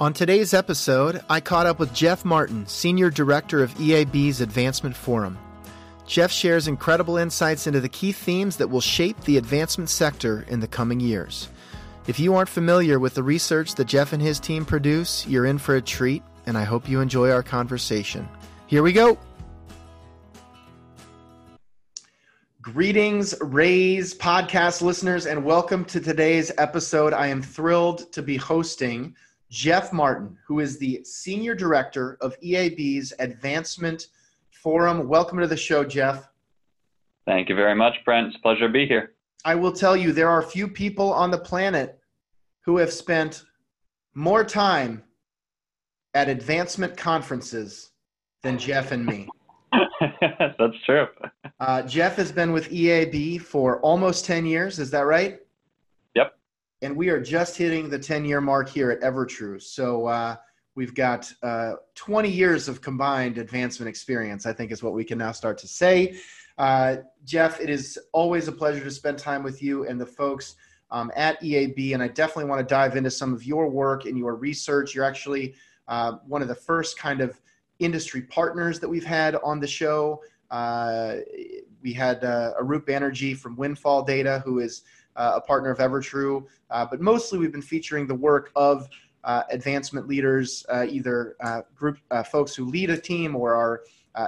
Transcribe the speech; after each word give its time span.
On 0.00 0.12
today's 0.12 0.54
episode, 0.54 1.22
I 1.28 1.40
caught 1.40 1.66
up 1.66 1.80
with 1.80 1.92
Jeff 1.92 2.24
Martin, 2.24 2.68
Senior 2.68 3.10
Director 3.10 3.64
of 3.64 3.74
EAB's 3.74 4.40
Advancement 4.40 4.94
Forum. 4.94 5.36
Jeff 6.06 6.30
shares 6.30 6.68
incredible 6.68 7.16
insights 7.16 7.66
into 7.66 7.80
the 7.80 7.88
key 7.88 8.12
themes 8.12 8.58
that 8.58 8.70
will 8.70 8.80
shape 8.80 9.20
the 9.22 9.38
advancement 9.38 9.90
sector 9.90 10.44
in 10.46 10.60
the 10.60 10.68
coming 10.68 11.00
years. 11.00 11.48
If 12.06 12.20
you 12.20 12.36
aren't 12.36 12.48
familiar 12.48 13.00
with 13.00 13.14
the 13.14 13.24
research 13.24 13.74
that 13.74 13.86
Jeff 13.86 14.12
and 14.12 14.22
his 14.22 14.38
team 14.38 14.64
produce, 14.64 15.26
you're 15.26 15.46
in 15.46 15.58
for 15.58 15.74
a 15.74 15.82
treat, 15.82 16.22
and 16.46 16.56
I 16.56 16.62
hope 16.62 16.88
you 16.88 17.00
enjoy 17.00 17.32
our 17.32 17.42
conversation. 17.42 18.28
Here 18.68 18.84
we 18.84 18.92
go. 18.92 19.18
Greetings, 22.62 23.34
Raise 23.40 24.16
podcast 24.16 24.80
listeners, 24.80 25.26
and 25.26 25.44
welcome 25.44 25.84
to 25.86 25.98
today's 25.98 26.52
episode. 26.56 27.12
I 27.12 27.26
am 27.26 27.42
thrilled 27.42 28.12
to 28.12 28.22
be 28.22 28.36
hosting 28.36 29.16
Jeff 29.50 29.92
Martin, 29.92 30.36
who 30.46 30.60
is 30.60 30.78
the 30.78 31.02
Senior 31.04 31.54
Director 31.54 32.18
of 32.20 32.38
EAB's 32.40 33.14
Advancement 33.18 34.08
Forum. 34.50 35.08
Welcome 35.08 35.38
to 35.38 35.46
the 35.46 35.56
show, 35.56 35.84
Jeff. 35.84 36.28
Thank 37.26 37.48
you 37.48 37.54
very 37.54 37.74
much, 37.74 37.94
Brent. 38.04 38.28
It's 38.28 38.36
a 38.36 38.40
pleasure 38.40 38.66
to 38.66 38.72
be 38.72 38.86
here. 38.86 39.14
I 39.44 39.54
will 39.54 39.72
tell 39.72 39.96
you, 39.96 40.12
there 40.12 40.28
are 40.28 40.42
few 40.42 40.68
people 40.68 41.12
on 41.12 41.30
the 41.30 41.38
planet 41.38 41.98
who 42.60 42.76
have 42.76 42.92
spent 42.92 43.44
more 44.14 44.44
time 44.44 45.02
at 46.14 46.28
advancement 46.28 46.96
conferences 46.96 47.90
than 48.42 48.58
Jeff 48.58 48.92
and 48.92 49.06
me. 49.06 49.28
That's 50.20 50.76
true. 50.84 51.06
Uh, 51.60 51.82
Jeff 51.82 52.16
has 52.16 52.32
been 52.32 52.52
with 52.52 52.70
EAB 52.70 53.40
for 53.40 53.80
almost 53.80 54.24
10 54.24 54.44
years. 54.44 54.78
Is 54.78 54.90
that 54.90 55.06
right? 55.06 55.40
And 56.82 56.96
we 56.96 57.08
are 57.08 57.20
just 57.20 57.56
hitting 57.56 57.88
the 57.88 57.98
10 57.98 58.24
year 58.24 58.40
mark 58.40 58.68
here 58.68 58.90
at 58.90 59.00
Evertrue. 59.00 59.60
So 59.60 60.06
uh, 60.06 60.36
we've 60.74 60.94
got 60.94 61.32
uh, 61.42 61.74
20 61.94 62.28
years 62.28 62.68
of 62.68 62.80
combined 62.80 63.38
advancement 63.38 63.88
experience, 63.88 64.46
I 64.46 64.52
think 64.52 64.70
is 64.70 64.82
what 64.82 64.92
we 64.92 65.04
can 65.04 65.18
now 65.18 65.32
start 65.32 65.58
to 65.58 65.68
say. 65.68 66.18
Uh, 66.56 66.98
Jeff, 67.24 67.60
it 67.60 67.70
is 67.70 67.98
always 68.12 68.48
a 68.48 68.52
pleasure 68.52 68.82
to 68.82 68.90
spend 68.90 69.18
time 69.18 69.42
with 69.42 69.62
you 69.62 69.86
and 69.86 70.00
the 70.00 70.06
folks 70.06 70.56
um, 70.90 71.10
at 71.14 71.40
EAB. 71.40 71.94
And 71.94 72.02
I 72.02 72.08
definitely 72.08 72.46
want 72.46 72.60
to 72.60 72.66
dive 72.66 72.96
into 72.96 73.10
some 73.10 73.32
of 73.32 73.44
your 73.44 73.68
work 73.68 74.06
and 74.06 74.16
your 74.16 74.34
research. 74.36 74.94
You're 74.94 75.04
actually 75.04 75.54
uh, 75.88 76.12
one 76.26 76.42
of 76.42 76.48
the 76.48 76.54
first 76.54 76.98
kind 76.98 77.20
of 77.20 77.40
industry 77.78 78.22
partners 78.22 78.80
that 78.80 78.88
we've 78.88 79.04
had 79.04 79.36
on 79.36 79.60
the 79.60 79.66
show. 79.66 80.22
Uh, 80.50 81.16
we 81.82 81.92
had 81.92 82.24
uh, 82.24 82.54
Arup 82.60 82.86
Banerjee 82.86 83.36
from 83.36 83.56
Windfall 83.56 84.02
Data, 84.02 84.42
who 84.44 84.58
is 84.58 84.82
a 85.18 85.40
partner 85.40 85.70
of 85.70 85.78
Evertrue. 85.78 86.44
Uh, 86.70 86.86
but 86.86 87.00
mostly 87.00 87.38
we've 87.38 87.52
been 87.52 87.62
featuring 87.62 88.06
the 88.06 88.14
work 88.14 88.50
of 88.56 88.88
uh, 89.24 89.42
advancement 89.50 90.06
leaders, 90.06 90.64
either 90.88 91.36
group 91.74 91.98
folks 92.30 92.54
who 92.54 92.64
lead 92.64 92.90
a 92.90 92.96
team 92.96 93.36
or 93.36 93.54
are 93.54 93.82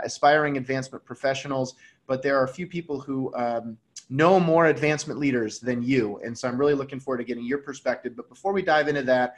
aspiring 0.04 0.56
advancement 0.56 1.04
professionals. 1.04 1.74
But 2.06 2.22
there 2.22 2.38
are 2.38 2.44
a 2.44 2.48
few 2.48 2.66
people 2.66 3.00
who 3.00 3.32
um, 3.34 3.78
know 4.10 4.40
more 4.40 4.66
advancement 4.66 5.20
leaders 5.20 5.60
than 5.60 5.82
you. 5.82 6.20
And 6.24 6.36
so 6.36 6.48
I'm 6.48 6.58
really 6.58 6.74
looking 6.74 6.98
forward 6.98 7.18
to 7.18 7.24
getting 7.24 7.44
your 7.44 7.58
perspective. 7.58 8.16
But 8.16 8.28
before 8.28 8.52
we 8.52 8.62
dive 8.62 8.88
into 8.88 9.02
that, 9.04 9.36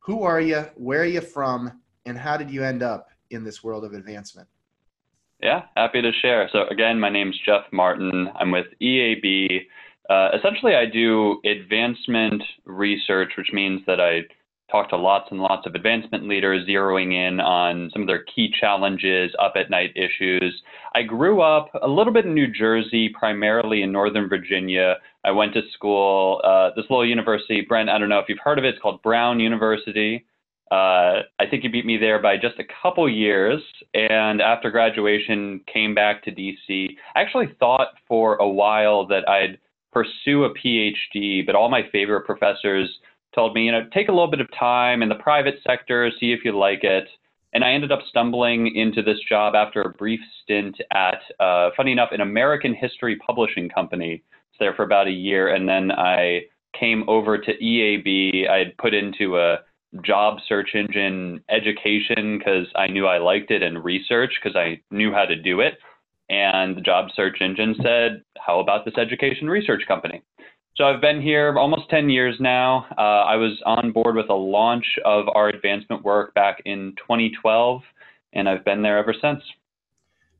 who 0.00 0.24
are 0.24 0.40
you? 0.40 0.66
Where 0.74 1.02
are 1.02 1.06
you 1.06 1.20
from? 1.20 1.80
And 2.04 2.18
how 2.18 2.36
did 2.36 2.50
you 2.50 2.64
end 2.64 2.82
up 2.82 3.10
in 3.30 3.44
this 3.44 3.62
world 3.62 3.84
of 3.84 3.94
advancement? 3.94 4.48
Yeah, 5.40 5.62
happy 5.76 6.02
to 6.02 6.12
share. 6.20 6.48
So, 6.52 6.66
again, 6.68 6.98
my 6.98 7.08
name's 7.08 7.38
Jeff 7.44 7.62
Martin. 7.72 8.28
I'm 8.34 8.50
with 8.50 8.66
EAB. 8.80 9.66
Uh, 10.12 10.28
essentially, 10.36 10.74
I 10.74 10.84
do 10.84 11.40
advancement 11.46 12.42
research, 12.66 13.32
which 13.38 13.50
means 13.50 13.80
that 13.86 13.98
I 13.98 14.24
talk 14.70 14.90
to 14.90 14.96
lots 14.96 15.28
and 15.30 15.40
lots 15.40 15.66
of 15.66 15.74
advancement 15.74 16.28
leaders, 16.28 16.68
zeroing 16.68 17.14
in 17.14 17.40
on 17.40 17.88
some 17.94 18.02
of 18.02 18.08
their 18.08 18.24
key 18.24 18.52
challenges, 18.60 19.32
up 19.38 19.54
at 19.56 19.70
night 19.70 19.96
issues. 19.96 20.62
I 20.94 21.02
grew 21.02 21.40
up 21.40 21.70
a 21.80 21.88
little 21.88 22.12
bit 22.12 22.26
in 22.26 22.34
New 22.34 22.52
Jersey, 22.52 23.08
primarily 23.08 23.80
in 23.80 23.90
Northern 23.90 24.28
Virginia. 24.28 24.96
I 25.24 25.30
went 25.30 25.54
to 25.54 25.62
school, 25.72 26.42
uh, 26.44 26.70
this 26.76 26.84
little 26.90 27.08
university, 27.08 27.64
Brent, 27.66 27.88
I 27.88 27.98
don't 27.98 28.10
know 28.10 28.18
if 28.18 28.28
you've 28.28 28.38
heard 28.44 28.58
of 28.58 28.64
it, 28.66 28.74
it's 28.74 28.82
called 28.82 29.00
Brown 29.00 29.40
University. 29.40 30.26
Uh, 30.70 31.24
I 31.38 31.46
think 31.50 31.64
you 31.64 31.70
beat 31.70 31.86
me 31.86 31.96
there 31.96 32.20
by 32.20 32.36
just 32.36 32.58
a 32.58 32.64
couple 32.82 33.08
years. 33.08 33.62
And 33.94 34.42
after 34.42 34.70
graduation, 34.70 35.60
came 35.72 35.94
back 35.94 36.22
to 36.24 36.30
DC. 36.30 36.96
I 37.14 37.20
actually 37.20 37.54
thought 37.58 37.88
for 38.06 38.36
a 38.36 38.48
while 38.48 39.06
that 39.06 39.26
I'd 39.26 39.58
pursue 39.92 40.44
a 40.44 40.54
PhD, 40.54 41.44
but 41.44 41.54
all 41.54 41.68
my 41.68 41.82
favorite 41.92 42.24
professors 42.24 42.88
told 43.34 43.54
me, 43.54 43.64
you 43.64 43.72
know, 43.72 43.86
take 43.92 44.08
a 44.08 44.12
little 44.12 44.30
bit 44.30 44.40
of 44.40 44.48
time 44.58 45.02
in 45.02 45.08
the 45.08 45.14
private 45.16 45.56
sector, 45.66 46.10
see 46.18 46.32
if 46.32 46.40
you 46.44 46.56
like 46.56 46.84
it. 46.84 47.08
And 47.54 47.64
I 47.64 47.72
ended 47.72 47.92
up 47.92 48.00
stumbling 48.08 48.74
into 48.74 49.02
this 49.02 49.18
job 49.28 49.54
after 49.54 49.82
a 49.82 49.90
brief 49.90 50.20
stint 50.42 50.76
at, 50.92 51.20
uh, 51.38 51.70
funny 51.76 51.92
enough, 51.92 52.10
an 52.12 52.22
American 52.22 52.74
history 52.74 53.16
publishing 53.16 53.68
company. 53.68 54.22
It's 54.50 54.58
there 54.58 54.74
for 54.74 54.84
about 54.84 55.06
a 55.06 55.12
year, 55.12 55.54
and 55.54 55.68
then 55.68 55.92
I 55.92 56.46
came 56.78 57.04
over 57.08 57.36
to 57.36 57.52
EAB. 57.52 58.48
I 58.48 58.58
had 58.58 58.76
put 58.78 58.94
into 58.94 59.38
a 59.38 59.58
job 60.02 60.38
search 60.48 60.70
engine 60.74 61.44
education 61.50 62.38
because 62.38 62.66
I 62.74 62.86
knew 62.86 63.06
I 63.06 63.18
liked 63.18 63.50
it, 63.50 63.62
and 63.62 63.84
research 63.84 64.32
because 64.42 64.56
I 64.56 64.80
knew 64.90 65.12
how 65.12 65.26
to 65.26 65.36
do 65.36 65.60
it 65.60 65.74
and 66.28 66.76
the 66.76 66.80
job 66.80 67.08
search 67.14 67.40
engine 67.40 67.74
said, 67.82 68.22
How 68.38 68.60
about 68.60 68.84
this 68.84 68.94
education 68.96 69.48
research 69.48 69.82
company? 69.86 70.22
So 70.76 70.84
I've 70.84 71.02
been 71.02 71.20
here 71.20 71.54
almost 71.58 71.90
10 71.90 72.08
years 72.08 72.36
now. 72.40 72.86
Uh, 72.96 73.24
I 73.24 73.36
was 73.36 73.60
on 73.66 73.92
board 73.92 74.16
with 74.16 74.30
a 74.30 74.34
launch 74.34 74.86
of 75.04 75.26
our 75.34 75.48
advancement 75.48 76.02
work 76.02 76.32
back 76.32 76.62
in 76.64 76.94
2012, 76.96 77.82
and 78.32 78.48
I've 78.48 78.64
been 78.64 78.80
there 78.80 78.96
ever 78.96 79.14
since. 79.20 79.42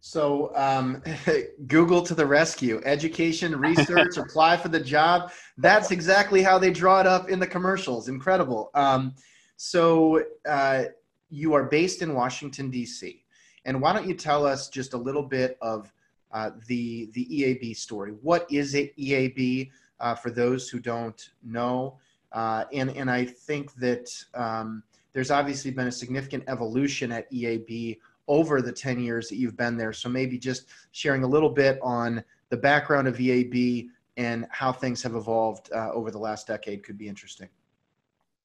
So, 0.01 0.51
um, 0.57 1.03
Google 1.69 2.03
to 2.03 2.15
the 2.15 2.27
rescue. 2.27 2.81
Education, 2.85 3.55
research, 3.55 4.17
apply 4.17 4.57
for 4.57 4.69
the 4.69 4.81
job. 4.81 5.31
That's 5.59 5.91
exactly 5.91 6.43
how 6.43 6.59
they 6.59 6.73
draw 6.73 7.01
it 7.01 7.07
up 7.07 7.29
in 7.29 7.39
the 7.39 7.47
commercials. 7.47 8.09
Incredible. 8.09 8.71
Um, 8.75 9.15
so, 9.57 10.25
uh, 10.49 10.85
you 11.29 11.53
are 11.53 11.65
based 11.65 12.03
in 12.03 12.15
Washington, 12.15 12.69
D.C. 12.71 13.22
And 13.65 13.81
why 13.81 13.93
don't 13.93 14.07
you 14.07 14.15
tell 14.15 14.45
us 14.47 14.69
just 14.69 14.95
a 14.95 14.99
little 14.99 15.23
bit 15.23 15.57
of 15.61 15.93
uh, 16.33 16.51
the 16.67 17.11
the 17.13 17.27
EAB 17.27 17.77
story? 17.77 18.13
What 18.23 18.51
is 18.51 18.75
it 18.75 18.97
EAB 18.97 19.71
uh, 20.01 20.15
for 20.15 20.31
those 20.31 20.69
who 20.69 20.81
don't 20.81 21.31
know? 21.43 21.99
Uh, 22.33 22.65
and 22.73 22.91
and 22.91 23.11
I 23.11 23.25
think 23.25 23.75
that 23.75 24.11
um, 24.35 24.83
there's 25.13 25.31
obviously 25.31 25.71
been 25.71 25.89
a 25.89 25.93
significant 25.93 26.45
evolution 26.49 27.13
at 27.13 27.31
EAB 27.31 27.99
over 28.29 28.63
the 28.63 28.73
10 28.73 29.01
years 29.01 29.29
that 29.29 29.37
you've 29.37 29.57
been 29.57 29.77
there. 29.77 29.93
So 29.93 30.09
maybe 30.09 30.39
just 30.39 30.67
sharing 30.93 31.25
a 31.25 31.27
little 31.27 31.51
bit 31.51 31.79
on 31.83 32.23
the 32.49 32.57
background 32.57 33.09
of 33.09 33.17
EAB 33.17 33.89
and 34.17 34.47
how 34.51 34.73
things 34.73 35.03
have 35.03 35.15
evolved 35.15 35.71
uh, 35.73 35.91
over 35.93 36.11
the 36.11 36.19
last 36.19 36.47
decade 36.47 36.83
could 36.83 36.97
be 36.97 37.09
interesting. 37.09 37.49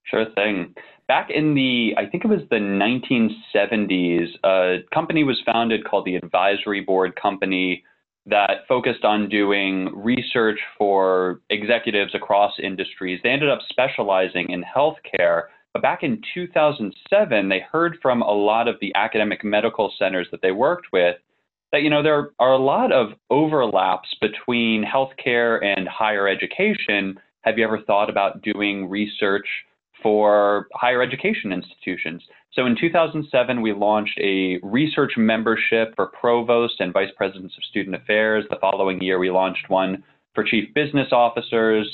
Sure 0.09 0.25
thing. 0.35 0.73
Back 1.07 1.29
in 1.29 1.53
the, 1.53 1.93
I 1.97 2.05
think 2.05 2.25
it 2.25 2.27
was 2.27 2.41
the 2.49 2.57
1970s, 2.57 4.27
a 4.43 4.83
company 4.93 5.23
was 5.23 5.41
founded 5.45 5.85
called 5.85 6.05
the 6.05 6.15
Advisory 6.15 6.81
Board 6.81 7.15
Company 7.21 7.83
that 8.25 8.67
focused 8.67 9.05
on 9.05 9.29
doing 9.29 9.89
research 9.93 10.59
for 10.77 11.39
executives 11.49 12.13
across 12.13 12.53
industries. 12.61 13.21
They 13.23 13.29
ended 13.29 13.49
up 13.49 13.59
specializing 13.69 14.49
in 14.49 14.63
healthcare. 14.63 15.43
But 15.73 15.81
back 15.81 16.03
in 16.03 16.21
2007, 16.33 17.49
they 17.49 17.61
heard 17.71 17.97
from 18.01 18.21
a 18.21 18.31
lot 18.31 18.67
of 18.67 18.75
the 18.81 18.93
academic 18.95 19.43
medical 19.43 19.93
centers 19.97 20.27
that 20.31 20.41
they 20.41 20.51
worked 20.51 20.87
with 20.91 21.15
that 21.71 21.81
you 21.81 21.89
know 21.89 22.01
there 22.01 22.29
are 22.39 22.53
a 22.53 22.57
lot 22.57 22.91
of 22.91 23.09
overlaps 23.29 24.07
between 24.21 24.85
healthcare 24.85 25.63
and 25.63 25.87
higher 25.87 26.27
education. 26.27 27.19
Have 27.41 27.57
you 27.57 27.65
ever 27.65 27.81
thought 27.81 28.09
about 28.09 28.41
doing 28.41 28.89
research 28.89 29.47
for 30.01 30.67
higher 30.73 31.01
education 31.01 31.51
institutions. 31.51 32.23
So 32.53 32.65
in 32.65 32.75
2007, 32.79 33.61
we 33.61 33.73
launched 33.73 34.19
a 34.19 34.59
research 34.63 35.13
membership 35.17 35.93
for 35.95 36.07
provosts 36.07 36.77
and 36.79 36.93
vice 36.93 37.11
presidents 37.15 37.55
of 37.57 37.63
student 37.65 37.95
affairs. 37.95 38.45
The 38.49 38.57
following 38.59 39.01
year, 39.01 39.19
we 39.19 39.29
launched 39.29 39.69
one 39.69 40.03
for 40.33 40.43
chief 40.43 40.73
business 40.73 41.09
officers. 41.11 41.87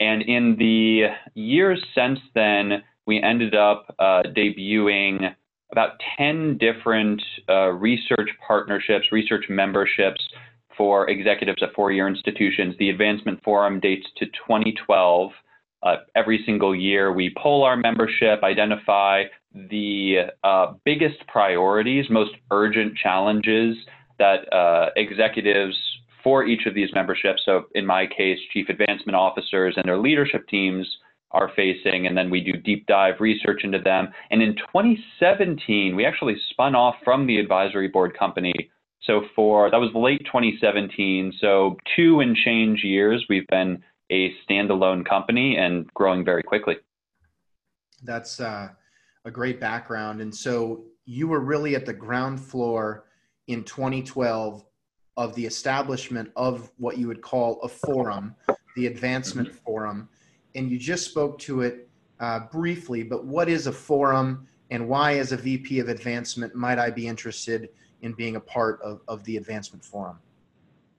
And 0.00 0.22
in 0.22 0.56
the 0.58 1.08
years 1.34 1.82
since 1.94 2.18
then, 2.34 2.82
we 3.06 3.22
ended 3.22 3.54
up 3.54 3.94
uh, 3.98 4.22
debuting 4.36 5.34
about 5.72 6.00
10 6.18 6.58
different 6.58 7.22
uh, 7.48 7.68
research 7.68 8.30
partnerships, 8.46 9.06
research 9.12 9.44
memberships 9.48 10.20
for 10.76 11.08
executives 11.10 11.62
at 11.62 11.74
four 11.74 11.92
year 11.92 12.08
institutions. 12.08 12.74
The 12.78 12.90
Advancement 12.90 13.42
Forum 13.44 13.80
dates 13.80 14.06
to 14.16 14.26
2012. 14.26 15.30
Uh, 15.82 15.96
every 16.14 16.42
single 16.44 16.74
year, 16.74 17.12
we 17.12 17.34
poll 17.38 17.64
our 17.64 17.76
membership, 17.76 18.42
identify 18.42 19.24
the 19.54 20.26
uh, 20.44 20.74
biggest 20.84 21.16
priorities, 21.26 22.04
most 22.10 22.32
urgent 22.50 22.96
challenges 22.96 23.76
that 24.18 24.52
uh, 24.52 24.90
executives 24.96 25.74
for 26.22 26.44
each 26.44 26.66
of 26.66 26.74
these 26.74 26.90
memberships, 26.94 27.40
so 27.46 27.64
in 27.74 27.86
my 27.86 28.06
case, 28.06 28.38
chief 28.52 28.68
advancement 28.68 29.16
officers 29.16 29.74
and 29.76 29.84
their 29.86 29.96
leadership 29.96 30.46
teams, 30.48 30.86
are 31.32 31.50
facing, 31.54 32.06
and 32.06 32.16
then 32.16 32.30
we 32.30 32.40
do 32.40 32.52
deep 32.52 32.86
dive 32.86 33.14
research 33.20 33.60
into 33.62 33.78
them. 33.78 34.08
And 34.30 34.42
in 34.42 34.56
2017, 34.56 35.94
we 35.94 36.04
actually 36.04 36.36
spun 36.50 36.74
off 36.74 36.96
from 37.04 37.26
the 37.26 37.38
advisory 37.38 37.88
board 37.88 38.18
company. 38.18 38.52
So 39.02 39.22
for 39.34 39.70
that 39.70 39.76
was 39.78 39.90
late 39.94 40.24
2017. 40.26 41.34
So 41.40 41.76
two 41.96 42.20
and 42.20 42.36
change 42.36 42.82
years, 42.82 43.24
we've 43.28 43.46
been 43.48 43.82
a 44.10 44.34
standalone 44.44 45.04
company 45.04 45.56
and 45.56 45.92
growing 45.94 46.24
very 46.24 46.42
quickly. 46.42 46.76
That's 48.02 48.40
uh, 48.40 48.68
a 49.24 49.30
great 49.30 49.60
background. 49.60 50.20
And 50.20 50.34
so 50.34 50.84
you 51.04 51.28
were 51.28 51.40
really 51.40 51.74
at 51.74 51.86
the 51.86 51.92
ground 51.92 52.40
floor 52.40 53.06
in 53.48 53.64
2012 53.64 54.64
of 55.16 55.34
the 55.34 55.44
establishment 55.44 56.30
of 56.36 56.70
what 56.78 56.98
you 56.98 57.06
would 57.08 57.20
call 57.20 57.60
a 57.62 57.68
forum, 57.68 58.34
the 58.76 58.86
Advancement 58.86 59.48
mm-hmm. 59.48 59.58
Forum. 59.58 60.08
And 60.54 60.70
you 60.70 60.78
just 60.78 61.04
spoke 61.04 61.38
to 61.40 61.62
it 61.62 61.88
uh, 62.20 62.40
briefly, 62.50 63.02
but 63.02 63.24
what 63.24 63.48
is 63.48 63.66
a 63.66 63.72
forum 63.72 64.46
and 64.70 64.88
why, 64.88 65.18
as 65.18 65.32
a 65.32 65.36
VP 65.36 65.80
of 65.80 65.88
advancement, 65.88 66.54
might 66.54 66.78
I 66.78 66.90
be 66.90 67.06
interested 67.08 67.70
in 68.02 68.12
being 68.12 68.36
a 68.36 68.40
part 68.40 68.80
of, 68.82 69.00
of 69.08 69.24
the 69.24 69.36
Advancement 69.36 69.84
Forum? 69.84 70.18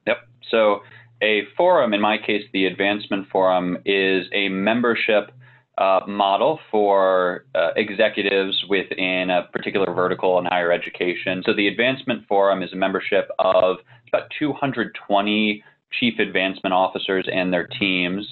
Yep. 0.08 0.18
So, 0.50 0.82
a 1.22 1.44
forum, 1.56 1.94
in 1.94 2.02
my 2.02 2.18
case, 2.18 2.44
the 2.54 2.66
Advancement 2.66 3.28
Forum, 3.30 3.78
is 3.86 4.26
a 4.34 4.50
membership 4.50 5.32
uh, 5.78 6.02
model 6.08 6.60
for 6.70 7.46
uh, 7.56 7.70
executives 7.76 8.64
within 8.70 9.30
a 9.30 9.44
particular 9.54 9.94
vertical 9.94 10.38
in 10.40 10.46
higher 10.46 10.72
education. 10.72 11.44
So 11.46 11.54
the 11.54 11.68
Advancement 11.68 12.28
Forum 12.28 12.62
is 12.62 12.74
a 12.74 12.76
membership 12.76 13.30
of 13.40 13.78
about 14.08 14.32
220 14.38 15.64
chief 16.00 16.20
advancement 16.20 16.74
officers 16.74 17.28
and 17.32 17.52
their 17.52 17.68
teams. 17.68 18.28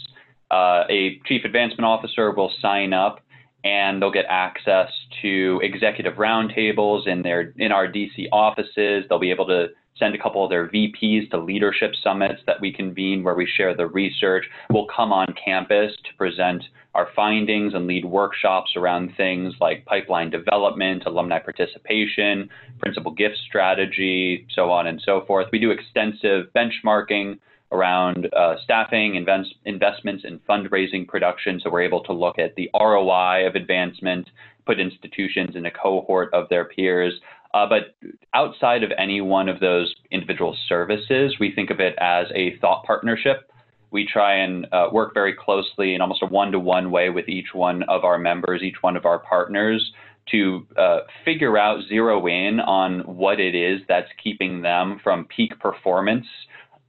Uh, 0.52 0.84
a 0.90 1.20
chief 1.26 1.46
advancement 1.46 1.86
officer 1.86 2.32
will 2.32 2.52
sign 2.62 2.94
up 2.94 3.22
and 3.64 4.02
they'll 4.02 4.12
get 4.12 4.26
access 4.30 4.88
to 5.22 5.60
executive 5.64 6.14
roundtables 6.14 7.08
in 7.08 7.22
their 7.22 7.54
in 7.58 7.72
our 7.72 7.88
DC 7.88 8.28
offices. 8.32 9.06
They'll 9.10 9.20
be 9.20 9.32
able 9.32 9.48
to 9.48 9.68
send 10.00 10.16
a 10.16 10.18
couple 10.18 10.44
of 10.44 10.50
their 10.50 10.68
VPs 10.70 11.30
to 11.32 11.38
leadership 11.38 11.92
summits 12.02 12.42
that 12.48 12.62
we 12.62 12.72
convene 12.72 13.24
where 13.24 13.36
we 13.36 13.46
share 13.46 13.76
the 13.76 13.88
research. 13.88 14.46
We'll 14.72 14.88
come 14.88 15.12
on 15.12 15.28
campus 15.44 15.92
to 15.96 16.18
present 16.18 16.64
our 16.96 17.10
findings 17.16 17.74
and 17.74 17.86
lead 17.86 18.06
workshops 18.06 18.72
around 18.76 19.12
things 19.16 19.54
like 19.62 19.86
pipeline 19.86 20.30
development, 20.30 21.04
alumni 21.06 21.40
participation, 21.40 22.50
principal 22.80 23.12
gift 23.12 23.38
strategy, 23.48 24.48
so 24.56 24.72
on 24.72 24.88
and 24.88 25.02
so 25.06 25.24
forth. 25.28 25.48
We 25.52 25.60
do 25.60 25.72
extensive 25.72 26.48
benchmarking 26.56 27.40
around 27.72 28.28
uh, 28.34 28.56
staffing, 28.64 29.16
invest, 29.16 29.54
investments, 29.66 30.24
and 30.26 30.44
fundraising 30.48 31.08
production. 31.08 31.60
So 31.64 31.70
we're 31.70 31.84
able 31.84 32.04
to 32.06 32.14
look 32.14 32.40
at 32.40 32.56
the 32.56 32.70
ROI 32.74 33.46
of 33.48 33.56
advancement, 33.56 34.30
put 34.66 34.80
institutions 34.80 35.56
in 35.56 35.66
a 35.66 35.72
cohort 35.72 36.34
of 36.34 36.50
their 36.50 36.66
peers. 36.66 37.14
Uh, 37.54 37.68
but 37.68 37.96
outside 38.34 38.84
of 38.84 38.92
any 38.98 39.22
one 39.22 39.50
of 39.50 39.60
those 39.60 39.94
individual 40.12 40.56
services, 40.68 41.36
we 41.40 41.52
think 41.54 41.70
of 41.70 41.80
it 41.80 41.96
as 42.00 42.28
a 42.36 42.58
thought 42.58 42.84
partnership. 42.84 43.52
We 43.92 44.06
try 44.06 44.36
and 44.36 44.68
uh, 44.72 44.90
work 44.92 45.16
very 45.16 45.34
closely 45.34 45.96
in 45.96 46.02
almost 46.02 46.22
a 46.22 46.28
one 46.28 46.52
to 46.52 46.60
one 46.60 46.92
way 46.92 47.10
with 47.10 47.28
each 47.28 47.54
one 47.54 47.82
of 47.84 48.04
our 48.04 48.20
members, 48.20 48.62
each 48.62 48.82
one 48.82 48.96
of 48.96 49.06
our 49.06 49.20
partners, 49.20 49.92
to 50.32 50.68
uh, 50.78 51.00
figure 51.26 51.58
out, 51.58 51.80
zero 51.88 52.28
in 52.28 52.60
on 52.60 53.00
what 53.00 53.40
it 53.40 53.56
is 53.56 53.82
that's 53.88 54.10
keeping 54.24 54.62
them 54.62 55.00
from 55.04 55.26
peak 55.26 55.60
performance 55.60 56.28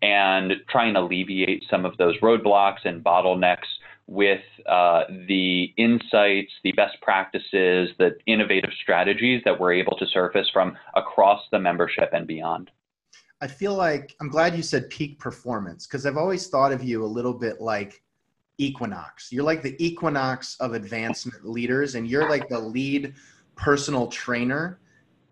and 0.03 0.53
try 0.69 0.87
and 0.87 0.97
alleviate 0.97 1.65
some 1.71 1.85
of 1.85 1.97
those 1.97 2.19
roadblocks 2.21 2.85
and 2.85 3.05
bottlenecks 3.05 3.69
with 4.11 4.43
uh, 4.67 5.05
the 5.29 5.73
insights, 5.77 6.51
the 6.65 6.73
best 6.73 7.01
practices, 7.01 7.91
the 8.01 8.17
innovative 8.27 8.71
strategies 8.83 9.41
that 9.45 9.59
we're 9.59 9.73
able 9.73 9.97
to 9.97 10.05
surface 10.07 10.51
from 10.53 10.77
across 10.97 11.41
the 11.53 11.59
membership 11.61 12.11
and 12.13 12.27
beyond. 12.27 12.73
I 13.41 13.47
feel 13.47 13.77
like 13.77 14.17
I'm 14.21 14.29
glad 14.29 14.57
you 14.57 14.65
said 14.65 14.91
peak 14.91 15.21
performance 15.21 15.87
because 15.87 16.07
I've 16.07 16.17
always 16.17 16.49
thought 16.49 16.73
of 16.73 16.83
you 16.83 17.05
a 17.05 17.07
little 17.07 17.33
bit 17.33 17.61
like 17.61 18.03
Equinox. 18.59 19.31
You're 19.31 19.45
like 19.45 19.63
the 19.63 19.77
Equinox 19.79 20.57
of 20.59 20.75
advancement 20.75 21.49
leaders, 21.49 21.95
and 21.95 22.09
you're 22.11 22.29
like 22.29 22.49
the 22.49 22.59
lead 22.59 23.15
personal 23.55 24.09
trainer. 24.09 24.81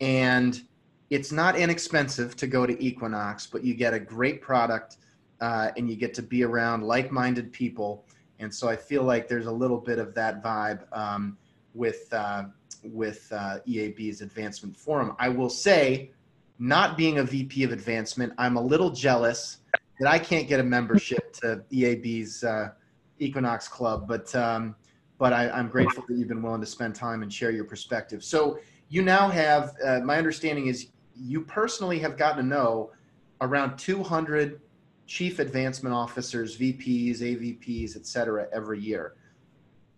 And 0.01 0.63
it's 1.11 1.33
not 1.33 1.59
inexpensive 1.59 2.37
to 2.37 2.47
go 2.47 2.65
to 2.65 2.81
Equinox, 2.81 3.45
but 3.49 3.65
you 3.65 3.75
get 3.75 3.93
a 3.93 3.99
great 3.99 4.41
product 4.41 4.99
uh, 5.41 5.73
and 5.77 5.91
you 5.91 5.97
get 5.97 6.15
to 6.15 6.23
be 6.23 6.45
around 6.45 6.85
like 6.85 7.11
minded 7.11 7.53
people 7.53 8.05
and 8.39 8.55
so 8.55 8.69
I 8.69 8.77
feel 8.77 9.03
like 9.03 9.29
there's 9.29 9.47
a 9.47 9.53
little 9.53 9.79
bit 9.79 9.99
of 9.99 10.15
that 10.15 10.43
vibe 10.43 10.85
um, 10.97 11.37
with 11.75 12.13
uh, 12.13 12.45
with 12.85 13.29
uh, 13.33 13.59
EAB's 13.67 14.21
advancement 14.21 14.77
forum. 14.77 15.17
I 15.19 15.29
will 15.29 15.51
say, 15.51 16.13
not 16.59 16.97
being 16.97 17.19
a 17.19 17.25
VP 17.25 17.65
of 17.65 17.73
advancement, 17.73 18.33
I'm 18.39 18.57
a 18.57 18.63
little 18.63 18.91
jealous 18.91 19.59
that 20.01 20.09
I 20.09 20.19
can't 20.19 20.49
get 20.49 20.61
a 20.61 20.65
membership 20.65 21.33
to 21.35 21.65
EAB's 21.73 22.45
uh, 22.45 22.71
Equinox 23.19 23.67
Club, 23.69 24.07
but 24.07 24.35
um, 24.35 24.77
but 25.19 25.33
I, 25.33 25.59
am 25.59 25.69
grateful 25.69 26.05
that 26.09 26.17
you've 26.17 26.29
been 26.29 26.43
willing 26.43 26.61
to 26.61 26.67
spend 26.67 26.95
time 26.95 27.23
and 27.23 27.33
share 27.33 27.51
your 27.51 27.65
perspective. 27.65 28.23
So 28.23 28.61
you 28.89 29.03
now 29.03 29.29
have, 29.29 29.75
uh, 29.85 30.01
my 30.01 30.17
understanding 30.17 30.69
is 30.69 30.89
you 31.17 31.43
personally 31.43 31.99
have 31.99 32.17
gotten 32.17 32.45
to 32.45 32.49
know 32.49 32.93
around 33.41 33.77
200 33.77 34.61
chief 35.09 35.39
advancement 35.39 35.95
officers, 35.95 36.57
VPs, 36.57 37.21
AVPs, 37.21 37.97
et 37.97 38.07
cetera, 38.07 38.47
every 38.53 38.79
year. 38.79 39.15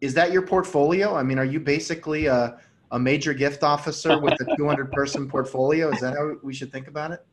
Is 0.00 0.14
that 0.14 0.32
your 0.32 0.42
portfolio? 0.42 1.14
I 1.14 1.22
mean, 1.22 1.38
are 1.38 1.44
you 1.44 1.60
basically 1.60 2.26
a, 2.26 2.58
a 2.92 2.98
major 2.98 3.34
gift 3.34 3.62
officer 3.62 4.18
with 4.18 4.34
a 4.40 4.56
200 4.56 4.90
person 4.92 5.28
portfolio? 5.28 5.90
Is 5.90 6.00
that 6.00 6.14
how 6.16 6.36
we 6.42 6.54
should 6.54 6.72
think 6.72 6.88
about 6.88 7.10
it? 7.10 7.26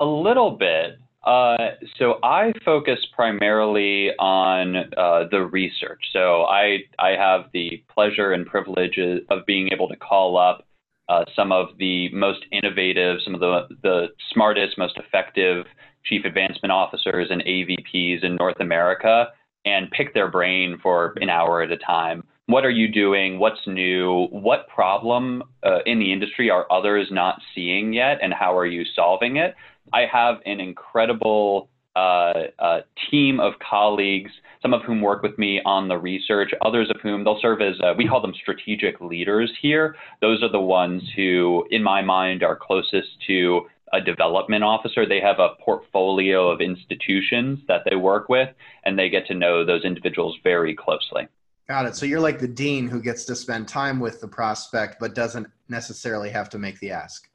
A 0.00 0.04
little 0.04 0.52
bit. 0.52 0.98
Uh, 1.22 1.56
so 1.96 2.18
I 2.22 2.52
focus 2.64 2.98
primarily 3.14 4.10
on 4.18 4.76
uh, 4.96 5.24
the 5.30 5.46
research. 5.46 6.02
So 6.12 6.44
I 6.44 6.80
I 6.98 7.10
have 7.10 7.46
the 7.52 7.82
pleasure 7.88 8.32
and 8.32 8.44
privilege 8.44 8.98
of 8.98 9.46
being 9.46 9.70
able 9.72 9.88
to 9.88 9.96
call 9.96 10.36
up 10.36 10.66
uh, 11.08 11.24
some 11.34 11.50
of 11.50 11.68
the 11.78 12.10
most 12.12 12.44
innovative, 12.52 13.18
some 13.24 13.34
of 13.34 13.40
the 13.40 13.68
the 13.82 14.08
smartest, 14.32 14.76
most 14.76 14.98
effective 14.98 15.64
chief 16.06 16.24
advancement 16.24 16.72
officers 16.72 17.28
and 17.30 17.42
AVPs 17.44 18.24
in 18.24 18.36
North 18.36 18.60
America 18.60 19.28
and 19.64 19.90
pick 19.90 20.12
their 20.14 20.30
brain 20.30 20.78
for 20.82 21.14
an 21.20 21.30
hour 21.30 21.62
at 21.62 21.70
a 21.70 21.78
time. 21.78 22.24
What 22.46 22.64
are 22.64 22.70
you 22.70 22.88
doing? 22.92 23.38
What's 23.38 23.66
new? 23.66 24.26
What 24.30 24.68
problem 24.68 25.42
uh, 25.62 25.78
in 25.86 25.98
the 25.98 26.12
industry 26.12 26.50
are 26.50 26.70
others 26.70 27.08
not 27.10 27.40
seeing 27.54 27.94
yet? 27.94 28.18
And 28.20 28.34
how 28.34 28.56
are 28.56 28.66
you 28.66 28.84
solving 28.94 29.36
it? 29.36 29.54
I 29.94 30.02
have 30.12 30.36
an 30.44 30.60
incredible 30.60 31.70
uh, 31.96 32.32
uh, 32.58 32.80
team 33.10 33.40
of 33.40 33.54
colleagues, 33.66 34.30
some 34.60 34.74
of 34.74 34.82
whom 34.82 35.00
work 35.00 35.22
with 35.22 35.38
me 35.38 35.60
on 35.64 35.88
the 35.88 35.96
research, 35.96 36.50
others 36.62 36.90
of 36.90 37.00
whom 37.02 37.24
they'll 37.24 37.38
serve 37.40 37.62
as, 37.62 37.74
uh, 37.82 37.94
we 37.96 38.06
call 38.06 38.20
them 38.20 38.34
strategic 38.34 39.00
leaders 39.00 39.50
here. 39.62 39.96
Those 40.20 40.42
are 40.42 40.50
the 40.50 40.60
ones 40.60 41.02
who, 41.16 41.66
in 41.70 41.82
my 41.82 42.02
mind, 42.02 42.42
are 42.42 42.58
closest 42.60 43.08
to 43.28 43.62
a 43.94 44.00
development 44.00 44.64
officer. 44.64 45.06
They 45.06 45.20
have 45.20 45.38
a 45.38 45.50
portfolio 45.64 46.50
of 46.50 46.60
institutions 46.60 47.60
that 47.68 47.82
they 47.88 47.96
work 47.96 48.28
with, 48.28 48.50
and 48.84 48.98
they 48.98 49.08
get 49.08 49.26
to 49.28 49.34
know 49.34 49.64
those 49.64 49.84
individuals 49.84 50.36
very 50.42 50.74
closely. 50.74 51.28
Got 51.68 51.86
it. 51.86 51.96
So 51.96 52.04
you're 52.04 52.20
like 52.20 52.38
the 52.38 52.48
dean 52.48 52.88
who 52.88 53.00
gets 53.00 53.24
to 53.26 53.36
spend 53.36 53.68
time 53.68 53.98
with 54.00 54.20
the 54.20 54.28
prospect, 54.28 54.96
but 55.00 55.14
doesn't 55.14 55.46
necessarily 55.68 56.28
have 56.30 56.50
to 56.50 56.58
make 56.58 56.78
the 56.80 56.90
ask. 56.90 57.30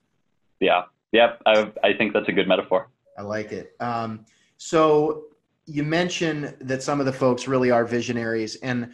Yeah. 0.59 0.83
Yep. 1.13 1.41
I, 1.47 1.71
I 1.83 1.93
think 1.93 2.13
that's 2.13 2.29
a 2.29 2.31
good 2.31 2.47
metaphor. 2.47 2.89
I 3.17 3.23
like 3.23 3.51
it. 3.51 3.75
Um, 3.79 4.25
so 4.57 5.25
you 5.65 5.83
mentioned 5.83 6.55
that 6.61 6.83
some 6.83 6.99
of 6.99 7.05
the 7.05 7.13
folks 7.13 7.47
really 7.47 7.71
are 7.71 7.85
visionaries, 7.85 8.55
and 8.57 8.91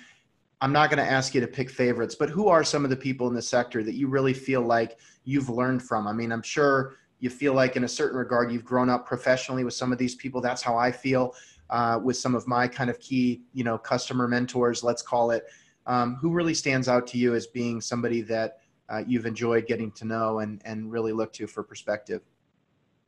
I'm 0.62 0.72
not 0.72 0.90
going 0.90 1.04
to 1.04 1.12
ask 1.12 1.36
you 1.36 1.42
to 1.42 1.48
pick 1.48 1.70
favorites, 1.70 2.16
but 2.16 2.30
who 2.30 2.48
are 2.48 2.64
some 2.64 2.84
of 2.86 2.90
the 2.90 2.96
people 2.96 3.28
in 3.28 3.34
the 3.34 3.42
sector 3.42 3.84
that 3.84 3.96
you 3.96 4.08
really 4.08 4.34
feel 4.34 4.62
like 4.62 4.98
you've 5.26 5.50
learned 5.50 5.84
from? 5.84 6.08
I 6.08 6.14
mean, 6.14 6.32
I'm 6.32 6.42
sure 6.42 6.96
you 7.20 7.30
feel 7.30 7.54
like 7.54 7.76
in 7.76 7.84
a 7.84 7.88
certain 7.88 8.18
regard 8.18 8.52
you've 8.52 8.66
grown 8.66 8.90
up 8.90 9.06
professionally 9.06 9.64
with 9.64 9.74
some 9.74 9.92
of 9.92 9.98
these 9.98 10.16
people. 10.16 10.42
That's 10.42 10.62
how 10.62 10.78
i 10.78 10.92
feel 10.92 11.34
uh, 11.70 12.00
with 12.02 12.18
some 12.18 12.36
of 12.36 12.48
my 12.48 12.68
kind 12.68 12.90
of 12.90 13.00
key 13.00 13.42
you 13.54 13.64
know 13.64 13.78
customer 13.78 14.28
mentors 14.28 14.84
let's 14.84 15.02
call 15.02 15.32
it. 15.32 15.46
Um, 15.88 16.16
who 16.16 16.32
really 16.32 16.56
stands 16.56 16.88
out 16.88 17.06
to 17.08 17.18
you 17.18 17.36
as 17.36 17.46
being 17.48 17.80
somebody 17.80 18.22
that 18.22 18.58
uh, 18.90 19.04
you've 19.06 19.26
enjoyed 19.26 19.68
getting 19.68 19.92
to 19.94 20.06
know 20.06 20.40
and 20.40 20.62
and 20.66 20.92
really 20.92 21.12
look 21.12 21.32
to 21.34 21.48
for 21.48 21.64
perspective? 21.64 22.22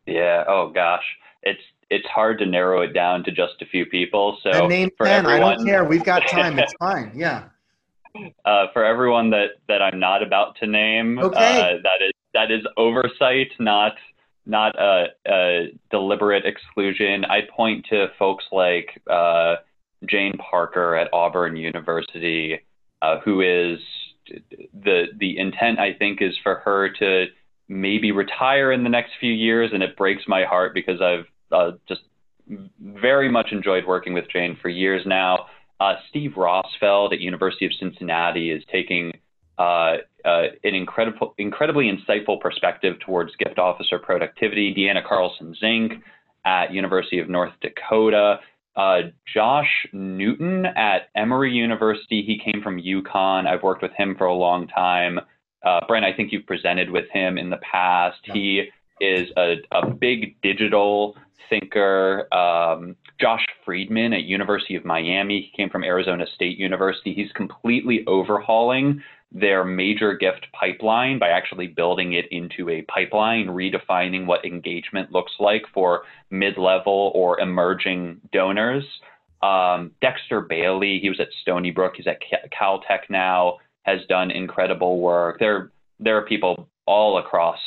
Yeah. 0.06 0.44
Oh 0.48 0.72
gosh. 0.74 1.04
It's 1.44 1.62
it's 1.90 2.08
hard 2.08 2.38
to 2.40 2.46
narrow 2.46 2.82
it 2.82 2.94
down 2.94 3.24
to 3.24 3.32
just 3.32 3.62
a 3.62 3.66
few 3.66 3.86
people. 3.86 4.38
So 4.44 4.52
and 4.52 4.70
name 4.70 4.90
10 5.02 5.26
everyone, 5.26 5.42
i 5.44 5.56
don't 5.56 5.66
care. 5.66 5.86
We've 5.86 6.04
got 6.04 6.28
time. 6.28 6.60
It's 6.60 6.74
fine. 6.80 7.12
Yeah. 7.16 7.46
Uh, 8.46 8.66
for 8.74 8.84
everyone 8.84 9.30
that 9.30 9.50
that 9.68 9.80
i'm 9.80 10.00
not 10.00 10.24
about 10.24 10.56
to 10.56 10.66
name 10.66 11.20
okay. 11.20 11.62
Uh, 11.62 11.78
that 11.84 12.04
is 12.04 12.12
that 12.38 12.52
is 12.52 12.64
oversight, 12.78 13.52
not 13.60 13.94
not 14.46 14.76
a, 14.80 15.08
a 15.28 15.68
deliberate 15.92 16.46
exclusion. 16.46 17.26
I 17.26 17.42
point 17.54 17.86
to 17.90 18.08
folks 18.18 18.46
like 18.52 19.02
uh, 19.10 19.56
Jane 20.06 20.34
Parker 20.38 20.96
at 20.96 21.12
Auburn 21.12 21.56
University, 21.58 22.60
uh, 23.02 23.20
who 23.26 23.42
is 23.42 23.80
the 24.74 25.06
the 25.20 25.38
intent 25.38 25.80
I 25.80 25.94
think 25.94 26.22
is 26.22 26.36
for 26.44 26.56
her 26.64 26.90
to 27.00 27.26
maybe 27.68 28.12
retire 28.12 28.72
in 28.72 28.84
the 28.84 28.90
next 28.90 29.12
few 29.20 29.34
years, 29.34 29.72
and 29.74 29.82
it 29.82 29.98
breaks 29.98 30.24
my 30.28 30.44
heart 30.44 30.74
because 30.74 31.02
I've 31.02 31.26
uh, 31.52 31.72
just 31.88 32.02
very 32.80 33.30
much 33.30 33.48
enjoyed 33.52 33.86
working 33.86 34.14
with 34.14 34.26
Jane 34.32 34.58
for 34.62 34.70
years 34.70 35.02
now. 35.06 35.48
Uh, 35.80 35.96
Steve 36.10 36.32
Rosfeld 36.38 37.14
at 37.14 37.20
University 37.20 37.66
of 37.66 37.72
Cincinnati 37.80 38.52
is 38.52 38.64
taking 38.72 39.14
uh, 39.58 39.98
uh, 40.28 40.48
an 40.64 40.76
incredible, 40.76 41.34
incredibly 41.38 41.90
insightful 41.90 42.40
perspective 42.40 42.98
towards 43.06 43.36
gift 43.38 43.58
officer 43.58 43.98
productivity. 43.98 44.74
Deanna 44.76 45.06
Carlson 45.08 45.56
Zink 45.60 45.94
at 46.46 46.74
University 46.74 47.20
of 47.20 47.30
North 47.30 47.54
Dakota. 47.62 48.40
Uh, 48.76 49.02
Josh 49.34 49.88
Newton 49.94 50.66
at 50.66 51.10
Emory 51.16 51.52
University. 51.52 52.22
He 52.22 52.40
came 52.40 52.62
from 52.62 52.80
UConn. 52.80 53.48
I've 53.48 53.64
worked 53.64 53.82
with 53.82 53.94
him 53.98 54.16
for 54.18 54.28
a 54.28 54.34
long 54.34 54.68
time. 54.68 55.20
Uh, 55.64 55.80
Brent, 55.88 56.06
I 56.06 56.14
think 56.14 56.32
you've 56.32 56.46
presented 56.46 56.92
with 56.92 57.06
him 57.12 57.38
in 57.38 57.50
the 57.50 57.58
past. 57.58 58.20
Yeah. 58.28 58.34
He 58.34 58.64
is 59.02 59.30
a, 59.38 59.56
a 59.72 59.90
big 59.90 60.40
digital 60.42 61.16
thinker. 61.50 62.32
Um, 62.34 62.96
Josh 63.20 63.46
Friedman 63.66 64.14
at 64.14 64.24
University 64.24 64.76
of 64.76 64.86
Miami. 64.86 65.50
He 65.50 65.58
came 65.58 65.70
from 65.70 65.84
Arizona 65.84 66.26
State 66.36 66.58
University. 66.58 67.14
He's 67.14 67.32
completely 67.32 68.04
overhauling 68.06 69.02
their 69.32 69.64
major 69.64 70.14
gift 70.14 70.48
pipeline 70.54 71.20
by 71.20 71.30
actually 71.30 71.68
building 71.68 72.14
it 72.14 72.26
into 72.32 72.70
a 72.70 72.82
pipeline, 72.84 73.48
redefining 73.48 74.26
what 74.26 74.46
engagement 74.46 75.12
looks 75.12 75.34
like 75.40 75.64
for 75.74 76.04
mid-level 76.30 77.12
or 77.14 77.40
emerging 77.40 78.22
donors. 78.32 78.86
Um, 79.44 79.92
Dexter 80.02 80.42
Bailey, 80.42 81.00
he 81.02 81.10
was 81.10 81.20
at 81.20 81.28
Stony 81.42 81.72
Brook. 81.72 81.94
He's 81.98 82.08
at 82.08 82.22
Caltech 82.52 83.10
now. 83.10 83.58
Has 83.84 84.00
done 84.10 84.32
incredible 84.32 85.00
work. 85.00 85.40
There, 85.40 85.72
there 86.00 86.18
are 86.18 86.26
people 86.26 86.68
all 86.86 87.20
across 87.20 87.60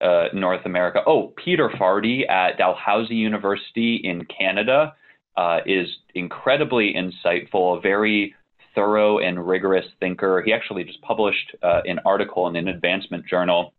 uh, 0.00 0.26
North 0.32 0.64
America. 0.64 1.00
Oh, 1.06 1.32
Peter 1.36 1.68
Fardy 1.68 2.28
at 2.28 2.58
Dalhousie 2.58 3.14
University 3.14 4.00
in 4.02 4.24
Canada 4.24 4.94
uh, 5.36 5.58
is 5.66 5.88
incredibly 6.14 6.94
insightful, 6.94 7.80
very 7.82 8.34
thorough 8.78 9.18
and 9.18 9.44
rigorous 9.44 9.86
thinker. 9.98 10.40
He 10.46 10.52
actually 10.52 10.84
just 10.84 11.02
published 11.02 11.56
uh, 11.64 11.80
an 11.84 11.98
article 12.04 12.46
in 12.46 12.54
an 12.54 12.68
advancement 12.68 13.26
journal 13.26 13.74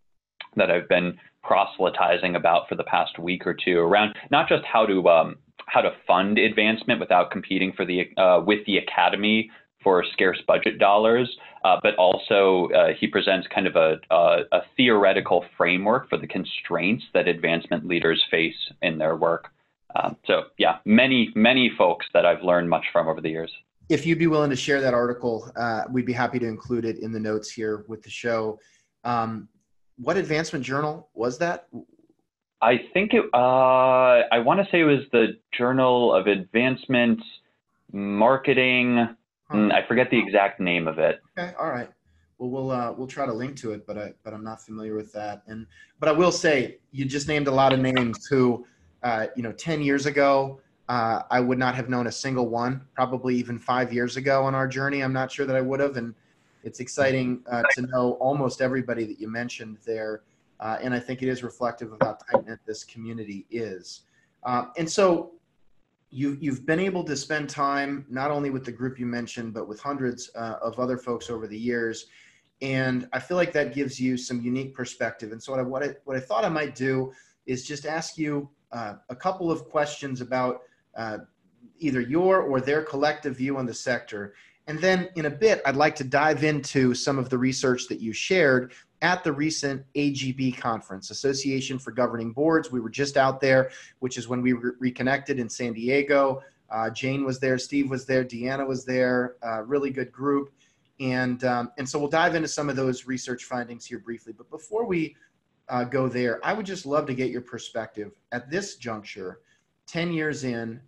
that 0.58 0.70
I've 0.70 0.90
been 0.90 1.18
proselytizing 1.42 2.36
about 2.36 2.68
for 2.68 2.76
the 2.76 2.84
past 2.84 3.18
week 3.18 3.48
or 3.48 3.54
two 3.54 3.80
around 3.80 4.14
not 4.30 4.50
just 4.50 4.66
how 4.66 4.86
to 4.86 5.08
um, 5.08 5.38
how 5.68 5.80
to 5.80 5.92
fund 6.06 6.38
advancement 6.38 7.00
without 7.00 7.32
competing 7.32 7.72
for 7.72 7.86
the 7.86 8.10
uh, 8.18 8.42
with 8.46 8.66
the 8.66 8.78
academy 8.78 9.50
for 9.82 10.04
scarce 10.12 10.42
budget 10.46 10.80
dollars, 10.80 11.30
uh, 11.64 11.78
but 11.82 11.96
also 11.96 12.68
uh, 12.76 12.88
he 13.00 13.08
presents 13.08 13.48
kind 13.56 13.68
of 13.68 13.78
a, 13.78 13.96
a, 14.12 14.40
a, 14.52 14.62
theoretical 14.76 15.46
framework 15.58 16.10
for 16.10 16.18
the 16.18 16.28
constraints 16.28 17.06
that 17.14 17.30
advancement 17.30 17.88
leaders 17.88 18.22
face 18.30 18.58
in 18.82 18.98
their 18.98 19.16
work. 19.16 19.48
Um, 19.96 20.18
so 20.28 20.44
yeah, 20.58 20.80
many, 20.84 21.32
many 21.34 21.72
folks 21.78 22.06
that 22.14 22.26
I've 22.26 22.44
learned 22.44 22.70
much 22.70 22.84
from 22.92 23.08
over 23.08 23.22
the 23.22 23.30
years. 23.30 23.52
If 23.90 24.06
you'd 24.06 24.20
be 24.20 24.28
willing 24.28 24.52
to 24.52 24.56
share 24.56 24.82
that 24.82 24.94
article, 24.94 25.52
uh, 25.56 25.84
we'd 25.92 26.06
be 26.06 26.14
happy 26.14 26.40
to 26.40 26.48
include 26.48 26.86
it 26.86 27.00
in 27.00 27.12
the 27.12 27.20
notes 27.20 27.52
here 27.52 27.84
with 27.88 28.04
the 28.04 28.10
show. 28.10 28.60
Um, 29.04 29.50
what 29.98 30.16
advancement 30.16 30.64
journal 30.64 31.10
was 31.14 31.38
that? 31.40 31.68
I 32.62 32.82
think 32.94 33.14
it, 33.14 33.26
uh, 33.34 34.24
I 34.32 34.40
want 34.40 34.60
to 34.60 34.68
say 34.72 34.82
it 34.82 34.86
was 34.86 35.02
the 35.12 35.38
Journal 35.58 36.14
of 36.14 36.28
Advancement 36.28 37.22
Marketing 37.92 39.16
Mm, 39.52 39.72
I 39.72 39.86
forget 39.88 40.10
the 40.12 40.20
exact 40.20 40.60
name 40.60 40.88
of 40.88 41.00
it. 41.00 41.22
Okay, 41.38 41.54
all 41.60 41.70
right. 41.70 41.90
Well, 42.38 42.50
we'll 42.50 42.72
uh, 42.72 42.94
we'll 42.94 43.08
try 43.08 43.26
to 43.26 43.34
link 43.34 43.58
to 43.58 43.72
it, 43.72 43.86
but 43.86 43.98
I 43.98 44.14
but 44.24 44.34
I'm 44.34 44.44
not 44.44 44.62
familiar 44.62 44.96
with 44.96 45.12
that. 45.14 45.44
And 45.48 45.66
but 46.00 46.08
I 46.08 46.12
will 46.12 46.32
say 46.32 46.78
you 46.92 47.06
just 47.06 47.28
named 47.28 47.48
a 47.48 47.52
lot 47.52 47.74
of 47.74 47.80
names 47.80 48.28
who, 48.28 48.66
uh, 49.04 49.28
you 49.36 49.44
know, 49.44 49.52
ten 49.52 49.82
years 49.82 50.06
ago 50.06 50.62
uh, 50.90 51.22
I 51.30 51.40
would 51.40 51.60
not 51.60 51.76
have 51.76 51.88
known 51.88 52.08
a 52.08 52.12
single 52.12 52.48
one. 52.50 52.82
Probably 52.96 53.36
even 53.36 53.60
five 53.60 53.94
years 53.94 54.18
ago 54.18 54.44
on 54.44 54.56
our 54.56 54.68
journey, 54.68 55.02
I'm 55.02 55.14
not 55.14 55.32
sure 55.32 55.46
that 55.46 55.56
I 55.56 55.62
would 55.62 55.80
have. 55.80 55.98
And 55.98 56.16
it's 56.64 56.80
exciting 56.80 57.44
uh, 57.50 57.62
to 57.76 57.84
know 57.84 58.14
almost 58.14 58.60
everybody 58.60 59.06
that 59.06 59.20
you 59.20 59.30
mentioned 59.30 59.78
there. 59.86 60.24
Uh, 60.60 60.78
and 60.82 60.94
I 60.94 61.00
think 61.00 61.22
it 61.22 61.30
is 61.30 61.44
reflective 61.44 61.94
of 61.94 62.00
how 62.02 62.18
tight 62.32 62.58
this 62.66 62.84
community 62.84 63.46
is. 63.52 64.02
Uh, 64.44 64.66
and 64.78 64.90
so 64.90 65.34
you, 66.10 66.36
you've 66.42 66.66
been 66.66 66.80
able 66.80 67.04
to 67.04 67.16
spend 67.16 67.50
time 67.50 68.04
not 68.10 68.32
only 68.32 68.50
with 68.50 68.66
the 68.66 68.72
group 68.72 69.00
you 69.00 69.06
mentioned, 69.06 69.54
but 69.54 69.68
with 69.68 69.80
hundreds 69.80 70.32
uh, 70.36 70.56
of 70.60 70.80
other 70.80 70.98
folks 70.98 71.30
over 71.30 71.46
the 71.46 71.58
years. 71.58 72.08
And 72.64 73.08
I 73.14 73.20
feel 73.20 73.38
like 73.38 73.54
that 73.54 73.76
gives 73.76 74.02
you 74.02 74.18
some 74.18 74.42
unique 74.42 74.74
perspective. 74.74 75.34
And 75.34 75.42
so 75.42 75.52
what 75.52 75.60
I, 75.60 75.64
what 75.64 75.84
I, 75.84 75.96
what 76.06 76.18
I 76.18 76.20
thought 76.20 76.44
I 76.44 76.50
might 76.50 76.74
do 76.74 77.14
is 77.46 77.66
just 77.66 77.86
ask 77.86 78.18
you 78.18 78.50
uh, 78.72 78.96
a 79.10 79.16
couple 79.16 79.52
of 79.52 79.70
questions 79.70 80.20
about 80.20 80.62
uh, 81.00 81.20
either 81.80 82.02
your 82.02 82.42
or 82.42 82.60
their 82.62 82.84
collective 82.84 83.38
view 83.38 83.58
on 83.58 83.66
the 83.66 83.74
sector. 83.74 84.34
And 84.68 84.78
then 84.78 85.10
in 85.16 85.26
a 85.26 85.30
bit, 85.30 85.62
I'd 85.66 85.76
like 85.76 85.96
to 85.96 86.04
dive 86.04 86.44
into 86.44 86.94
some 86.94 87.18
of 87.18 87.30
the 87.30 87.38
research 87.38 87.88
that 87.88 88.00
you 88.00 88.14
shared 88.14 88.74
at 89.02 89.24
the 89.24 89.32
recent 89.32 89.84
AGB 89.96 90.58
conference, 90.58 91.10
Association 91.10 91.80
for 91.80 91.92
Governing 91.92 92.34
Boards. 92.34 92.70
We 92.72 92.82
were 92.82 92.90
just 92.90 93.18
out 93.18 93.40
there, 93.40 93.72
which 94.00 94.18
is 94.18 94.28
when 94.28 94.42
we 94.42 94.54
re- 94.54 94.74
reconnected 94.78 95.40
in 95.40 95.50
San 95.50 95.74
Diego. 95.74 96.44
Uh, 96.70 96.90
Jane 96.90 97.24
was 97.26 97.40
there, 97.40 97.58
Steve 97.58 97.90
was 97.90 98.06
there, 98.06 98.24
Deanna 98.24 98.68
was 98.68 98.86
there, 98.86 99.38
uh, 99.42 99.64
really 99.64 99.90
good 99.90 100.12
group. 100.12 100.52
And, 101.00 101.44
um, 101.46 101.72
and 101.78 101.88
so 101.88 101.98
we'll 101.98 102.10
dive 102.10 102.36
into 102.36 102.50
some 102.50 102.70
of 102.70 102.76
those 102.76 103.08
research 103.08 103.46
findings 103.46 103.86
here 103.86 104.00
briefly. 104.00 104.34
But 104.34 104.52
before 104.52 104.86
we 104.86 105.16
uh, 105.70 105.86
go 105.86 106.10
there, 106.10 106.46
I 106.46 106.52
would 106.52 106.66
just 106.66 106.86
love 106.86 107.08
to 107.08 107.14
get 107.14 107.32
your 107.32 107.42
perspective 107.42 108.12
at 108.34 108.52
this 108.52 108.76
juncture, 108.76 109.40
10 109.88 110.12
years 110.12 110.44
in, 110.44 110.82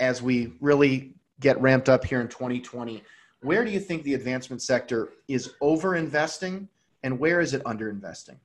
as 0.00 0.22
we 0.22 0.52
really 0.60 1.12
get 1.38 1.60
ramped 1.60 1.88
up 1.88 2.04
here 2.04 2.20
in 2.20 2.28
2020. 2.28 3.02
Where 3.42 3.64
do 3.64 3.70
you 3.70 3.80
think 3.80 4.02
the 4.02 4.14
advancement 4.14 4.60
sector 4.60 5.10
is 5.28 5.54
over 5.60 5.96
investing? 5.96 6.68
and 7.02 7.18
where 7.18 7.40
is 7.40 7.54
it 7.54 7.62
underinvesting? 7.64 8.36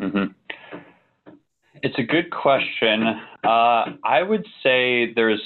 Mm-hmm. 0.00 0.32
It's 1.82 1.98
a 1.98 2.02
good 2.02 2.30
question. 2.30 3.02
Uh, 3.42 3.84
I 4.04 4.22
would 4.22 4.46
say 4.62 5.12
there's 5.14 5.40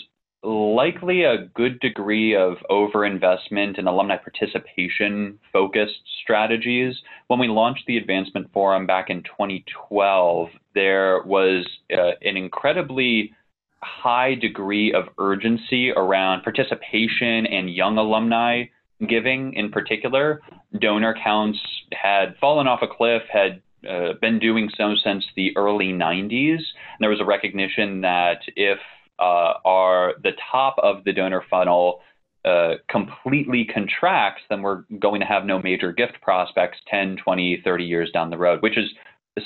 likely 0.44 1.24
a 1.24 1.48
good 1.54 1.80
degree 1.80 2.36
of 2.36 2.58
overinvestment 2.70 3.76
in 3.78 3.88
alumni 3.88 4.16
participation 4.16 5.38
focused 5.52 6.00
strategies. 6.22 6.94
When 7.26 7.40
we 7.40 7.48
launched 7.48 7.84
the 7.86 7.96
Advancement 7.96 8.52
Forum 8.52 8.86
back 8.86 9.10
in 9.10 9.24
2012, 9.24 10.48
there 10.74 11.22
was 11.24 11.66
uh, 11.92 12.12
an 12.22 12.36
incredibly 12.36 13.34
high 13.82 14.34
degree 14.34 14.92
of 14.92 15.04
urgency 15.18 15.92
around 15.92 16.42
participation 16.42 17.46
and 17.46 17.72
young 17.72 17.98
alumni 17.98 18.64
giving 19.08 19.54
in 19.54 19.70
particular. 19.70 20.40
Donor 20.80 21.14
counts 21.22 21.58
had 21.92 22.34
fallen 22.40 22.66
off 22.66 22.80
a 22.82 22.88
cliff, 22.88 23.22
had 23.32 23.62
uh, 23.88 24.14
been 24.20 24.38
doing 24.38 24.68
so 24.76 24.94
since 25.02 25.24
the 25.36 25.56
early 25.56 25.88
90s. 25.88 26.56
And 26.56 27.00
there 27.00 27.10
was 27.10 27.20
a 27.20 27.24
recognition 27.24 28.00
that 28.00 28.40
if 28.56 28.78
uh, 29.18 29.54
our 29.64 30.14
the 30.22 30.32
top 30.50 30.76
of 30.82 31.04
the 31.04 31.12
donor 31.12 31.44
funnel 31.48 32.00
uh, 32.44 32.74
completely 32.90 33.64
contracts, 33.72 34.42
then 34.48 34.62
we're 34.62 34.82
going 34.98 35.20
to 35.20 35.26
have 35.26 35.44
no 35.44 35.60
major 35.60 35.92
gift 35.92 36.20
prospects 36.22 36.78
10, 36.88 37.18
20, 37.22 37.60
30 37.64 37.84
years 37.84 38.10
down 38.12 38.30
the 38.30 38.38
road, 38.38 38.62
which 38.62 38.78
is 38.78 38.90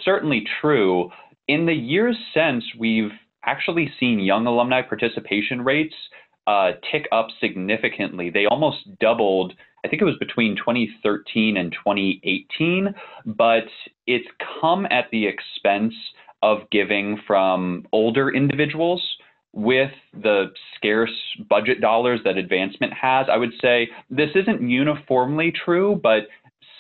certainly 0.05 0.45
true. 0.61 1.11
In 1.49 1.67
the 1.67 1.73
years 1.75 2.17
since, 2.35 2.65
we've 2.79 3.11
actually 3.45 3.93
seen 3.99 4.21
young 4.21 4.47
alumni 4.47 4.83
participation 4.83 5.63
rates 5.63 5.95
uh, 6.47 6.73
tick 6.91 7.07
up 7.13 7.29
significantly. 7.41 8.31
They 8.31 8.47
almost 8.47 8.99
doubled. 8.99 9.53
I 9.85 9.89
think 9.89 10.03
it 10.03 10.07
was 10.07 10.17
between 10.19 10.57
2013 10.57 11.57
and 11.57 11.73
2018, 11.73 12.95
but 13.27 13.65
it's 14.07 14.29
come 14.61 14.87
at 14.87 15.07
the 15.11 15.27
expense 15.27 15.95
of 16.43 16.59
giving 16.71 17.19
from 17.27 17.87
older 17.93 18.31
individuals 18.35 19.03
with 19.53 19.91
the 20.15 20.47
scarce 20.77 21.13
budget 21.49 21.81
dollars 21.81 22.21
that 22.25 22.37
advancement 22.37 22.93
has. 22.93 23.27
I 23.31 23.37
would 23.37 23.53
say 23.61 23.89
this 24.11 24.31
isn't 24.35 24.69
uniformly 24.69 25.53
true, 25.65 26.01
but 26.03 26.29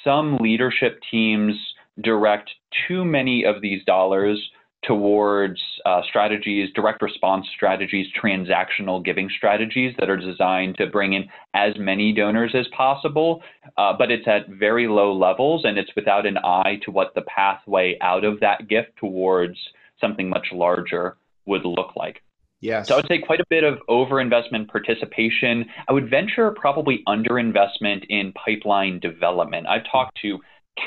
some 0.02 0.38
leadership 0.38 0.98
teams 1.10 1.54
direct 2.02 2.50
too 2.88 3.04
many 3.04 3.44
of 3.44 3.60
these 3.60 3.84
dollars 3.84 4.40
towards 4.82 5.60
uh, 5.86 6.02
strategies, 6.08 6.70
direct 6.74 7.02
response 7.02 7.46
strategies, 7.54 8.06
transactional 8.20 9.04
giving 9.04 9.30
strategies 9.36 9.94
that 9.98 10.10
are 10.10 10.16
designed 10.16 10.76
to 10.76 10.86
bring 10.86 11.12
in 11.12 11.28
as 11.54 11.74
many 11.78 12.12
donors 12.12 12.52
as 12.54 12.66
possible, 12.76 13.42
uh, 13.78 13.92
but 13.96 14.10
it's 14.10 14.26
at 14.26 14.48
very 14.48 14.88
low 14.88 15.12
levels 15.12 15.64
and 15.64 15.78
it's 15.78 15.90
without 15.94 16.26
an 16.26 16.36
eye 16.38 16.80
to 16.84 16.90
what 16.90 17.14
the 17.14 17.22
pathway 17.22 17.96
out 18.00 18.24
of 18.24 18.40
that 18.40 18.68
gift 18.68 18.90
towards 18.96 19.56
something 20.00 20.28
much 20.28 20.48
larger 20.52 21.16
would 21.46 21.64
look 21.64 21.94
like. 21.94 22.22
Yes. 22.60 22.88
So 22.88 22.94
I 22.94 22.98
would 22.98 23.08
say 23.08 23.18
quite 23.18 23.40
a 23.40 23.44
bit 23.50 23.64
of 23.64 23.78
overinvestment 23.88 24.68
participation. 24.68 25.66
I 25.88 25.92
would 25.92 26.08
venture 26.08 26.50
probably 26.52 27.02
underinvestment 27.08 28.06
in 28.08 28.32
pipeline 28.32 29.00
development. 29.00 29.66
I've 29.66 29.82
talked 29.90 30.18
to 30.22 30.38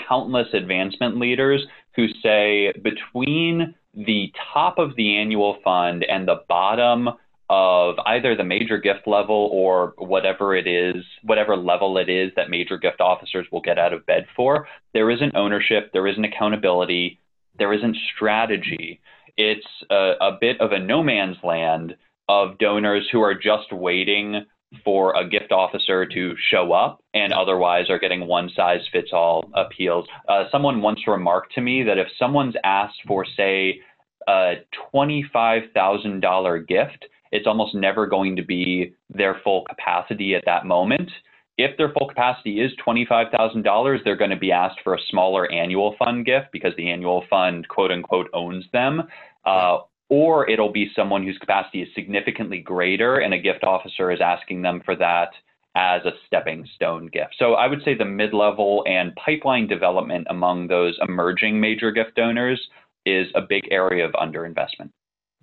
countless 0.07 0.47
advancement 0.53 1.17
leaders 1.17 1.65
who 1.95 2.07
say 2.23 2.73
between 2.81 3.75
the 3.95 4.31
top 4.53 4.77
of 4.77 4.95
the 4.95 5.17
annual 5.17 5.57
fund 5.63 6.03
and 6.07 6.27
the 6.27 6.41
bottom 6.47 7.09
of 7.49 7.95
either 8.05 8.35
the 8.35 8.43
major 8.43 8.77
gift 8.77 9.07
level 9.07 9.49
or 9.51 9.93
whatever 9.97 10.55
it 10.55 10.67
is, 10.67 11.03
whatever 11.23 11.55
level 11.55 11.97
it 11.97 12.09
is 12.09 12.31
that 12.35 12.49
major 12.49 12.77
gift 12.77 12.99
officers 12.99 13.45
will 13.51 13.61
get 13.61 13.77
out 13.77 13.93
of 13.93 14.05
bed 14.05 14.25
for, 14.35 14.67
there 14.93 15.11
isn't 15.11 15.35
ownership, 15.35 15.91
there 15.93 16.07
isn't 16.07 16.25
accountability, 16.25 17.19
there 17.57 17.71
isn't 17.71 17.95
strategy. 18.15 18.99
It's 19.37 19.65
a, 19.91 20.13
a 20.21 20.37
bit 20.39 20.59
of 20.59 20.71
a 20.71 20.79
no 20.79 21.03
man's 21.03 21.37
land 21.43 21.95
of 22.27 22.57
donors 22.57 23.07
who 23.11 23.21
are 23.21 23.35
just 23.35 23.71
waiting 23.71 24.45
for 24.84 25.15
a 25.15 25.27
gift 25.27 25.51
officer 25.51 26.05
to 26.05 26.36
show 26.51 26.72
up 26.74 27.03
and 27.13 27.34
otherwise 27.34 27.89
are 27.89 28.00
getting 28.00 28.27
one 28.27 28.50
size 28.55 28.82
fits 28.91 29.10
all 29.13 29.50
appeals. 29.53 30.08
Uh, 30.27 30.46
someone 30.51 30.82
once 30.82 31.00
remarked 31.08 31.53
to 31.55 31.62
me 31.62 31.84
that 31.84 31.98
if 31.98 32.08
someone's 32.20 32.55
asked 32.63 33.01
for, 33.08 33.25
say, 33.38 33.79
a 34.27 34.55
$25,000 34.94 36.67
gift, 36.67 37.05
it's 37.32 37.48
almost 37.48 37.75
never 37.75 38.08
going 38.08 38.36
to 38.36 38.44
be 38.44 38.94
their 39.10 39.39
full 39.44 39.65
capacity 39.65 40.36
at 40.36 40.44
that 40.46 40.65
moment. 40.65 41.10
If 41.58 41.77
their 41.77 41.91
full 41.98 42.08
capacity 42.08 42.60
is 42.60 42.72
$25,000, 42.86 44.03
they're 44.03 44.15
going 44.15 44.32
to 44.32 44.36
be 44.36 44.51
asked 44.51 44.79
for 44.84 44.94
a 44.94 45.00
smaller 45.10 45.50
annual 45.51 45.96
fund 45.98 46.25
gift 46.25 46.48
because 46.51 46.74
the 46.75 46.89
annual 46.89 47.24
fund, 47.29 47.67
quote 47.67 47.91
unquote, 47.91 48.29
owns 48.34 48.65
them. 48.74 49.03
Uh, 49.46 49.77
or 50.09 50.50
it'll 50.50 50.71
be 50.71 50.91
someone 50.95 51.24
whose 51.24 51.38
capacity 51.39 51.81
is 51.81 51.89
significantly 51.95 52.59
greater 52.59 53.17
and 53.17 53.33
a 53.33 53.39
gift 53.39 53.63
officer 53.63 54.12
is 54.12 54.19
asking 54.21 54.62
them 54.62 54.81
for 54.85 54.95
that 54.95 55.29
as 55.75 56.01
a 56.05 56.12
stepping 56.25 56.67
stone 56.75 57.07
gift. 57.07 57.35
So 57.38 57.53
I 57.53 57.67
would 57.67 57.83
say 57.83 57.95
the 57.95 58.05
mid 58.05 58.33
level 58.33 58.83
and 58.88 59.13
pipeline 59.15 59.67
development 59.67 60.27
among 60.29 60.67
those 60.67 60.97
emerging 61.07 61.59
major 61.59 61.91
gift 61.91 62.15
donors 62.15 62.62
is 63.05 63.27
a 63.35 63.41
big 63.41 63.63
area 63.71 64.05
of 64.05 64.13
underinvestment. 64.13 64.91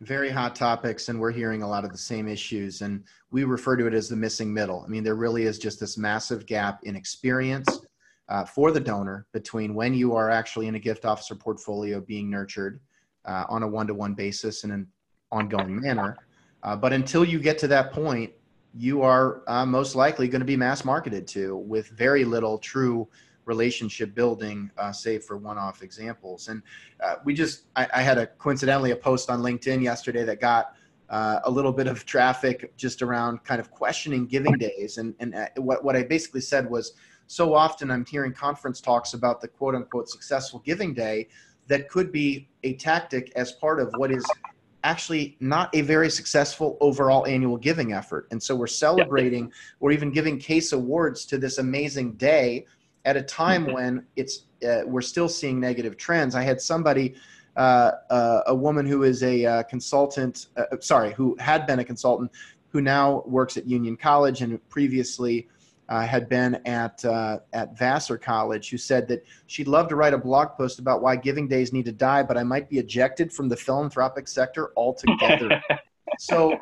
Very 0.00 0.30
hot 0.30 0.56
topics, 0.56 1.08
and 1.08 1.20
we're 1.20 1.30
hearing 1.30 1.62
a 1.62 1.68
lot 1.68 1.84
of 1.84 1.92
the 1.92 1.98
same 1.98 2.26
issues. 2.26 2.82
And 2.82 3.04
we 3.30 3.44
refer 3.44 3.76
to 3.76 3.86
it 3.86 3.94
as 3.94 4.08
the 4.08 4.16
missing 4.16 4.52
middle. 4.52 4.82
I 4.84 4.88
mean, 4.88 5.04
there 5.04 5.14
really 5.14 5.44
is 5.44 5.58
just 5.58 5.78
this 5.78 5.96
massive 5.96 6.46
gap 6.46 6.80
in 6.82 6.96
experience 6.96 7.68
uh, 8.28 8.44
for 8.44 8.72
the 8.72 8.80
donor 8.80 9.26
between 9.32 9.74
when 9.74 9.94
you 9.94 10.16
are 10.16 10.30
actually 10.30 10.66
in 10.66 10.74
a 10.74 10.80
gift 10.80 11.04
officer 11.04 11.36
portfolio 11.36 12.00
being 12.00 12.30
nurtured 12.30 12.80
uh, 13.24 13.44
on 13.48 13.62
a 13.62 13.68
one 13.68 13.86
to 13.86 13.94
one 13.94 14.14
basis 14.14 14.64
in 14.64 14.70
an 14.70 14.86
ongoing 15.30 15.80
manner. 15.80 16.16
Uh, 16.62 16.76
but 16.76 16.92
until 16.92 17.24
you 17.24 17.38
get 17.38 17.58
to 17.58 17.68
that 17.68 17.92
point, 17.92 18.32
you 18.74 19.02
are 19.02 19.42
uh, 19.48 19.66
most 19.66 19.94
likely 19.94 20.28
going 20.28 20.40
to 20.40 20.46
be 20.46 20.56
mass 20.56 20.84
marketed 20.84 21.26
to 21.26 21.56
with 21.56 21.88
very 21.88 22.24
little 22.24 22.58
true 22.58 23.08
relationship 23.44 24.14
building, 24.14 24.70
uh, 24.78 24.92
save 24.92 25.24
for 25.24 25.36
one-off 25.36 25.82
examples. 25.82 26.48
And 26.48 26.62
uh, 27.02 27.16
we 27.24 27.34
just, 27.34 27.64
I, 27.74 27.88
I, 27.94 28.02
had 28.02 28.16
a 28.16 28.26
coincidentally 28.26 28.92
a 28.92 28.96
post 28.96 29.30
on 29.30 29.42
LinkedIn 29.42 29.82
yesterday 29.82 30.24
that 30.24 30.40
got 30.40 30.74
uh, 31.10 31.40
a 31.44 31.50
little 31.50 31.72
bit 31.72 31.88
of 31.88 32.06
traffic 32.06 32.72
just 32.76 33.02
around 33.02 33.42
kind 33.44 33.60
of 33.60 33.70
questioning 33.70 34.26
giving 34.26 34.54
days. 34.54 34.98
And, 34.98 35.14
and 35.18 35.34
uh, 35.34 35.46
what, 35.56 35.84
what 35.84 35.96
I 35.96 36.04
basically 36.04 36.40
said 36.40 36.70
was, 36.70 36.92
so 37.26 37.54
often 37.54 37.90
I'm 37.90 38.04
hearing 38.06 38.32
conference 38.32 38.80
talks 38.80 39.14
about 39.14 39.40
the 39.40 39.48
quote 39.48 39.74
unquote 39.74 40.08
successful 40.08 40.62
giving 40.64 40.94
day 40.94 41.28
that 41.72 41.88
could 41.88 42.12
be 42.12 42.46
a 42.64 42.74
tactic 42.74 43.32
as 43.34 43.52
part 43.52 43.80
of 43.80 43.90
what 43.96 44.12
is 44.12 44.22
actually 44.84 45.38
not 45.40 45.74
a 45.74 45.80
very 45.80 46.10
successful 46.10 46.76
overall 46.82 47.26
annual 47.26 47.56
giving 47.56 47.94
effort. 47.94 48.28
And 48.30 48.42
so 48.42 48.54
we're 48.54 48.66
celebrating 48.66 49.46
yeah. 49.46 49.52
or 49.80 49.90
even 49.90 50.10
giving 50.10 50.38
case 50.38 50.72
awards 50.72 51.24
to 51.26 51.38
this 51.38 51.56
amazing 51.56 52.12
day 52.16 52.66
at 53.06 53.16
a 53.16 53.22
time 53.22 53.64
mm-hmm. 53.64 53.72
when 53.72 54.06
it's 54.16 54.44
uh, 54.68 54.82
we're 54.84 55.00
still 55.00 55.30
seeing 55.30 55.58
negative 55.58 55.96
trends. 55.96 56.34
I 56.34 56.42
had 56.42 56.60
somebody, 56.60 57.14
uh, 57.56 57.92
uh, 58.10 58.40
a 58.48 58.54
woman 58.54 58.84
who 58.84 59.04
is 59.04 59.22
a 59.22 59.46
uh, 59.46 59.62
consultant, 59.62 60.48
uh, 60.58 60.76
sorry, 60.80 61.14
who 61.14 61.34
had 61.40 61.66
been 61.66 61.78
a 61.78 61.84
consultant, 61.84 62.30
who 62.68 62.82
now 62.82 63.22
works 63.26 63.56
at 63.56 63.66
Union 63.66 63.96
College 63.96 64.42
and 64.42 64.68
previously 64.68 65.48
uh, 65.88 66.06
had 66.06 66.28
been 66.28 66.54
at 66.66 67.04
at 67.04 67.78
Vassar 67.78 68.18
College, 68.18 68.70
who 68.70 68.78
said 68.78 69.08
that 69.08 69.24
she'd 69.46 69.68
love 69.68 69.88
to 69.88 69.96
write 69.96 70.14
a 70.14 70.18
blog 70.18 70.56
post 70.56 70.78
about 70.78 71.02
why 71.02 71.16
giving 71.16 71.48
days 71.48 71.72
need 71.72 71.84
to 71.84 71.92
die, 71.92 72.22
but 72.22 72.36
I 72.36 72.42
might 72.42 72.68
be 72.68 72.78
ejected 72.78 73.32
from 73.32 73.48
the 73.48 73.56
philanthropic 73.56 74.28
sector 74.28 74.72
altogether. 74.76 75.60
so. 76.18 76.58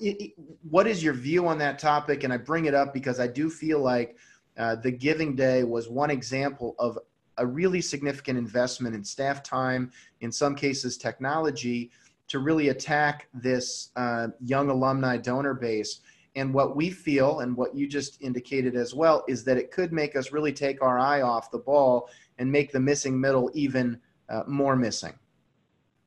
It, 0.00 0.20
it, 0.20 0.32
what 0.68 0.88
is 0.88 1.04
your 1.04 1.12
view 1.12 1.46
on 1.46 1.58
that 1.58 1.78
topic? 1.78 2.24
And 2.24 2.32
I 2.32 2.38
bring 2.38 2.64
it 2.64 2.74
up 2.74 2.92
because 2.92 3.20
I 3.20 3.28
do 3.28 3.48
feel 3.48 3.78
like 3.78 4.16
uh, 4.58 4.76
the 4.76 4.90
Giving 4.90 5.36
Day 5.36 5.62
was 5.62 5.88
one 5.88 6.10
example 6.10 6.74
of 6.78 6.98
a 7.38 7.46
really 7.46 7.80
significant 7.80 8.38
investment 8.38 8.94
in 8.94 9.02
staff 9.02 9.42
time, 9.42 9.90
in 10.20 10.30
some 10.30 10.54
cases 10.54 10.96
technology, 10.98 11.90
to 12.28 12.38
really 12.38 12.68
attack 12.68 13.28
this 13.34 13.90
uh, 13.96 14.28
young 14.44 14.68
alumni 14.68 15.16
donor 15.16 15.54
base. 15.54 16.00
And 16.36 16.54
what 16.54 16.76
we 16.76 16.90
feel, 16.90 17.40
and 17.40 17.56
what 17.56 17.74
you 17.74 17.88
just 17.88 18.22
indicated 18.22 18.76
as 18.76 18.94
well, 18.94 19.24
is 19.26 19.44
that 19.44 19.56
it 19.56 19.72
could 19.72 19.92
make 19.92 20.14
us 20.14 20.32
really 20.32 20.52
take 20.52 20.80
our 20.80 20.98
eye 20.98 21.22
off 21.22 21.50
the 21.50 21.58
ball 21.58 22.08
and 22.38 22.50
make 22.50 22.70
the 22.70 22.80
missing 22.80 23.20
middle 23.20 23.50
even 23.52 23.98
uh, 24.28 24.44
more 24.46 24.76
missing. 24.76 25.12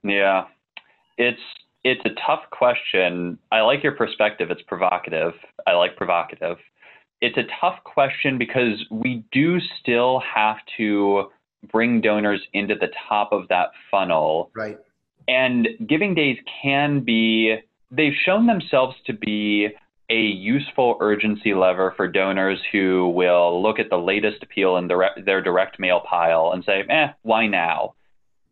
Yeah, 0.04 0.46
it's 1.18 1.42
it's 1.84 2.02
a 2.06 2.12
tough 2.26 2.44
question. 2.52 3.38
I 3.52 3.62
like 3.62 3.84
your 3.84 3.92
perspective. 3.92 4.50
It's 4.50 4.62
provocative. 4.62 5.34
I 5.68 5.74
like 5.74 5.98
provocative 5.98 6.58
it's 7.24 7.38
a 7.38 7.44
tough 7.62 7.82
question 7.86 8.38
because 8.38 8.84
we 8.92 9.24
do 9.32 9.58
still 9.80 10.22
have 10.36 10.58
to 10.76 11.30
bring 11.72 12.02
donors 12.02 12.42
into 12.52 12.76
the 12.76 12.90
top 13.08 13.32
of 13.32 13.48
that 13.48 13.70
funnel. 13.90 14.52
Right. 14.54 14.78
And 15.30 15.70
giving 15.88 16.16
days 16.16 16.38
can 16.62 17.00
be, 17.00 17.56
they've 17.90 18.14
shown 18.26 18.46
themselves 18.46 18.98
to 19.06 19.14
be 19.14 19.70
a 20.10 20.20
useful 20.20 20.98
urgency 21.00 21.54
lever 21.54 21.94
for 21.96 22.08
donors 22.08 22.60
who 22.72 23.10
will 23.16 23.62
look 23.62 23.80
at 23.80 23.90
the 23.90 23.98
latest 23.98 24.44
appeal 24.44 24.78
in 24.78 24.88
their 24.88 25.42
direct 25.42 25.80
mail 25.80 26.02
pile 26.08 26.52
and 26.54 26.64
say, 26.66 26.84
eh, 26.90 27.08
why 27.22 27.48
now? 27.48 27.94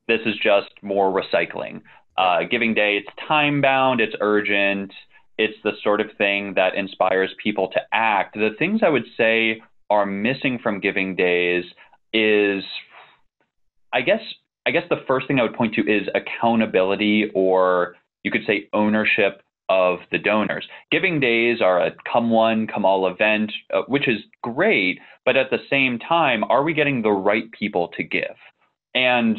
This 0.07 0.21
is 0.25 0.35
just 0.41 0.71
more 0.81 1.11
recycling. 1.11 1.81
Uh, 2.17 2.43
giving 2.49 2.73
day, 2.73 2.97
it's 2.97 3.27
time 3.27 3.61
bound, 3.61 4.01
it's 4.01 4.15
urgent, 4.21 4.91
it's 5.37 5.57
the 5.63 5.71
sort 5.83 6.01
of 6.01 6.07
thing 6.17 6.53
that 6.55 6.75
inspires 6.75 7.31
people 7.41 7.69
to 7.69 7.79
act. 7.91 8.35
The 8.35 8.51
things 8.57 8.81
I 8.83 8.89
would 8.89 9.05
say 9.17 9.61
are 9.89 10.05
missing 10.05 10.59
from 10.61 10.79
Giving 10.79 11.15
Days 11.15 11.65
is, 12.13 12.63
I 13.93 14.01
guess, 14.01 14.21
I 14.65 14.71
guess 14.71 14.83
the 14.89 15.03
first 15.07 15.27
thing 15.27 15.39
I 15.39 15.43
would 15.43 15.55
point 15.55 15.73
to 15.75 15.81
is 15.81 16.07
accountability, 16.13 17.31
or 17.33 17.95
you 18.23 18.31
could 18.31 18.45
say 18.45 18.69
ownership 18.73 19.41
of 19.71 19.99
the 20.11 20.17
donors. 20.17 20.67
Giving 20.91 21.21
Days 21.21 21.61
are 21.61 21.81
a 21.81 21.91
come 22.11 22.29
one, 22.29 22.67
come 22.67 22.83
all 22.83 23.07
event, 23.07 23.51
uh, 23.73 23.83
which 23.87 24.07
is 24.09 24.19
great, 24.43 24.99
but 25.23 25.37
at 25.37 25.49
the 25.49 25.59
same 25.69 25.97
time, 25.97 26.43
are 26.49 26.63
we 26.63 26.73
getting 26.73 27.01
the 27.01 27.11
right 27.11 27.49
people 27.57 27.87
to 27.95 28.03
give? 28.03 28.35
And 28.93 29.37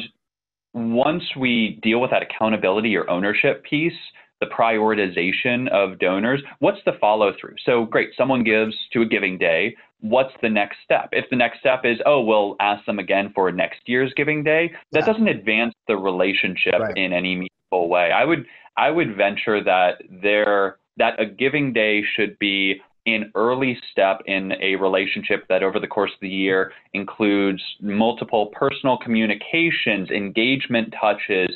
once 0.73 1.23
we 1.37 1.79
deal 1.83 2.01
with 2.01 2.09
that 2.09 2.23
accountability 2.23 2.97
or 2.97 3.07
ownership 3.11 3.63
piece, 3.63 3.93
the 4.39 4.47
prioritization 4.47 5.69
of 5.69 5.99
donors, 5.99 6.41
what's 6.59 6.79
the 6.85 6.93
follow 6.99 7.31
through? 7.39 7.55
So, 7.63 7.85
great, 7.85 8.09
someone 8.17 8.43
gives 8.43 8.73
to 8.93 9.03
a 9.03 9.05
giving 9.05 9.37
day. 9.37 9.75
What's 10.01 10.33
the 10.41 10.49
next 10.49 10.77
step? 10.83 11.09
If 11.11 11.29
the 11.29 11.35
next 11.35 11.59
step 11.59 11.81
is, 11.83 11.99
oh, 12.07 12.21
we'll 12.21 12.55
ask 12.59 12.83
them 12.85 12.97
again 12.97 13.31
for 13.35 13.51
next 13.51 13.81
year's 13.85 14.11
giving 14.17 14.43
day, 14.43 14.71
that 14.93 15.01
yeah. 15.01 15.05
doesn't 15.05 15.27
advance 15.27 15.75
the 15.87 15.95
relationship 15.95 16.79
right. 16.79 16.97
in 16.97 17.13
any 17.13 17.35
meaningful 17.35 17.87
way. 17.87 18.11
I 18.11 18.25
would 18.25 18.45
I 18.77 18.89
would 18.91 19.15
venture 19.15 19.63
that 19.63 20.01
there 20.21 20.77
that 20.97 21.19
a 21.19 21.25
giving 21.25 21.73
day 21.73 22.03
should 22.15 22.37
be 22.39 22.81
an 23.05 23.31
early 23.35 23.77
step 23.91 24.21
in 24.27 24.53
a 24.61 24.75
relationship 24.75 25.45
that 25.49 25.63
over 25.63 25.79
the 25.79 25.87
course 25.87 26.11
of 26.13 26.19
the 26.21 26.29
year 26.29 26.71
includes 26.93 27.61
multiple 27.81 28.47
personal 28.47 28.97
communications, 28.97 30.09
engagement 30.09 30.93
touches, 30.99 31.49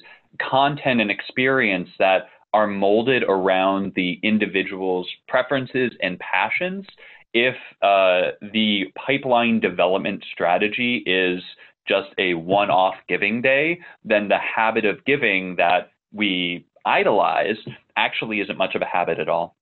content 0.50 1.00
and 1.00 1.10
experience 1.10 1.90
that 2.00 2.28
are 2.54 2.68
molded 2.68 3.24
around 3.24 3.94
the 3.96 4.20
individual's 4.24 5.08
preferences 5.28 5.92
and 6.02 6.20
passions. 6.20 6.86
If 7.34 7.56
uh, 7.82 8.36
the 8.54 8.86
pipeline 9.06 9.60
development 9.60 10.24
strategy 10.34 11.04
is 11.06 11.42
just 11.88 12.10
a 12.18 12.34
one 12.34 12.70
off 12.70 12.96
giving 13.08 13.42
day, 13.42 13.80
then 14.04 14.28
the 14.28 14.40
habit 14.40 14.86
of 14.86 15.04
giving 15.06 15.56
that 15.58 15.92
we 16.12 16.66
idolize 16.88 17.58
actually 17.98 18.40
isn't 18.40 18.58
much 18.58 18.76
of 18.76 18.82
a 18.82 18.86
habit 18.86 19.20
at 19.20 19.30
all. 19.30 19.58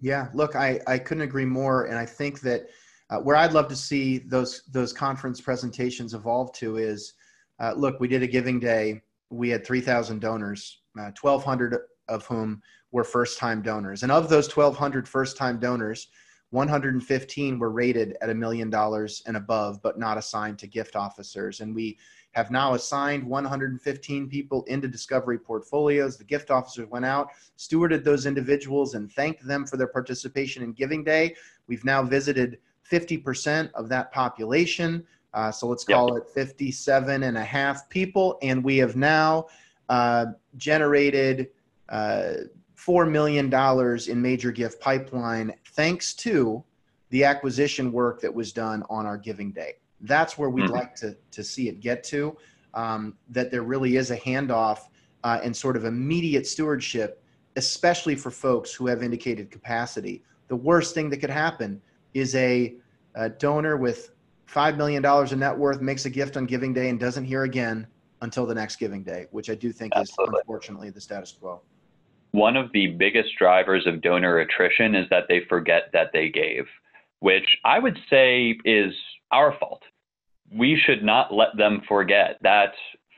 Yeah, 0.00 0.28
look, 0.32 0.56
I, 0.56 0.80
I 0.86 0.98
couldn't 0.98 1.22
agree 1.22 1.44
more. 1.44 1.84
And 1.84 1.98
I 1.98 2.06
think 2.06 2.40
that 2.40 2.68
uh, 3.10 3.18
where 3.18 3.36
I'd 3.36 3.52
love 3.52 3.68
to 3.68 3.76
see 3.76 4.18
those, 4.18 4.62
those 4.70 4.92
conference 4.92 5.40
presentations 5.40 6.14
evolve 6.14 6.52
to 6.54 6.78
is 6.78 7.14
uh, 7.60 7.74
look, 7.76 8.00
we 8.00 8.08
did 8.08 8.22
a 8.22 8.26
giving 8.26 8.58
day, 8.58 9.02
we 9.28 9.50
had 9.50 9.66
3,000 9.66 10.20
donors, 10.20 10.80
uh, 10.98 11.10
1,200 11.20 11.76
of 12.08 12.24
whom 12.26 12.62
were 12.90 13.04
first 13.04 13.38
time 13.38 13.62
donors. 13.62 14.02
And 14.02 14.10
of 14.10 14.28
those 14.28 14.54
1,200 14.54 15.06
first 15.06 15.36
time 15.36 15.60
donors, 15.60 16.08
115 16.50 17.58
were 17.58 17.70
rated 17.70 18.16
at 18.20 18.30
a 18.30 18.34
million 18.34 18.70
dollars 18.70 19.22
and 19.26 19.36
above, 19.36 19.80
but 19.82 19.98
not 19.98 20.18
assigned 20.18 20.58
to 20.58 20.66
gift 20.66 20.96
officers. 20.96 21.60
And 21.60 21.74
we 21.74 21.98
have 22.32 22.50
now 22.50 22.74
assigned 22.74 23.24
115 23.24 24.28
people 24.28 24.64
into 24.64 24.86
discovery 24.88 25.38
portfolios. 25.38 26.16
The 26.16 26.24
gift 26.24 26.50
officers 26.50 26.88
went 26.88 27.04
out, 27.04 27.30
stewarded 27.58 28.04
those 28.04 28.26
individuals, 28.26 28.94
and 28.94 29.10
thanked 29.10 29.46
them 29.46 29.66
for 29.66 29.76
their 29.76 29.88
participation 29.88 30.62
in 30.62 30.72
Giving 30.72 31.02
Day. 31.02 31.34
We've 31.66 31.84
now 31.84 32.02
visited 32.02 32.58
50% 32.90 33.72
of 33.72 33.88
that 33.88 34.12
population. 34.12 35.04
Uh, 35.34 35.50
so 35.50 35.66
let's 35.68 35.84
call 35.84 36.14
yep. 36.14 36.24
it 36.24 36.28
57 36.28 37.22
and 37.22 37.36
a 37.36 37.44
half 37.44 37.88
people. 37.88 38.38
And 38.42 38.62
we 38.62 38.78
have 38.78 38.96
now 38.96 39.46
uh, 39.88 40.26
generated 40.56 41.48
uh, 41.88 42.32
$4 42.76 43.10
million 43.10 43.52
in 44.08 44.22
major 44.22 44.52
gift 44.52 44.80
pipeline 44.80 45.52
thanks 45.72 46.14
to 46.14 46.64
the 47.10 47.24
acquisition 47.24 47.92
work 47.92 48.20
that 48.20 48.32
was 48.32 48.52
done 48.52 48.84
on 48.88 49.04
our 49.04 49.18
giving 49.18 49.50
day. 49.50 49.74
That's 50.02 50.38
where 50.38 50.50
we'd 50.50 50.64
mm-hmm. 50.64 50.74
like 50.74 50.94
to, 50.96 51.16
to 51.30 51.44
see 51.44 51.68
it 51.68 51.80
get 51.80 52.02
to, 52.04 52.36
um, 52.74 53.14
that 53.30 53.50
there 53.50 53.62
really 53.62 53.96
is 53.96 54.10
a 54.10 54.16
handoff 54.16 54.88
uh, 55.24 55.40
and 55.42 55.54
sort 55.54 55.76
of 55.76 55.84
immediate 55.84 56.46
stewardship, 56.46 57.22
especially 57.56 58.14
for 58.14 58.30
folks 58.30 58.72
who 58.72 58.86
have 58.86 59.02
indicated 59.02 59.50
capacity. 59.50 60.22
The 60.48 60.56
worst 60.56 60.94
thing 60.94 61.10
that 61.10 61.18
could 61.18 61.30
happen 61.30 61.80
is 62.14 62.34
a, 62.34 62.76
a 63.14 63.28
donor 63.28 63.76
with 63.76 64.10
$5 64.48 64.76
million 64.76 65.04
in 65.32 65.38
net 65.38 65.56
worth 65.56 65.80
makes 65.80 66.06
a 66.06 66.10
gift 66.10 66.36
on 66.36 66.46
giving 66.46 66.72
day 66.72 66.88
and 66.88 66.98
doesn't 66.98 67.24
hear 67.24 67.44
again 67.44 67.86
until 68.22 68.46
the 68.46 68.54
next 68.54 68.76
giving 68.76 69.02
day, 69.02 69.26
which 69.30 69.48
I 69.48 69.54
do 69.54 69.72
think 69.72 69.92
Absolutely. 69.94 70.34
is 70.34 70.40
unfortunately 70.40 70.90
the 70.90 71.00
status 71.00 71.32
quo. 71.32 71.60
One 72.32 72.56
of 72.56 72.70
the 72.72 72.88
biggest 72.88 73.36
drivers 73.38 73.86
of 73.86 74.00
donor 74.00 74.38
attrition 74.38 74.94
is 74.94 75.08
that 75.10 75.24
they 75.28 75.40
forget 75.48 75.90
that 75.92 76.10
they 76.12 76.28
gave, 76.28 76.66
which 77.20 77.58
I 77.64 77.78
would 77.78 77.98
say 78.08 78.58
is 78.64 78.92
our 79.32 79.56
fault. 79.58 79.82
We 80.56 80.80
should 80.84 81.02
not 81.02 81.32
let 81.32 81.56
them 81.56 81.82
forget 81.88 82.38
that 82.42 82.72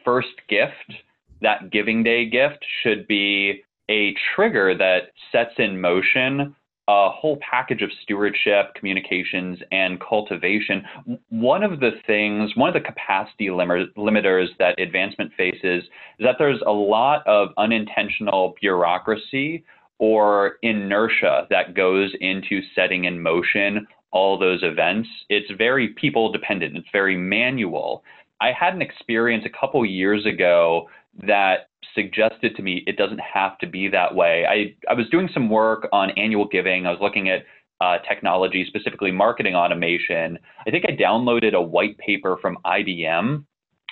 first 0.04 0.28
gift, 0.48 1.00
that 1.40 1.70
giving 1.70 2.02
day 2.02 2.28
gift, 2.28 2.64
should 2.82 3.06
be 3.06 3.62
a 3.90 4.14
trigger 4.34 4.76
that 4.76 5.12
sets 5.30 5.54
in 5.58 5.80
motion 5.80 6.54
a 6.88 7.08
whole 7.10 7.38
package 7.48 7.80
of 7.82 7.90
stewardship, 8.02 8.74
communications, 8.74 9.58
and 9.70 10.00
cultivation. 10.00 10.82
One 11.28 11.62
of 11.62 11.78
the 11.78 11.92
things, 12.06 12.50
one 12.56 12.68
of 12.68 12.74
the 12.74 12.80
capacity 12.80 13.46
limiters 13.46 14.46
that 14.58 14.80
advancement 14.80 15.32
faces 15.36 15.84
is 15.84 15.88
that 16.20 16.36
there's 16.38 16.60
a 16.66 16.72
lot 16.72 17.24
of 17.26 17.50
unintentional 17.56 18.54
bureaucracy 18.60 19.64
or 19.98 20.54
inertia 20.62 21.46
that 21.50 21.74
goes 21.74 22.10
into 22.20 22.60
setting 22.74 23.04
in 23.04 23.22
motion 23.22 23.86
all 24.12 24.38
those 24.38 24.62
events. 24.62 25.08
It's 25.28 25.50
very 25.56 25.88
people 25.88 26.30
dependent, 26.30 26.76
it's 26.76 26.88
very 26.92 27.16
manual. 27.16 28.04
I 28.40 28.52
had 28.52 28.74
an 28.74 28.82
experience 28.82 29.44
a 29.46 29.60
couple 29.60 29.84
years 29.86 30.26
ago 30.26 30.88
that 31.26 31.68
suggested 31.94 32.56
to 32.56 32.62
me 32.62 32.82
it 32.86 32.96
doesn't 32.96 33.20
have 33.20 33.58
to 33.58 33.66
be 33.66 33.88
that 33.88 34.14
way. 34.14 34.44
I, 34.48 34.74
I 34.90 34.94
was 34.94 35.08
doing 35.10 35.28
some 35.32 35.48
work 35.48 35.88
on 35.92 36.10
annual 36.10 36.46
giving. 36.48 36.86
I 36.86 36.90
was 36.90 37.00
looking 37.00 37.28
at 37.28 37.44
uh, 37.80 37.98
technology, 38.08 38.64
specifically 38.66 39.10
marketing 39.10 39.54
automation. 39.54 40.38
I 40.66 40.70
think 40.70 40.84
I 40.88 40.92
downloaded 40.92 41.54
a 41.54 41.60
white 41.60 41.98
paper 41.98 42.38
from 42.40 42.58
IBM. 42.64 43.44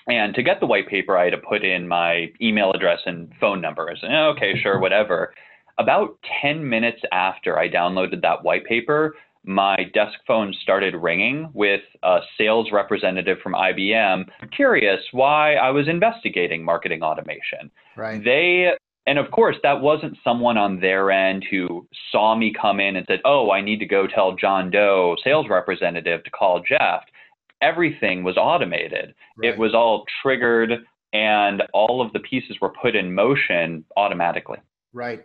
And 0.07 0.35
to 0.35 0.43
get 0.43 0.61
the 0.61 0.67
white 0.67 0.89
paper, 0.89 1.17
I 1.17 1.25
had 1.25 1.31
to 1.31 1.39
put 1.39 1.65
in 1.65 1.87
my 1.87 2.33
email 2.41 2.73
address 2.73 3.01
and 3.07 3.33
phone 3.41 3.61
number. 3.61 3.91
I 3.91 4.01
said, 4.01 4.11
okay, 4.11 4.61
sure, 4.63 4.79
whatever. 4.81 5.33
About 5.79 6.19
10 6.43 6.69
minutes 6.69 7.01
after 7.13 7.59
I 7.59 7.69
downloaded 7.69 8.23
that 8.23 8.43
white 8.43 8.65
paper, 8.65 9.15
my 9.45 9.77
desk 9.95 10.19
phone 10.27 10.55
started 10.63 10.95
ringing 10.95 11.51
with 11.55 11.81
a 12.03 12.19
sales 12.37 12.69
representative 12.73 13.39
from 13.43 13.55
IBM, 13.55 14.29
curious 14.55 15.01
why 15.13 15.55
I 15.55 15.71
was 15.71 15.89
investigating 15.89 16.65
marketing 16.65 17.03
automation. 17.03 17.71
Right. 17.97 18.23
They 18.23 18.73
and 19.07 19.19
of 19.19 19.31
course, 19.31 19.57
that 19.63 19.81
wasn't 19.81 20.19
someone 20.23 20.59
on 20.59 20.79
their 20.79 21.11
end 21.11 21.45
who 21.51 21.87
saw 22.13 22.37
me 22.37 22.53
come 22.53 22.81
in 22.81 22.97
and 22.97 23.07
said, 23.07 23.21
"Oh, 23.25 23.51
I 23.51 23.61
need 23.61 23.79
to 23.79 23.87
go 23.87 24.07
tell 24.07 24.37
John 24.37 24.71
Doe, 24.71 25.17
sales 25.25 25.49
representative, 25.49 26.23
to 26.25 26.31
call 26.31 26.61
Jeff." 26.61 27.05
Everything 27.63 28.23
was 28.23 28.37
automated. 28.37 29.15
Right. 29.37 29.51
It 29.51 29.59
was 29.59 29.75
all 29.75 30.05
triggered, 30.23 30.85
and 31.13 31.63
all 31.73 32.01
of 32.03 32.13
the 32.13 32.21
pieces 32.21 32.61
were 32.61 32.73
put 32.81 32.95
in 32.95 33.15
motion 33.15 33.85
automatically. 33.97 34.59
Right. 34.93 35.23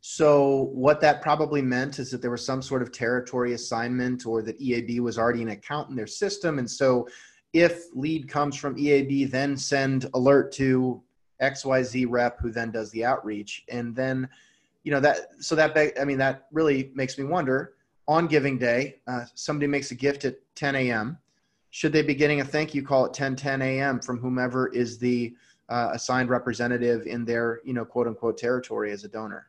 So 0.00 0.70
what 0.72 1.00
that 1.00 1.22
probably 1.22 1.62
meant 1.62 1.98
is 2.00 2.10
that 2.10 2.20
there 2.20 2.32
was 2.32 2.44
some 2.44 2.60
sort 2.60 2.82
of 2.82 2.90
territory 2.90 3.52
assignment 3.52 4.26
or 4.26 4.42
that 4.42 4.60
EAB 4.60 4.98
was 5.00 5.18
already 5.18 5.42
an 5.42 5.50
account 5.50 5.88
in 5.90 5.96
their 5.96 6.06
system. 6.06 6.58
And 6.58 6.68
so 6.68 7.06
if 7.52 7.84
lead 7.94 8.28
comes 8.28 8.56
from 8.56 8.76
EAB, 8.76 9.30
then 9.30 9.56
send 9.56 10.10
alert 10.14 10.50
to 10.54 11.00
XYZ 11.40 12.06
rep 12.08 12.40
who 12.40 12.50
then 12.50 12.72
does 12.72 12.90
the 12.90 13.04
outreach. 13.04 13.64
And 13.68 13.94
then, 13.94 14.28
you 14.82 14.90
know, 14.90 15.00
that, 15.00 15.28
so 15.38 15.54
that, 15.54 15.76
I 16.00 16.04
mean, 16.04 16.18
that 16.18 16.46
really 16.50 16.90
makes 16.94 17.16
me 17.16 17.24
wonder 17.24 17.74
on 18.08 18.26
giving 18.26 18.58
day, 18.58 18.96
uh, 19.06 19.24
somebody 19.34 19.66
makes 19.66 19.90
a 19.90 19.94
gift 19.94 20.24
at 20.24 20.36
10 20.56 20.74
a.m. 20.74 21.18
Should 21.70 21.92
they 21.92 22.02
be 22.02 22.14
getting 22.14 22.40
a 22.40 22.44
thank 22.44 22.74
you 22.74 22.82
call 22.82 23.06
at 23.06 23.14
10, 23.14 23.36
10 23.36 23.62
a.m. 23.62 24.00
from 24.00 24.18
whomever 24.18 24.68
is 24.68 24.98
the 24.98 25.34
uh, 25.68 25.90
assigned 25.92 26.28
representative 26.28 27.06
in 27.06 27.24
their, 27.24 27.60
you 27.64 27.72
know, 27.72 27.84
quote 27.84 28.06
unquote 28.06 28.38
territory 28.38 28.92
as 28.92 29.04
a 29.04 29.08
donor? 29.08 29.46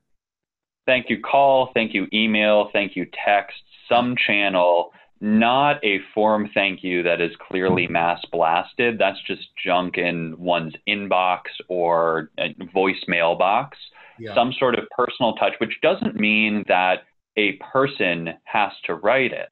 thank 0.86 1.10
you 1.10 1.20
call, 1.20 1.72
thank 1.74 1.94
you 1.94 2.08
email, 2.14 2.70
thank 2.72 2.96
you 2.96 3.06
text, 3.26 3.58
some 3.90 4.16
channel, 4.28 4.92
not 5.22 5.84
a 5.84 6.00
form 6.14 6.50
thank 6.54 6.84
you 6.84 7.02
that 7.04 7.22
is 7.22 7.32
clearly 7.48 7.88
mass 7.88 8.20
blasted. 8.32 8.98
That's 9.00 9.18
just 9.26 9.44
junk 9.64 9.98
in 9.98 10.36
one's 10.38 10.74
inbox 10.88 11.42
or 11.68 12.30
voicemail 12.76 13.38
box. 13.38 13.78
Yeah. 14.20 14.36
Some 14.36 14.54
sort 14.58 14.78
of 14.78 14.86
personal 14.96 15.34
touch, 15.34 15.54
which 15.60 15.74
doesn't 15.82 16.16
mean 16.16 16.64
that 16.68 17.04
a 17.38 17.54
person 17.74 18.34
has 18.46 18.72
to 18.86 18.96
write 18.96 19.34
it. 19.34 19.52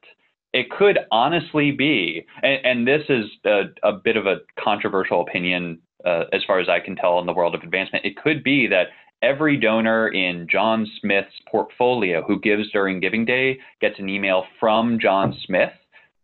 It 0.54 0.70
could 0.70 1.00
honestly 1.10 1.72
be, 1.72 2.24
and, 2.42 2.64
and 2.64 2.88
this 2.88 3.02
is 3.08 3.24
a, 3.44 3.64
a, 3.82 3.92
bit 3.92 4.16
of 4.16 4.26
a 4.26 4.38
controversial 4.58 5.20
opinion 5.20 5.80
uh, 6.04 6.24
as 6.32 6.42
far 6.46 6.58
as 6.60 6.68
I 6.68 6.80
can 6.80 6.96
tell 6.96 7.18
in 7.18 7.26
the 7.26 7.32
world 7.32 7.54
of 7.54 7.62
advancement. 7.62 8.04
It 8.04 8.16
could 8.16 8.42
be 8.44 8.66
that 8.68 8.88
every 9.22 9.56
donor 9.56 10.08
in 10.08 10.46
John 10.50 10.86
Smith's 11.00 11.34
portfolio 11.50 12.22
who 12.22 12.38
gives 12.40 12.70
during 12.72 13.00
Giving 13.00 13.24
Day 13.24 13.58
gets 13.80 13.98
an 13.98 14.08
email 14.08 14.44
from 14.60 14.98
John 15.00 15.36
Smith, 15.46 15.72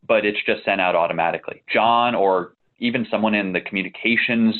but 0.07 0.27
it's 0.27 0.39
just 0.45 0.65
sent 0.65 0.81
out 0.81 0.95
automatically. 0.95 1.63
John 1.73 2.15
or 2.15 2.55
even 2.79 3.07
someone 3.11 3.35
in 3.35 3.53
the 3.53 3.61
communications 3.61 4.55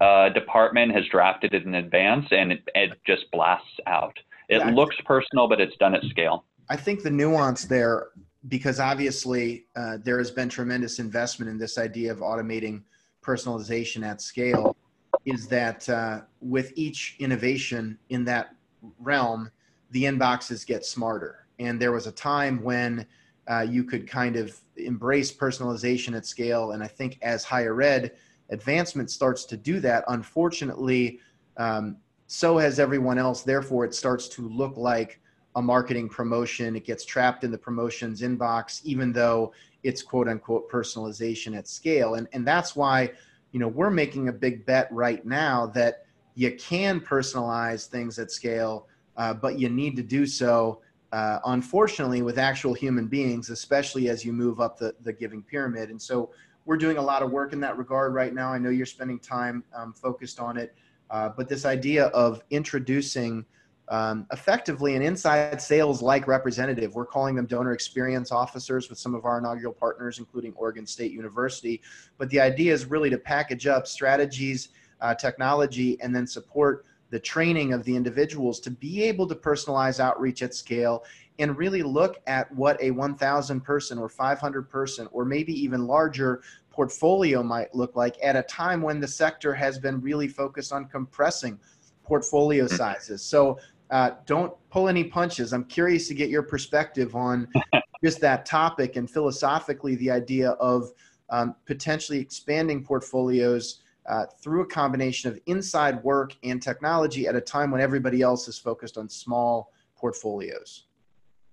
uh, 0.00 0.28
department 0.30 0.92
has 0.94 1.04
drafted 1.10 1.54
it 1.54 1.64
in 1.64 1.74
advance 1.74 2.26
and 2.30 2.52
it, 2.52 2.68
it 2.74 2.98
just 3.06 3.30
blasts 3.32 3.66
out. 3.86 4.16
It 4.48 4.58
yeah, 4.58 4.70
looks 4.70 4.96
personal, 5.04 5.48
but 5.48 5.60
it's 5.60 5.76
done 5.76 5.94
at 5.94 6.02
scale. 6.04 6.44
I 6.68 6.76
think 6.76 7.02
the 7.02 7.10
nuance 7.10 7.64
there, 7.64 8.08
because 8.48 8.78
obviously 8.78 9.66
uh, 9.74 9.98
there 10.02 10.18
has 10.18 10.30
been 10.30 10.48
tremendous 10.48 10.98
investment 10.98 11.50
in 11.50 11.58
this 11.58 11.78
idea 11.78 12.12
of 12.12 12.18
automating 12.18 12.82
personalization 13.26 14.06
at 14.06 14.20
scale 14.20 14.76
is 15.24 15.48
that 15.48 15.88
uh, 15.88 16.20
with 16.40 16.72
each 16.76 17.16
innovation 17.18 17.98
in 18.10 18.24
that 18.24 18.54
realm, 19.00 19.50
the 19.90 20.04
inboxes 20.04 20.66
get 20.66 20.84
smarter. 20.84 21.46
And 21.58 21.80
there 21.80 21.92
was 21.92 22.06
a 22.06 22.12
time 22.12 22.62
when 22.62 23.06
uh, 23.48 23.66
you 23.68 23.84
could 23.84 24.06
kind 24.06 24.36
of 24.36 24.58
embrace 24.76 25.32
personalization 25.32 26.16
at 26.16 26.26
scale. 26.26 26.72
And 26.72 26.82
I 26.82 26.86
think 26.86 27.18
as 27.22 27.44
higher 27.44 27.80
ed 27.82 28.12
advancement 28.50 29.10
starts 29.10 29.44
to 29.46 29.56
do 29.56 29.80
that, 29.80 30.04
unfortunately, 30.08 31.18
um, 31.56 31.96
so 32.26 32.58
has 32.58 32.78
everyone 32.78 33.18
else. 33.18 33.42
Therefore, 33.42 33.84
it 33.84 33.94
starts 33.94 34.28
to 34.30 34.48
look 34.48 34.76
like 34.76 35.20
a 35.54 35.62
marketing 35.62 36.08
promotion. 36.08 36.76
It 36.76 36.84
gets 36.84 37.04
trapped 37.04 37.44
in 37.44 37.50
the 37.50 37.58
promotions 37.58 38.20
inbox, 38.20 38.84
even 38.84 39.12
though 39.12 39.52
it's 39.86 40.02
quote 40.02 40.28
unquote 40.28 40.70
personalization 40.70 41.56
at 41.56 41.68
scale. 41.68 42.14
And, 42.14 42.26
and 42.32 42.46
that's 42.46 42.74
why 42.74 43.12
you 43.52 43.60
know 43.60 43.68
we're 43.68 43.90
making 43.90 44.28
a 44.28 44.32
big 44.32 44.66
bet 44.66 44.86
right 44.90 45.24
now 45.24 45.66
that 45.66 46.04
you 46.34 46.54
can 46.56 47.00
personalize 47.00 47.86
things 47.86 48.18
at 48.18 48.30
scale 48.30 48.86
uh, 49.16 49.32
but 49.32 49.58
you 49.58 49.70
need 49.70 49.96
to 49.96 50.02
do 50.02 50.26
so 50.26 50.82
uh, 51.12 51.38
unfortunately 51.46 52.20
with 52.20 52.38
actual 52.38 52.74
human 52.74 53.06
beings 53.06 53.48
especially 53.48 54.10
as 54.10 54.26
you 54.26 54.32
move 54.32 54.60
up 54.60 54.76
the, 54.78 54.94
the 55.00 55.12
giving 55.12 55.42
pyramid 55.42 55.88
and 55.88 56.00
so 56.00 56.30
we're 56.66 56.76
doing 56.76 56.98
a 56.98 57.02
lot 57.02 57.22
of 57.22 57.30
work 57.30 57.54
in 57.54 57.60
that 57.60 57.78
regard 57.78 58.12
right 58.12 58.34
now 58.34 58.52
i 58.52 58.58
know 58.58 58.68
you're 58.68 58.84
spending 58.84 59.18
time 59.18 59.64
um, 59.74 59.92
focused 59.92 60.38
on 60.38 60.58
it 60.58 60.74
uh, 61.10 61.30
but 61.34 61.48
this 61.48 61.64
idea 61.64 62.08
of 62.08 62.42
introducing 62.50 63.42
um, 63.88 64.26
effectively 64.32 64.96
an 64.96 65.02
inside 65.02 65.62
sales 65.62 66.02
like 66.02 66.26
representative. 66.26 66.94
We're 66.94 67.06
calling 67.06 67.36
them 67.36 67.46
donor 67.46 67.72
experience 67.72 68.32
officers 68.32 68.88
with 68.88 68.98
some 68.98 69.14
of 69.14 69.24
our 69.24 69.38
inaugural 69.38 69.72
partners, 69.72 70.18
including 70.18 70.52
Oregon 70.54 70.86
State 70.86 71.12
University. 71.12 71.80
But 72.18 72.28
the 72.30 72.40
idea 72.40 72.72
is 72.72 72.86
really 72.86 73.10
to 73.10 73.18
package 73.18 73.66
up 73.66 73.86
strategies, 73.86 74.70
uh, 75.00 75.14
technology, 75.14 76.00
and 76.00 76.14
then 76.14 76.26
support 76.26 76.84
the 77.10 77.20
training 77.20 77.72
of 77.72 77.84
the 77.84 77.94
individuals 77.94 78.58
to 78.60 78.70
be 78.70 79.04
able 79.04 79.28
to 79.28 79.34
personalize 79.34 80.00
outreach 80.00 80.42
at 80.42 80.54
scale 80.54 81.04
and 81.38 81.56
really 81.56 81.82
look 81.82 82.20
at 82.26 82.52
what 82.52 82.82
a 82.82 82.90
1,000 82.90 83.60
person 83.60 83.98
or 83.98 84.08
500 84.08 84.68
person 84.68 85.06
or 85.12 85.24
maybe 85.24 85.52
even 85.52 85.86
larger 85.86 86.42
portfolio 86.70 87.42
might 87.42 87.72
look 87.74 87.94
like 87.94 88.16
at 88.22 88.36
a 88.36 88.42
time 88.42 88.82
when 88.82 89.00
the 89.00 89.06
sector 89.06 89.54
has 89.54 89.78
been 89.78 90.00
really 90.00 90.26
focused 90.26 90.72
on 90.72 90.86
compressing 90.86 91.58
portfolio 92.06 92.64
mm-hmm. 92.64 92.76
sizes. 92.76 93.22
So 93.22 93.58
uh, 93.90 94.10
don't 94.26 94.52
pull 94.70 94.88
any 94.88 95.04
punches. 95.04 95.52
I'm 95.52 95.64
curious 95.64 96.08
to 96.08 96.14
get 96.14 96.28
your 96.28 96.42
perspective 96.42 97.14
on 97.14 97.48
just 98.04 98.20
that 98.20 98.46
topic 98.46 98.96
and 98.96 99.10
philosophically 99.10 99.94
the 99.96 100.10
idea 100.10 100.50
of 100.52 100.92
um, 101.30 101.54
potentially 101.66 102.18
expanding 102.18 102.84
portfolios 102.84 103.80
uh, 104.08 104.26
through 104.40 104.62
a 104.62 104.66
combination 104.66 105.30
of 105.30 105.38
inside 105.46 106.02
work 106.04 106.36
and 106.44 106.62
technology 106.62 107.26
at 107.26 107.34
a 107.34 107.40
time 107.40 107.70
when 107.70 107.80
everybody 107.80 108.22
else 108.22 108.46
is 108.46 108.58
focused 108.58 108.96
on 108.96 109.08
small 109.08 109.72
portfolios. 109.96 110.84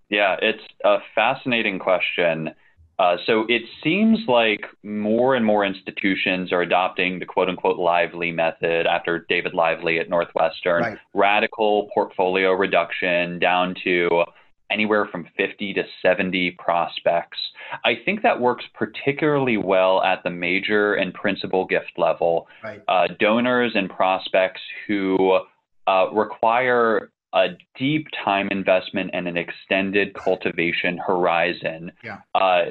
Yeah, 0.09 0.35
it's 0.41 0.63
a 0.83 0.97
fascinating 1.15 1.79
question. 1.79 2.51
Uh, 2.99 3.17
so 3.25 3.45
it 3.49 3.63
seems 3.83 4.19
like 4.27 4.65
more 4.83 5.35
and 5.35 5.45
more 5.45 5.65
institutions 5.65 6.51
are 6.53 6.61
adopting 6.61 7.19
the 7.19 7.25
quote 7.25 7.49
unquote 7.49 7.77
lively 7.77 8.31
method 8.31 8.85
after 8.85 9.25
David 9.29 9.53
Lively 9.53 9.99
at 9.99 10.09
Northwestern, 10.09 10.83
right. 10.83 10.97
radical 11.13 11.89
portfolio 11.93 12.51
reduction 12.51 13.39
down 13.39 13.75
to 13.83 14.23
anywhere 14.71 15.07
from 15.11 15.27
50 15.37 15.73
to 15.73 15.83
70 16.01 16.51
prospects. 16.51 17.37
I 17.85 17.93
think 18.03 18.21
that 18.23 18.39
works 18.39 18.65
particularly 18.73 19.57
well 19.57 20.03
at 20.03 20.23
the 20.23 20.29
major 20.29 20.95
and 20.95 21.13
principal 21.13 21.65
gift 21.65 21.93
level. 21.97 22.47
Right. 22.63 22.81
Uh, 22.87 23.07
donors 23.19 23.73
and 23.75 23.89
prospects 23.89 24.61
who 24.87 25.39
uh, 25.87 26.07
require 26.11 27.11
a 27.33 27.47
deep 27.77 28.07
time 28.23 28.47
investment 28.51 29.09
and 29.13 29.27
an 29.27 29.37
extended 29.37 30.13
cultivation 30.13 30.97
horizon. 30.97 31.91
Yeah. 32.03 32.19
Uh, 32.35 32.65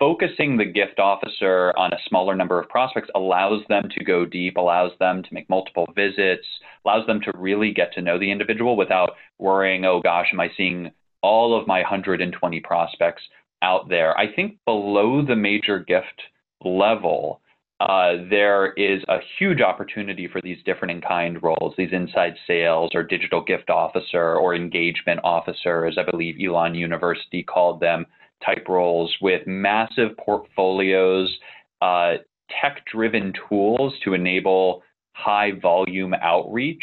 focusing 0.00 0.56
the 0.56 0.64
gift 0.64 0.98
officer 0.98 1.74
on 1.76 1.92
a 1.92 1.98
smaller 2.08 2.34
number 2.34 2.58
of 2.58 2.68
prospects 2.70 3.10
allows 3.14 3.62
them 3.68 3.84
to 3.96 4.02
go 4.02 4.24
deep, 4.24 4.56
allows 4.56 4.92
them 4.98 5.22
to 5.22 5.28
make 5.34 5.48
multiple 5.50 5.86
visits, 5.94 6.46
allows 6.84 7.06
them 7.06 7.20
to 7.20 7.30
really 7.36 7.72
get 7.72 7.92
to 7.92 8.00
know 8.00 8.18
the 8.18 8.32
individual 8.32 8.76
without 8.76 9.10
worrying, 9.38 9.84
oh 9.84 10.00
gosh, 10.00 10.28
am 10.32 10.40
I 10.40 10.48
seeing 10.56 10.90
all 11.22 11.56
of 11.56 11.68
my 11.68 11.80
120 11.80 12.60
prospects 12.60 13.22
out 13.62 13.90
there? 13.90 14.16
I 14.18 14.34
think 14.34 14.56
below 14.64 15.22
the 15.24 15.36
major 15.36 15.78
gift 15.78 16.22
level, 16.64 17.42
uh, 17.78 18.12
there 18.30 18.72
is 18.72 19.02
a 19.08 19.18
huge 19.38 19.60
opportunity 19.60 20.28
for 20.28 20.40
these 20.40 20.58
different 20.64 20.92
in 20.92 21.00
kind 21.02 21.42
roles, 21.42 21.74
these 21.76 21.92
inside 21.92 22.34
sales 22.46 22.90
or 22.94 23.02
digital 23.02 23.42
gift 23.42 23.68
officer 23.68 24.36
or 24.36 24.54
engagement 24.54 25.20
officer, 25.24 25.84
as 25.84 25.98
I 25.98 26.10
believe 26.10 26.36
Elon 26.42 26.74
University 26.74 27.42
called 27.42 27.80
them, 27.80 28.06
type 28.44 28.66
roles 28.68 29.14
with 29.20 29.46
massive 29.46 30.16
portfolios, 30.18 31.34
uh, 31.82 32.14
tech 32.60 32.84
driven 32.92 33.32
tools 33.48 33.94
to 34.04 34.14
enable 34.14 34.82
high 35.12 35.52
volume 35.60 36.14
outreach, 36.14 36.82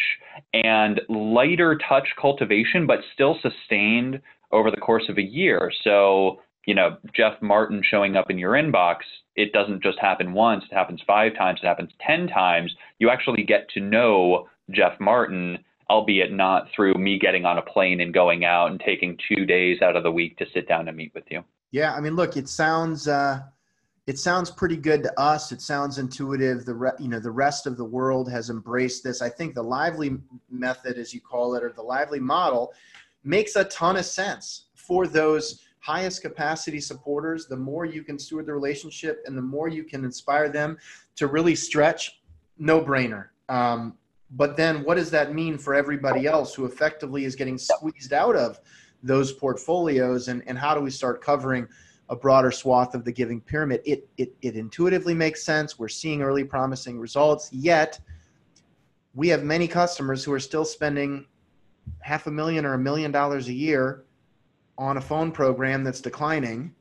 and 0.54 1.02
lighter 1.10 1.78
touch 1.90 2.08
cultivation, 2.20 2.86
but 2.86 3.00
still 3.14 3.38
sustained 3.42 4.22
over 4.52 4.70
the 4.70 4.78
course 4.78 5.06
of 5.10 5.18
a 5.18 5.24
year. 5.24 5.72
So, 5.84 6.40
you 6.66 6.76
know, 6.76 6.98
Jeff 7.16 7.42
Martin 7.42 7.82
showing 7.84 8.16
up 8.16 8.30
in 8.30 8.38
your 8.38 8.54
inbox 8.54 8.98
it 9.38 9.54
doesn't 9.54 9.84
just 9.84 10.00
happen 10.00 10.34
once, 10.34 10.64
it 10.70 10.74
happens 10.74 11.00
five 11.06 11.36
times, 11.36 11.60
it 11.62 11.68
happens 11.68 11.92
10 12.06 12.28
times. 12.28 12.76
You 12.98 13.12
actually 13.12 13.44
get 13.44 13.70
to 13.76 13.80
know 13.80 14.50
Jeff 14.72 15.00
Martin, 15.00 15.60
albeit 15.90 16.32
not 16.32 16.70
through 16.76 16.94
me 16.96 17.18
getting 17.18 17.46
on 17.46 17.58
a 17.58 17.62
plane 17.62 18.02
and 18.02 18.14
going 18.14 18.46
out 18.46 18.72
and 18.72 18.80
taking 18.80 19.18
two 19.28 19.46
days 19.46 19.82
out 19.82 19.96
of 19.96 20.04
the 20.04 20.12
week 20.12 20.38
to 20.38 20.46
sit 20.54 20.68
down 20.68 20.88
and 20.88 20.98
meet 20.98 21.14
with 21.14 21.24
you. 21.30 21.44
Yeah, 21.72 21.94
I 21.94 22.00
mean, 22.00 22.16
look, 22.16 22.38
it 22.38 22.48
sounds 22.50 23.08
uh, 23.08 23.42
it 24.06 24.18
sounds 24.18 24.50
pretty 24.50 24.78
good 24.78 25.04
to 25.04 25.20
us. 25.20 25.52
It 25.52 25.62
sounds 25.62 25.98
intuitive. 25.98 26.66
The 26.66 26.74
re- 26.74 26.92
you 27.00 27.10
know 27.10 27.20
the 27.20 27.32
rest 27.32 27.68
of 27.68 27.78
the 27.78 27.86
world 27.86 28.32
has 28.32 28.50
embraced 28.50 29.04
this. 29.04 29.22
I 29.22 29.30
think 29.30 29.54
the 29.54 29.64
lively 29.64 30.18
method, 30.50 30.98
as 30.98 31.14
you 31.14 31.22
call 31.22 31.56
it, 31.56 31.64
or 31.64 31.72
the 31.72 31.84
lively 31.84 32.20
model, 32.20 32.74
makes 33.24 33.56
a 33.56 33.66
ton 33.66 33.98
of 33.98 34.06
sense 34.06 34.68
for 34.76 35.08
those 35.08 35.68
highest 35.80 36.22
capacity 36.22 36.82
supporters, 36.82 37.48
the 37.48 37.56
more 37.56 37.86
you 37.86 38.04
can 38.04 38.20
steward 38.20 38.46
the 38.46 38.54
relationship 38.54 39.24
and 39.26 39.38
the 39.38 39.42
more 39.42 39.70
you 39.70 39.84
can 39.84 40.04
inspire 40.04 40.50
them 40.50 40.78
to 41.16 41.28
really 41.28 41.56
stretch, 41.56 42.22
no 42.58 42.82
brainer. 42.82 43.28
Um, 43.48 43.98
but 44.32 44.58
then 44.58 44.84
what 44.84 44.96
does 44.96 45.10
that 45.12 45.34
mean 45.34 45.58
for 45.58 45.74
everybody 45.74 46.28
else 46.28 46.54
who 46.54 46.66
effectively 46.66 47.26
is 47.26 47.36
getting 47.36 47.58
squeezed 47.58 48.14
out 48.14 48.36
of 48.36 48.60
those 49.04 49.32
portfolios 49.32 50.28
and, 50.28 50.44
and 50.48 50.58
how 50.58 50.74
do 50.74 50.82
we 50.82 50.90
start 50.90 51.22
covering 51.22 51.68
a 52.10 52.16
broader 52.16 52.52
swath 52.52 52.96
of 52.96 53.06
the 53.06 53.12
giving 53.12 53.40
pyramid? 53.40 53.82
It, 53.86 54.08
it, 54.18 54.34
it 54.42 54.56
intuitively 54.56 55.14
makes 55.14 55.44
sense. 55.44 55.78
We're 55.78 55.88
seeing 55.88 56.22
early 56.22 56.44
promising 56.44 57.00
results, 57.00 57.52
yet 57.54 58.00
we 59.14 59.28
have 59.30 59.44
many 59.44 59.68
customers 59.68 60.24
who 60.24 60.34
are 60.34 60.40
still 60.40 60.66
spending 60.66 61.26
half 62.00 62.28
a 62.28 62.32
million 62.32 62.66
or 62.66 62.74
a 62.74 62.78
million 62.78 63.12
dollars 63.12 63.48
a 63.48 63.54
year 63.54 64.04
on 64.78 64.98
a 64.98 65.02
phone 65.02 65.32
program 65.32 65.84
that's 65.84 66.02
declining 66.02 66.74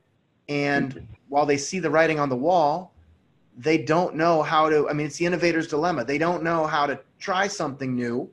and 0.48 1.06
while 1.28 1.46
they 1.46 1.56
see 1.56 1.78
the 1.78 1.88
writing 1.88 2.20
on 2.20 2.28
the 2.28 2.37
wall 2.37 2.92
they 3.56 3.78
don't 3.78 4.14
know 4.14 4.42
how 4.42 4.68
to 4.68 4.88
i 4.88 4.92
mean 4.92 5.06
it's 5.06 5.16
the 5.16 5.24
innovator's 5.24 5.66
dilemma 5.66 6.04
they 6.04 6.18
don't 6.18 6.42
know 6.42 6.66
how 6.66 6.87
to 6.87 7.00
try 7.18 7.46
something 7.46 7.94
new 7.94 8.31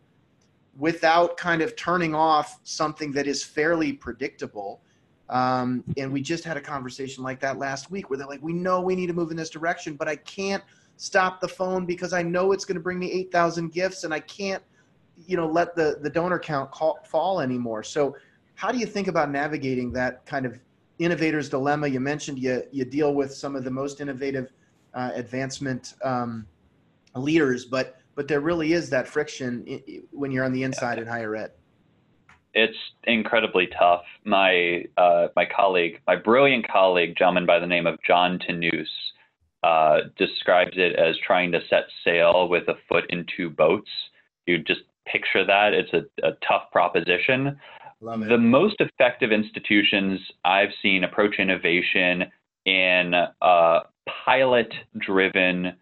without 0.78 1.38
kind 1.38 1.62
of 1.62 1.76
turning 1.76 2.16
off 2.16 2.60
something 2.64 3.12
that 3.12 3.28
is 3.28 3.44
fairly 3.44 3.94
predictable 3.94 4.82
um, 5.30 5.84
and 5.98 6.12
we 6.12 6.22
just 6.22 6.44
had 6.44 6.58
a 6.58 6.62
conversation 6.62 7.24
like 7.24 7.40
that 7.40 7.58
last 7.58 7.90
week 7.90 8.10
where 8.10 8.18
they're 8.18 8.28
like 8.28 8.42
we 8.42 8.54
know 8.54 8.82
we 8.82 8.96
need 8.96 9.08
to 9.08 9.14
move 9.14 9.32
in 9.32 9.38
this 9.38 9.50
direction 9.50 9.96
but 9.96 10.08
i 10.08 10.16
can't 10.16 10.64
stop 10.98 11.40
the 11.40 11.48
phone 11.48 11.86
because 11.86 12.14
i 12.14 12.22
know 12.22 12.52
it's 12.52 12.66
going 12.66 12.76
to 12.76 12.82
bring 12.82 13.00
me 13.00 13.12
8000 13.12 13.72
gifts 13.72 14.04
and 14.04 14.14
i 14.14 14.20
can't 14.20 14.64
you 15.28 15.38
know 15.38 15.48
let 15.48 15.76
the 15.76 16.00
the 16.02 16.10
donor 16.10 16.40
count 16.40 16.72
call, 16.72 17.00
fall 17.06 17.40
anymore 17.40 17.84
so 17.84 18.16
how 18.56 18.72
do 18.72 18.78
you 18.78 18.86
think 18.86 19.08
about 19.08 19.32
navigating 19.32 19.92
that 19.94 20.26
kind 20.26 20.46
of 20.46 20.60
innovator's 21.00 21.50
dilemma? 21.50 21.88
You 21.88 22.00
mentioned 22.00 22.40
you, 22.40 22.64
you 22.72 22.86
deal 22.86 23.14
with 23.14 23.34
some 23.34 23.56
of 23.56 23.64
the 23.64 23.72
most 23.72 24.02
innovative 24.02 24.52
uh, 24.94 25.12
advancement 25.14 25.96
um, 26.04 26.46
leaders, 27.16 27.66
but 27.66 27.98
but 28.16 28.28
there 28.28 28.42
really 28.42 28.74
is 28.74 28.90
that 28.90 29.08
friction 29.08 29.66
when 30.12 30.32
you're 30.32 30.46
on 30.46 30.54
the 30.54 30.64
inside 30.64 30.96
yeah. 30.96 31.04
in 31.04 31.08
higher 31.08 31.36
ed. 31.36 31.52
It's 32.54 32.78
incredibly 33.06 33.68
tough. 33.80 34.04
My 34.26 34.86
uh, 34.96 35.28
my 35.36 35.46
colleague, 35.46 36.02
my 36.06 36.16
brilliant 36.16 36.68
colleague, 36.68 37.16
gentleman 37.18 37.46
by 37.46 37.60
the 37.60 37.66
name 37.66 37.88
of 37.88 37.98
John 38.06 38.40
Tanous, 38.40 38.88
uh, 39.64 40.10
describes 40.18 40.74
it 40.76 40.96
as 40.96 41.16
trying 41.26 41.52
to 41.54 41.60
set 41.70 41.86
sail 42.04 42.48
with 42.48 42.68
a 42.68 42.76
foot 42.88 43.06
in 43.10 43.26
two 43.36 43.50
boats. 43.50 43.90
You 44.46 44.60
just 44.60 44.82
picture 45.12 45.46
that. 45.46 45.74
It's 45.74 45.94
a, 45.94 46.28
a 46.28 46.34
tough 46.48 46.72
proposition. 46.72 47.60
The 48.02 48.38
most 48.38 48.76
effective 48.82 49.32
institutions 49.32 50.20
I've 50.44 50.72
seen 50.82 51.06
approach 51.06 51.36
innovation 51.40 52.26
in 52.66 53.14
a 53.42 53.80
pilot 54.26 54.74
driven 55.00 55.74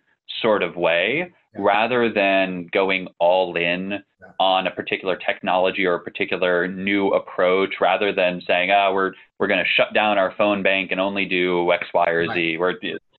sort 0.41 0.62
of 0.62 0.76
way 0.76 1.34
yeah. 1.54 1.62
rather 1.62 2.12
than 2.12 2.68
going 2.72 3.08
all 3.20 3.56
in 3.56 3.92
yeah. 3.92 4.28
on 4.40 4.68
a 4.68 4.72
particular 4.72 5.16
technology 5.16 5.86
or 5.86 5.96
a 5.96 6.00
particular 6.00 6.68
new 6.68 7.10
approach 7.10 7.76
rather 7.80 8.14
than 8.14 8.42
saying 8.48 8.72
oh 8.72 8.92
we're 8.94 9.12
we're 9.40 9.48
going 9.48 9.64
to 9.64 9.70
shut 9.76 9.94
down 9.94 10.18
our 10.18 10.34
phone 10.38 10.64
bank 10.64 10.92
and 10.92 11.00
only 11.00 11.26
do 11.26 11.72
x 11.72 11.86
y 11.94 12.10
or 12.10 12.28
z 12.34 12.58
we're, 12.58 12.76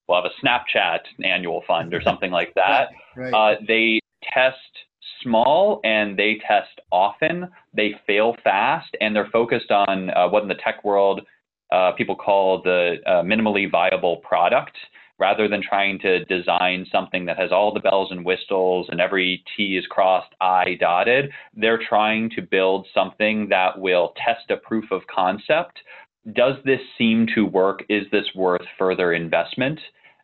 we'll 0.08 0.22
have 0.22 0.30
a 0.30 0.46
snapchat 0.46 1.00
annual 1.24 1.62
fund 1.66 1.94
or 1.94 2.02
something 2.02 2.30
like 2.30 2.52
that 2.54 2.88
right. 2.88 2.96
Right. 3.32 3.34
Uh, 3.34 3.60
they 3.68 4.00
test 4.32 4.56
small 5.22 5.80
and 5.84 6.18
they 6.18 6.40
test 6.46 6.80
often. 6.90 7.48
They 7.74 7.94
fail 8.06 8.36
fast 8.42 8.96
and 9.00 9.14
they're 9.14 9.28
focused 9.32 9.70
on 9.70 10.10
uh, 10.10 10.28
what 10.28 10.42
in 10.42 10.48
the 10.48 10.54
tech 10.54 10.84
world 10.84 11.20
uh, 11.70 11.92
people 11.92 12.16
call 12.16 12.60
the 12.62 12.96
uh, 13.06 13.22
minimally 13.22 13.70
viable 13.70 14.16
product 14.18 14.76
rather 15.22 15.46
than 15.46 15.62
trying 15.62 16.00
to 16.00 16.24
design 16.24 16.84
something 16.90 17.26
that 17.26 17.38
has 17.38 17.52
all 17.52 17.72
the 17.72 17.78
bells 17.78 18.10
and 18.10 18.24
whistles 18.24 18.88
and 18.90 19.00
every 19.00 19.44
T 19.56 19.76
is 19.76 19.86
crossed, 19.86 20.34
I 20.40 20.76
dotted. 20.80 21.30
They're 21.54 21.78
trying 21.88 22.28
to 22.30 22.42
build 22.42 22.88
something 22.92 23.48
that 23.48 23.78
will 23.78 24.14
test 24.16 24.50
a 24.50 24.56
proof 24.56 24.90
of 24.90 25.02
concept. 25.06 25.78
Does 26.32 26.56
this 26.64 26.80
seem 26.98 27.28
to 27.36 27.46
work? 27.46 27.84
Is 27.88 28.02
this 28.10 28.24
worth 28.34 28.66
further 28.76 29.12
investment? 29.12 29.78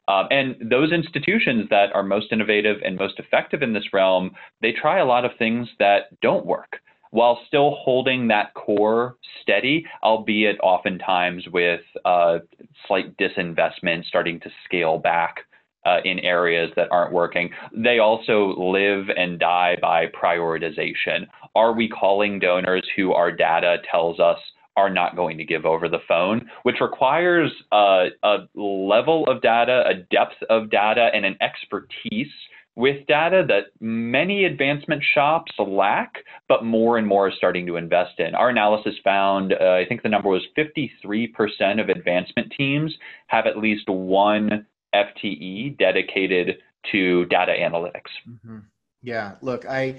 Um, 0.09 0.27
and 0.33 0.57
those 0.69 0.91
institutions 0.91 1.69
that 1.71 1.95
are 1.95 2.03
most 2.03 2.33
innovative 2.33 2.79
and 2.85 2.99
most 2.99 3.21
effective 3.21 3.63
in 3.63 3.75
this 3.75 3.93
realm, 3.93 4.33
they 4.63 4.73
try 4.73 4.99
a 4.99 5.07
lot 5.07 5.25
of 5.25 5.31
things 5.39 5.69
that 5.79 6.21
don't 6.23 6.45
work 6.45 6.81
while 7.11 7.41
still 7.47 7.77
holding 7.81 8.29
that 8.29 8.55
core 8.55 9.17
steady, 9.43 9.85
albeit 10.03 10.59
oftentimes 10.63 11.47
with 11.53 11.81
uh, 12.05 12.39
slight 12.87 13.17
disinvestment, 13.17 14.05
starting 14.07 14.41
to 14.41 14.51
scale 14.65 14.99
back 14.99 15.41
uh, 15.87 15.99
in 16.05 16.19
areas 16.21 16.71
that 16.77 16.89
aren't 16.91 17.13
working. 17.13 17.51
They 17.73 17.99
also 17.99 18.55
live 18.59 19.07
and 19.17 19.39
die 19.39 19.77
by 19.81 20.07
prioritization. 20.07 21.27
Are 21.55 21.73
we 21.73 21.89
calling 21.89 22.39
donors 22.39 22.87
who 22.97 23.13
our 23.13 23.33
data 23.33 23.79
tells 23.91 24.21
us 24.21 24.39
are 24.77 24.91
not 24.91 25.17
going 25.17 25.37
to 25.39 25.45
give 25.45 25.67
over 25.67 25.89
the 25.89 25.99
phone, 26.07 26.49
which 26.63 26.77
requires 26.81 27.51
a 27.73 28.11
level 28.55 29.25
of 29.29 29.43
data, 29.43 29.83
a 29.87 29.95
depth 29.95 30.37
of 30.51 30.71
data, 30.71 31.11
and 31.13 31.25
an 31.25 31.37
expertise 31.41 32.31
with 32.79 33.05
data 33.09 33.45
that 33.49 33.65
many 33.81 34.45
advancement 34.45 35.03
shops 35.13 35.51
lack, 35.59 36.15
but 36.49 36.65
more 36.65 36.97
and 36.97 37.05
more 37.05 37.27
are 37.27 37.33
starting 37.33 37.67
to 37.67 37.75
invest 37.75 38.21
in. 38.21 38.37
Our 38.37 38.51
analysis 38.51 38.95
found, 39.03 39.53
uh, 39.53 39.73
I 39.73 39.85
think 39.89 40.03
the 40.03 40.09
number 40.09 40.29
was 40.29 40.47
53% 40.57 41.81
of 41.81 41.89
advancement 41.89 42.53
teams 42.57 42.97
have 43.27 43.47
at 43.47 43.59
least 43.59 43.89
one 43.89 44.65
FTE 44.95 45.77
dedicated 45.77 46.59
to 46.93 47.25
data 47.25 47.53
analytics. 47.59 48.13
Mm-hmm. 48.31 48.59
Yeah, 49.03 49.35
look, 49.43 49.67
I 49.67 49.97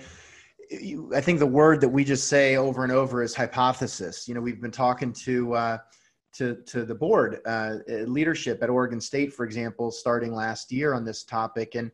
I 1.16 1.20
think 1.20 1.40
the 1.40 1.48
word 1.48 1.82
that 1.82 1.90
we 1.90 2.06
just 2.06 2.30
say 2.30 2.56
over 2.56 2.84
and 2.84 2.94
over 2.94 3.22
is 3.24 3.36
hypothesis. 3.36 4.26
You 4.26 4.36
know, 4.36 4.42
we've 4.42 4.62
been 4.62 4.72
talking 4.72 5.12
to 5.26 5.54
uh, 5.54 5.78
to 6.36 6.56
to 6.68 6.86
the 6.86 6.96
board 6.96 7.42
uh, 7.46 7.78
leadership 7.88 8.64
at 8.64 8.70
Oregon 8.70 9.02
State, 9.02 9.34
for 9.34 9.46
example, 9.46 9.92
starting 9.92 10.34
last 10.34 10.72
year 10.72 10.94
on 10.94 11.04
this 11.04 11.24
topic, 11.24 11.76
and 11.76 11.92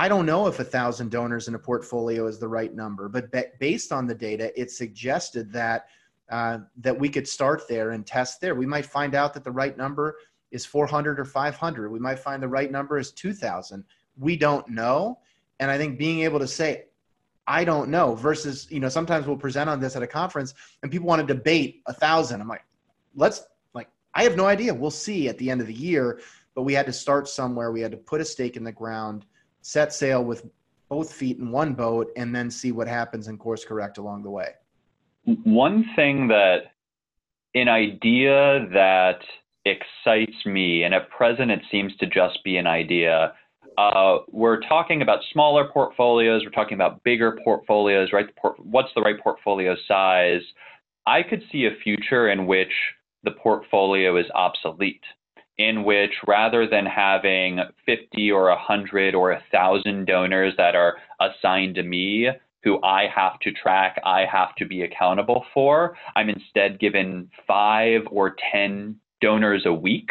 I 0.00 0.08
don't 0.08 0.24
know 0.24 0.46
if 0.46 0.58
a 0.58 0.64
thousand 0.64 1.10
donors 1.10 1.46
in 1.46 1.54
a 1.54 1.58
portfolio 1.58 2.26
is 2.26 2.38
the 2.38 2.48
right 2.48 2.74
number, 2.74 3.06
but 3.10 3.30
be- 3.30 3.52
based 3.58 3.92
on 3.92 4.06
the 4.06 4.14
data, 4.14 4.58
it 4.58 4.70
suggested 4.70 5.52
that 5.52 5.88
uh, 6.30 6.60
that 6.78 6.98
we 6.98 7.10
could 7.10 7.28
start 7.28 7.68
there 7.68 7.90
and 7.90 8.06
test 8.06 8.40
there. 8.40 8.54
We 8.54 8.64
might 8.64 8.86
find 8.86 9.14
out 9.14 9.34
that 9.34 9.44
the 9.44 9.50
right 9.50 9.76
number 9.76 10.16
is 10.52 10.64
400 10.64 11.20
or 11.20 11.26
500. 11.26 11.92
We 11.92 11.98
might 11.98 12.18
find 12.18 12.42
the 12.42 12.48
right 12.48 12.72
number 12.72 12.96
is 12.96 13.12
2,000. 13.12 13.84
We 14.16 14.38
don't 14.38 14.66
know, 14.70 15.18
and 15.58 15.70
I 15.70 15.76
think 15.76 15.98
being 15.98 16.20
able 16.20 16.38
to 16.38 16.48
say 16.48 16.86
I 17.46 17.64
don't 17.64 17.90
know 17.90 18.14
versus, 18.14 18.68
you 18.70 18.80
know, 18.80 18.88
sometimes 18.88 19.26
we'll 19.26 19.36
present 19.36 19.68
on 19.68 19.80
this 19.80 19.96
at 19.96 20.02
a 20.02 20.06
conference 20.06 20.54
and 20.82 20.90
people 20.90 21.08
want 21.08 21.20
to 21.20 21.34
debate 21.34 21.82
a 21.86 21.92
thousand. 21.92 22.40
I'm 22.40 22.48
like, 22.48 22.64
let's 23.14 23.42
like, 23.74 23.90
I 24.14 24.22
have 24.22 24.36
no 24.36 24.46
idea. 24.46 24.72
We'll 24.72 24.90
see 24.90 25.28
at 25.28 25.36
the 25.36 25.50
end 25.50 25.60
of 25.60 25.66
the 25.66 25.74
year, 25.74 26.20
but 26.54 26.62
we 26.62 26.72
had 26.72 26.86
to 26.86 26.92
start 26.92 27.28
somewhere. 27.28 27.70
We 27.70 27.82
had 27.82 27.90
to 27.90 27.98
put 27.98 28.22
a 28.22 28.24
stake 28.24 28.56
in 28.56 28.64
the 28.64 28.72
ground, 28.72 29.26
set 29.62 29.92
sail 29.92 30.24
with 30.24 30.46
both 30.88 31.12
feet 31.12 31.38
in 31.38 31.50
one 31.50 31.72
boat, 31.72 32.10
and 32.16 32.34
then 32.34 32.50
see 32.50 32.72
what 32.72 32.88
happens 32.88 33.28
and 33.28 33.38
course 33.38 33.64
correct 33.64 33.98
along 33.98 34.24
the 34.24 34.30
way. 34.30 34.48
One 35.44 35.84
thing 35.94 36.26
that 36.28 36.72
an 37.54 37.68
idea 37.68 38.66
that 38.72 39.20
excites 39.64 40.44
me, 40.44 40.82
and 40.82 40.94
at 40.94 41.08
present 41.10 41.50
it 41.50 41.60
seems 41.70 41.94
to 41.96 42.06
just 42.06 42.42
be 42.44 42.56
an 42.56 42.66
idea, 42.66 43.34
uh, 43.78 44.18
we're 44.30 44.60
talking 44.60 45.02
about 45.02 45.20
smaller 45.32 45.68
portfolios. 45.68 46.42
We're 46.44 46.50
talking 46.50 46.74
about 46.74 47.02
bigger 47.04 47.38
portfolios, 47.44 48.10
right? 48.12 48.26
what's 48.58 48.90
the 48.94 49.00
right 49.00 49.18
portfolio 49.22 49.76
size? 49.86 50.42
I 51.06 51.22
could 51.22 51.42
see 51.50 51.66
a 51.66 51.82
future 51.82 52.30
in 52.30 52.46
which 52.46 52.72
the 53.22 53.30
portfolio 53.32 54.16
is 54.16 54.26
obsolete, 54.34 55.02
in 55.60 55.84
which 55.84 56.12
rather 56.26 56.66
than 56.66 56.86
having 56.86 57.60
50 57.84 58.32
or 58.32 58.48
100 58.48 59.14
or 59.14 59.32
1,000 59.32 60.06
donors 60.06 60.54
that 60.56 60.74
are 60.74 60.96
assigned 61.20 61.74
to 61.74 61.82
me, 61.82 62.28
who 62.62 62.82
I 62.82 63.06
have 63.14 63.38
to 63.40 63.52
track, 63.52 64.00
I 64.02 64.24
have 64.24 64.54
to 64.56 64.64
be 64.64 64.82
accountable 64.82 65.44
for, 65.52 65.96
I'm 66.16 66.30
instead 66.30 66.80
given 66.80 67.30
five 67.46 68.02
or 68.10 68.36
10 68.50 68.96
donors 69.20 69.64
a 69.66 69.72
week 69.72 70.10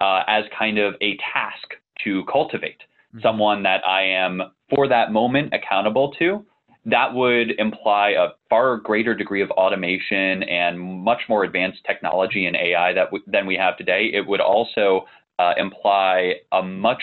uh, 0.00 0.22
as 0.26 0.44
kind 0.58 0.78
of 0.78 0.94
a 1.02 1.18
task 1.18 1.74
to 2.04 2.24
cultivate 2.24 2.80
mm-hmm. 2.80 3.20
someone 3.22 3.62
that 3.64 3.86
I 3.86 4.04
am 4.04 4.40
for 4.74 4.88
that 4.88 5.12
moment 5.12 5.52
accountable 5.52 6.12
to, 6.18 6.46
that 6.90 7.14
would 7.14 7.58
imply 7.58 8.10
a 8.10 8.28
far 8.48 8.76
greater 8.76 9.14
degree 9.14 9.42
of 9.42 9.50
automation 9.52 10.42
and 10.42 10.78
much 10.78 11.22
more 11.28 11.44
advanced 11.44 11.80
technology 11.86 12.46
and 12.46 12.56
AI 12.56 12.92
that 12.92 13.06
w- 13.06 13.24
than 13.26 13.46
we 13.46 13.56
have 13.56 13.76
today. 13.76 14.10
It 14.12 14.26
would 14.26 14.40
also 14.40 15.04
uh, 15.38 15.52
imply 15.56 16.34
a 16.52 16.62
much 16.62 17.02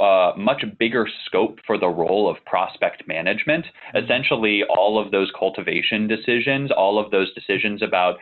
uh, 0.00 0.32
much 0.36 0.64
bigger 0.78 1.06
scope 1.26 1.60
for 1.64 1.78
the 1.78 1.86
role 1.86 2.28
of 2.28 2.44
prospect 2.44 3.06
management. 3.06 3.64
Mm-hmm. 3.64 4.04
Essentially, 4.04 4.62
all 4.68 5.00
of 5.00 5.12
those 5.12 5.30
cultivation 5.38 6.08
decisions, 6.08 6.70
all 6.70 6.98
of 6.98 7.10
those 7.10 7.32
decisions 7.34 7.82
about 7.82 8.16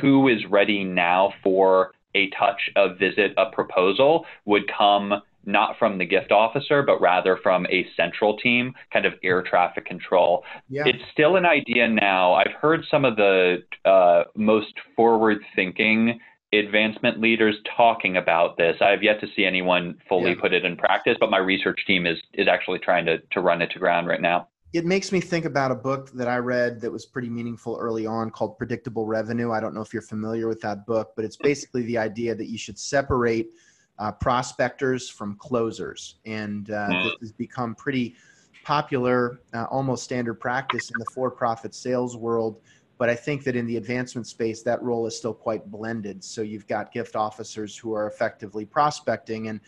who 0.00 0.28
is 0.28 0.38
ready 0.48 0.82
now 0.82 1.34
for 1.42 1.92
a 2.14 2.30
touch, 2.30 2.70
a 2.76 2.94
visit, 2.94 3.34
a 3.36 3.50
proposal 3.50 4.24
would 4.46 4.62
come 4.78 5.14
not 5.46 5.78
from 5.78 5.98
the 5.98 6.04
gift 6.04 6.32
officer, 6.32 6.82
but 6.82 7.00
rather 7.00 7.38
from 7.42 7.66
a 7.66 7.86
central 7.96 8.36
team, 8.36 8.72
kind 8.92 9.06
of 9.06 9.14
air 9.22 9.42
traffic 9.42 9.86
control. 9.86 10.44
Yeah. 10.68 10.84
It's 10.86 11.02
still 11.12 11.36
an 11.36 11.46
idea 11.46 11.88
now. 11.88 12.34
I've 12.34 12.52
heard 12.60 12.84
some 12.90 13.04
of 13.04 13.16
the 13.16 13.62
uh, 13.84 14.24
most 14.36 14.74
forward 14.96 15.38
thinking 15.54 16.20
advancement 16.58 17.20
leaders 17.20 17.56
talking 17.76 18.16
about 18.16 18.56
this. 18.56 18.76
I 18.80 18.90
have 18.90 19.02
yet 19.02 19.20
to 19.20 19.26
see 19.34 19.44
anyone 19.44 19.96
fully 20.08 20.30
yeah. 20.30 20.40
put 20.40 20.52
it 20.52 20.64
in 20.64 20.76
practice, 20.76 21.16
but 21.18 21.30
my 21.30 21.38
research 21.38 21.80
team 21.86 22.06
is 22.06 22.18
is 22.34 22.48
actually 22.48 22.78
trying 22.78 23.06
to 23.06 23.18
to 23.32 23.40
run 23.40 23.62
it 23.62 23.70
to 23.72 23.78
ground 23.78 24.06
right 24.06 24.20
now. 24.20 24.48
It 24.72 24.84
makes 24.84 25.12
me 25.12 25.20
think 25.20 25.44
about 25.44 25.70
a 25.70 25.76
book 25.76 26.10
that 26.14 26.26
I 26.26 26.38
read 26.38 26.80
that 26.80 26.90
was 26.90 27.06
pretty 27.06 27.28
meaningful 27.28 27.76
early 27.80 28.06
on 28.06 28.30
called 28.30 28.58
Predictable 28.58 29.06
Revenue. 29.06 29.52
I 29.52 29.60
don't 29.60 29.72
know 29.72 29.82
if 29.82 29.92
you're 29.92 30.02
familiar 30.02 30.48
with 30.48 30.60
that 30.62 30.84
book, 30.84 31.12
but 31.14 31.24
it's 31.24 31.36
basically 31.36 31.82
the 31.82 31.96
idea 31.96 32.34
that 32.34 32.48
you 32.48 32.58
should 32.58 32.76
separate 32.76 33.50
uh, 33.98 34.12
prospectors 34.12 35.08
from 35.08 35.36
closers. 35.36 36.16
And 36.26 36.70
uh, 36.70 36.88
this 37.04 37.16
has 37.20 37.32
become 37.32 37.74
pretty 37.74 38.16
popular, 38.64 39.40
uh, 39.52 39.64
almost 39.64 40.04
standard 40.04 40.34
practice 40.34 40.90
in 40.90 40.98
the 40.98 41.06
for 41.14 41.30
profit 41.30 41.74
sales 41.74 42.16
world. 42.16 42.60
But 42.96 43.10
I 43.10 43.14
think 43.14 43.44
that 43.44 43.56
in 43.56 43.66
the 43.66 43.76
advancement 43.76 44.26
space, 44.26 44.62
that 44.62 44.82
role 44.82 45.06
is 45.06 45.16
still 45.16 45.34
quite 45.34 45.70
blended. 45.70 46.22
So 46.22 46.42
you've 46.42 46.66
got 46.66 46.92
gift 46.92 47.16
officers 47.16 47.76
who 47.76 47.92
are 47.92 48.06
effectively 48.06 48.64
prospecting, 48.64 49.48
and 49.48 49.60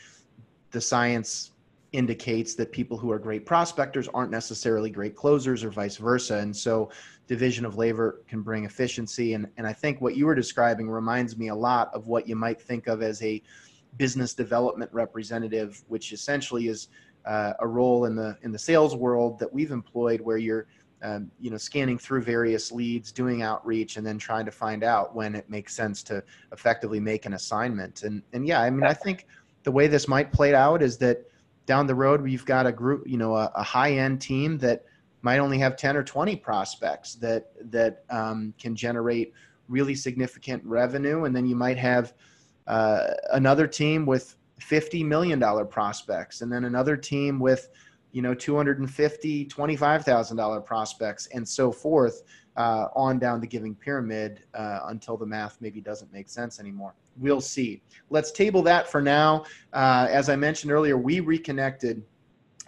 the 0.71 0.81
science 0.81 1.53
indicates 1.93 2.55
that 2.55 2.73
people 2.73 2.97
who 2.97 3.11
are 3.11 3.19
great 3.19 3.47
prospectors 3.47 4.09
aren't 4.09 4.31
necessarily 4.31 4.91
great 4.91 5.17
closers 5.17 5.65
or 5.65 5.71
vice 5.71 5.97
versa. 5.97 6.37
And 6.37 6.55
so 6.55 6.91
division 7.27 7.65
of 7.65 7.77
labor 7.77 8.21
can 8.29 8.43
bring 8.43 8.65
efficiency. 8.65 9.35
And, 9.35 9.49
and 9.57 9.67
I 9.67 9.73
think 9.73 10.01
what 10.01 10.17
you 10.17 10.27
were 10.27 10.35
describing 10.35 10.89
reminds 10.89 11.37
me 11.37 11.49
a 11.49 11.55
lot 11.55 11.91
of 11.95 12.07
what 12.07 12.29
you 12.29 12.37
might 12.37 12.61
think 12.61 12.87
of 12.87 13.03
as 13.03 13.23
a 13.23 13.43
business 13.97 14.35
development 14.35 14.91
representative, 14.93 15.83
which 15.89 16.13
essentially 16.13 16.69
is 16.69 16.89
uh, 17.25 17.55
a 17.61 17.67
role 17.67 18.05
in 18.05 18.15
the 18.15 18.37
in 18.43 18.53
the 18.53 18.59
sales 18.59 18.95
world 18.95 19.39
that 19.39 19.53
we've 19.53 19.71
employed, 19.73 20.21
where 20.21 20.37
you're 20.37 20.67
um, 21.03 21.31
you 21.41 21.51
know 21.51 21.57
scanning 21.57 21.99
through 21.99 22.23
various 22.23 22.73
leads, 22.73 23.13
doing 23.13 23.43
outreach, 23.43 23.97
and 23.97 24.07
then 24.07 24.19
trying 24.19 24.45
to 24.45 24.53
find 24.53 24.85
out 24.85 25.15
when 25.15 25.35
it 25.35 25.49
makes 25.51 25.75
sense 25.75 26.03
to 26.05 26.23
effectively 26.53 27.01
make 27.01 27.27
an 27.27 27.35
assignment. 27.35 28.03
And 28.03 28.23
and 28.33 28.47
yeah, 28.47 28.61
I 28.63 28.71
mean, 28.71 28.85
I 28.85 28.95
think 28.95 29.27
the 29.65 29.73
way 29.73 29.87
this 29.89 30.09
might 30.09 30.33
play 30.33 30.55
out 30.55 30.83
is 30.83 30.97
that 30.99 31.29
down 31.67 31.87
the 31.87 31.95
road 31.95 32.23
we've 32.23 32.45
got 32.45 32.67
a 32.67 32.73
group, 32.73 33.07
you 33.07 33.17
know, 33.19 33.37
a, 33.37 33.51
a 33.57 33.63
high 33.63 33.93
end 33.93 34.21
team 34.21 34.59
that 34.59 34.85
might 35.23 35.39
only 35.39 35.59
have 35.59 35.77
10 35.77 35.97
or 35.97 36.05
20 36.05 36.37
prospects 36.37 37.17
that 37.17 37.51
that 37.73 38.05
um, 38.11 38.55
can 38.59 38.77
generate 38.77 39.33
really 39.69 39.95
significant 39.95 40.63
revenue, 40.65 41.25
and 41.25 41.35
then 41.35 41.47
you 41.47 41.57
might 41.57 41.77
have 41.77 42.15
uh, 42.67 43.09
another 43.33 43.67
team 43.67 44.07
with 44.07 44.37
50 44.61 45.05
million 45.05 45.39
dollar 45.39 45.65
prospects 45.65 46.41
and 46.41 46.51
then 46.51 46.65
another 46.65 46.97
team 46.97 47.39
with 47.39 47.69
you 48.13 48.23
know 48.23 48.35
250 48.35 49.45
25000 49.45 50.37
dollar 50.37 50.61
prospects 50.61 51.29
and 51.33 51.47
so 51.47 51.71
forth 51.71 52.23
uh, 52.57 52.89
on 52.97 53.19
down 53.19 53.41
the 53.41 53.47
giving 53.47 53.75
pyramid 53.75 54.41
uh, 54.55 54.81
until 54.87 55.17
the 55.17 55.27
math 55.27 55.59
maybe 55.61 55.81
doesn't 55.81 56.11
make 56.11 56.29
sense 56.29 56.59
anymore. 56.59 56.95
We'll 57.19 57.43
see. 57.43 57.83
Let's 58.09 58.33
table 58.33 58.63
that 58.63 58.89
for 58.89 59.03
now. 59.03 59.45
Uh, 59.73 60.07
as 60.11 60.29
i 60.29 60.37
mentioned 60.37 60.73
earlier 60.73 60.97
we 60.97 61.21
reconnected 61.21 62.03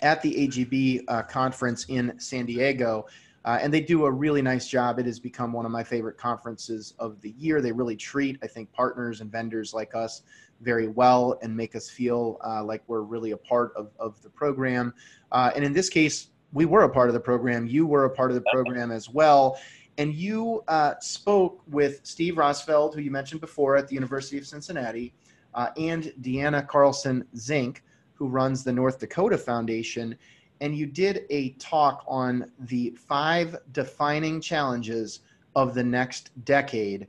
at 0.01 0.21
the 0.23 0.45
agb 0.45 1.05
uh, 1.09 1.23
conference 1.23 1.87
in 1.89 2.19
san 2.21 2.47
diego 2.47 3.07
uh, 3.45 3.59
and 3.61 3.73
they 3.73 3.81
do 3.81 4.05
a 4.05 4.11
really 4.11 4.43
nice 4.43 4.69
job. 4.69 4.99
It 4.99 5.07
has 5.07 5.19
become 5.19 5.53
one 5.53 5.65
of 5.65 5.71
my 5.71 5.85
favorite 5.85 6.19
conferences 6.19 6.95
of 6.99 7.21
the 7.21 7.31
year. 7.31 7.61
They 7.61 7.73
really 7.73 7.97
treat, 7.97 8.39
I 8.43 8.47
think, 8.47 8.73
partners 8.73 9.21
and 9.21 9.31
vendors 9.31 9.73
like 9.73 9.95
us 9.95 10.23
very 10.61 10.89
well 10.89 11.39
and 11.43 11.57
make 11.57 11.77
us 11.77 11.89
feel 11.89 12.39
uh, 12.45 12.65
like 12.65 12.83
we're 12.89 13.03
really 13.03 13.31
a 13.31 13.37
part 13.37 13.73
of, 13.77 13.91
of 13.99 14.21
the 14.23 14.31
program. 14.31 14.93
Uh, 15.31 15.51
and 15.55 15.65
in 15.65 15.73
this 15.73 15.89
case, 15.89 16.29
we 16.53 16.65
were 16.65 16.83
a 16.83 16.89
part 16.89 17.09
of 17.09 17.15
the 17.15 17.21
program. 17.21 17.67
You 17.67 17.87
were 17.87 18.05
a 18.05 18.11
part 18.11 18.31
of 18.31 18.35
the 18.35 18.45
program 18.53 18.91
as 18.91 19.09
well. 19.09 19.59
And 19.99 20.15
you 20.15 20.63
uh, 20.69 20.95
spoke 21.01 21.63
with 21.69 22.01
Steve 22.05 22.35
Rosfeld, 22.35 22.95
who 22.95 23.01
you 23.01 23.11
mentioned 23.11 23.41
before 23.41 23.77
at 23.77 23.89
the 23.89 23.95
University 23.95 24.39
of 24.39 24.47
Cincinnati, 24.47 25.13
uh, 25.55 25.71
and 25.77 26.13
Deanna 26.21 26.67
Carlson 26.67 27.25
Zink, 27.37 27.83
who 28.15 28.29
runs 28.29 28.65
the 28.65 28.73
North 28.73 28.99
Dakota 28.99 29.39
Foundation 29.39 30.17
and 30.61 30.77
you 30.77 30.87
did 30.87 31.25
a 31.31 31.51
talk 31.51 32.05
on 32.07 32.51
the 32.61 32.91
five 32.91 33.57
defining 33.73 34.41
challenges 34.41 35.21
of 35.55 35.75
the 35.75 35.83
next 35.83 36.31
decade 36.45 37.07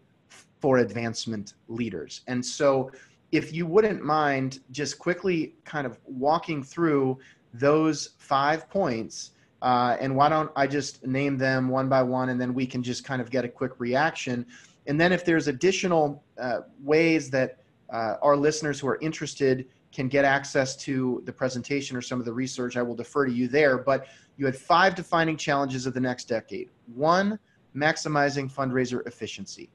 for 0.60 0.78
advancement 0.78 1.54
leaders. 1.68 2.22
And 2.28 2.46
so 2.46 2.92
if 3.32 3.54
you 3.54 3.66
wouldn't 3.66 4.04
mind 4.04 4.60
just 4.72 5.00
quickly 5.00 5.56
kind 5.64 5.86
of 5.86 6.00
walking 6.06 6.64
through 6.64 7.20
those 7.54 8.12
five 8.18 8.70
points, 8.70 9.32
uh, 9.62 9.98
and 10.00 10.16
why 10.16 10.30
don't 10.30 10.52
I 10.56 10.68
just 10.68 11.06
name 11.06 11.38
them 11.38 11.68
one 11.70 11.90
by 11.90 12.02
one, 12.02 12.30
and 12.30 12.40
then 12.40 12.54
we 12.54 12.66
can 12.66 12.82
just 12.82 13.04
kind 13.04 13.22
of 13.22 13.30
get 13.30 13.44
a 13.46 13.50
quick 13.50 13.74
reaction. 13.78 14.46
And 14.88 15.00
then 15.00 15.12
if 15.12 15.26
there's 15.26 15.48
additional 15.48 16.24
uh, 16.40 16.62
ways 16.82 17.30
that 17.32 17.60
uh, 17.92 18.16
our 18.22 18.38
listeners 18.38 18.80
who 18.80 18.88
are 18.88 19.00
interested 19.02 19.68
can 19.92 20.08
get 20.08 20.26
access 20.26 20.76
to 20.76 21.22
the 21.26 21.34
presentation 21.34 21.98
or 21.98 22.02
some 22.02 22.20
of 22.20 22.26
the 22.26 22.34
research, 22.34 22.78
I 22.78 22.82
will 22.82 22.96
defer 22.96 23.26
to 23.26 23.32
you 23.32 23.48
there. 23.48 23.78
But 23.78 24.08
you 24.38 24.46
had 24.46 24.56
five 24.56 24.96
defining 24.96 25.38
challenges 25.38 25.86
of 25.86 25.94
the 25.94 26.00
next 26.00 26.26
decade. 26.26 26.70
One, 26.94 27.40
maximizing 27.76 28.52
fundraiser 28.52 29.06
efficiency. 29.08 29.70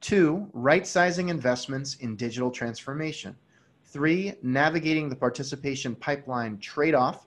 Two, 0.00 0.48
right 0.52 0.86
sizing 0.86 1.30
investments 1.30 1.96
in 1.96 2.16
digital 2.16 2.50
transformation. 2.50 3.34
Three, 3.84 4.34
navigating 4.42 5.08
the 5.08 5.16
participation 5.16 5.94
pipeline 5.94 6.58
trade 6.58 6.94
off. 6.94 7.26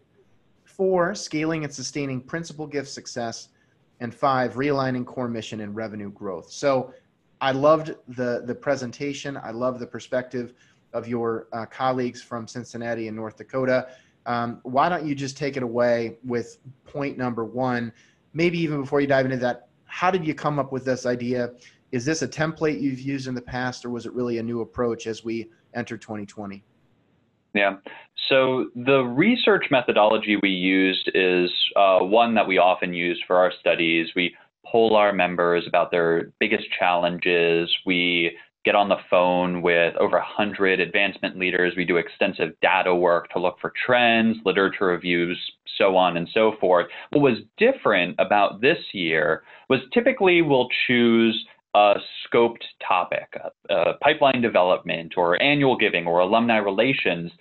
Four, 0.65 1.15
scaling 1.15 1.63
and 1.63 1.73
sustaining 1.73 2.21
principal 2.21 2.67
gift 2.67 2.89
success. 2.89 3.49
And 4.01 4.13
five, 4.13 4.53
realigning 4.53 5.05
core 5.05 5.27
mission 5.27 5.61
and 5.61 5.75
revenue 5.75 6.11
growth. 6.11 6.51
So 6.51 6.93
I 7.41 7.51
loved 7.51 7.95
the, 8.07 8.43
the 8.45 8.55
presentation. 8.55 9.35
I 9.35 9.51
love 9.51 9.79
the 9.79 9.87
perspective 9.87 10.53
of 10.93 11.07
your 11.07 11.47
uh, 11.53 11.65
colleagues 11.65 12.21
from 12.21 12.47
Cincinnati 12.47 13.07
and 13.07 13.15
North 13.15 13.37
Dakota. 13.37 13.89
Um, 14.25 14.59
why 14.63 14.89
don't 14.89 15.05
you 15.05 15.15
just 15.15 15.37
take 15.37 15.57
it 15.57 15.63
away 15.63 16.17
with 16.23 16.57
point 16.85 17.17
number 17.17 17.45
one? 17.45 17.91
Maybe 18.33 18.59
even 18.59 18.81
before 18.81 19.01
you 19.01 19.07
dive 19.07 19.25
into 19.25 19.37
that, 19.37 19.69
how 19.85 20.11
did 20.11 20.25
you 20.25 20.35
come 20.35 20.59
up 20.59 20.71
with 20.71 20.85
this 20.85 21.05
idea? 21.05 21.51
Is 21.91 22.05
this 22.05 22.21
a 22.21 22.27
template 22.27 22.79
you've 22.79 22.99
used 22.99 23.27
in 23.27 23.33
the 23.33 23.41
past, 23.41 23.85
or 23.85 23.89
was 23.89 24.05
it 24.05 24.13
really 24.13 24.37
a 24.37 24.43
new 24.43 24.61
approach 24.61 25.07
as 25.07 25.23
we 25.23 25.49
enter 25.73 25.97
2020? 25.97 26.63
Yeah. 27.55 27.77
So 28.27 28.69
the 28.75 28.99
research 29.01 29.65
methodology 29.71 30.37
we 30.43 30.49
used 30.49 31.09
is 31.15 31.49
uh, 31.75 31.99
one 31.99 32.35
that 32.35 32.47
we 32.47 32.59
often 32.59 32.93
use 32.93 33.19
for 33.25 33.37
our 33.37 33.51
studies. 33.59 34.09
We 34.15 34.35
poll 34.65 34.95
our 34.95 35.11
members 35.11 35.65
about 35.67 35.89
their 35.89 36.31
biggest 36.39 36.65
challenges. 36.77 37.75
We 37.85 38.37
get 38.69 38.75
on 38.75 38.87
the 38.87 38.97
phone 39.09 39.63
with 39.63 39.95
over 39.95 40.17
100 40.17 40.79
advancement 40.79 41.39
leaders. 41.39 41.73
We 41.75 41.85
do 41.85 41.97
extensive 41.97 42.49
data 42.61 42.93
work 42.93 43.27
to 43.31 43.39
look 43.39 43.57
for 43.59 43.73
trends, 43.83 44.37
literature 44.45 44.85
reviews, 44.85 45.39
so 45.75 45.97
on 45.97 46.17
and 46.17 46.29
so 46.35 46.53
forth. 46.61 46.85
What 47.09 47.23
was 47.23 47.39
different 47.57 48.15
about 48.19 48.61
this 48.61 48.77
year 48.93 49.41
was 49.69 49.79
typically 49.91 50.43
we'll 50.43 50.67
choose 50.85 51.47
a 51.73 51.95
scoped 52.27 52.61
topic, 52.87 53.27
uh, 53.71 53.93
pipeline 54.03 54.39
development 54.39 55.15
or 55.17 55.41
annual 55.41 55.75
giving 55.75 56.05
or 56.05 56.19
alumni 56.19 56.57
relations. 56.57 57.31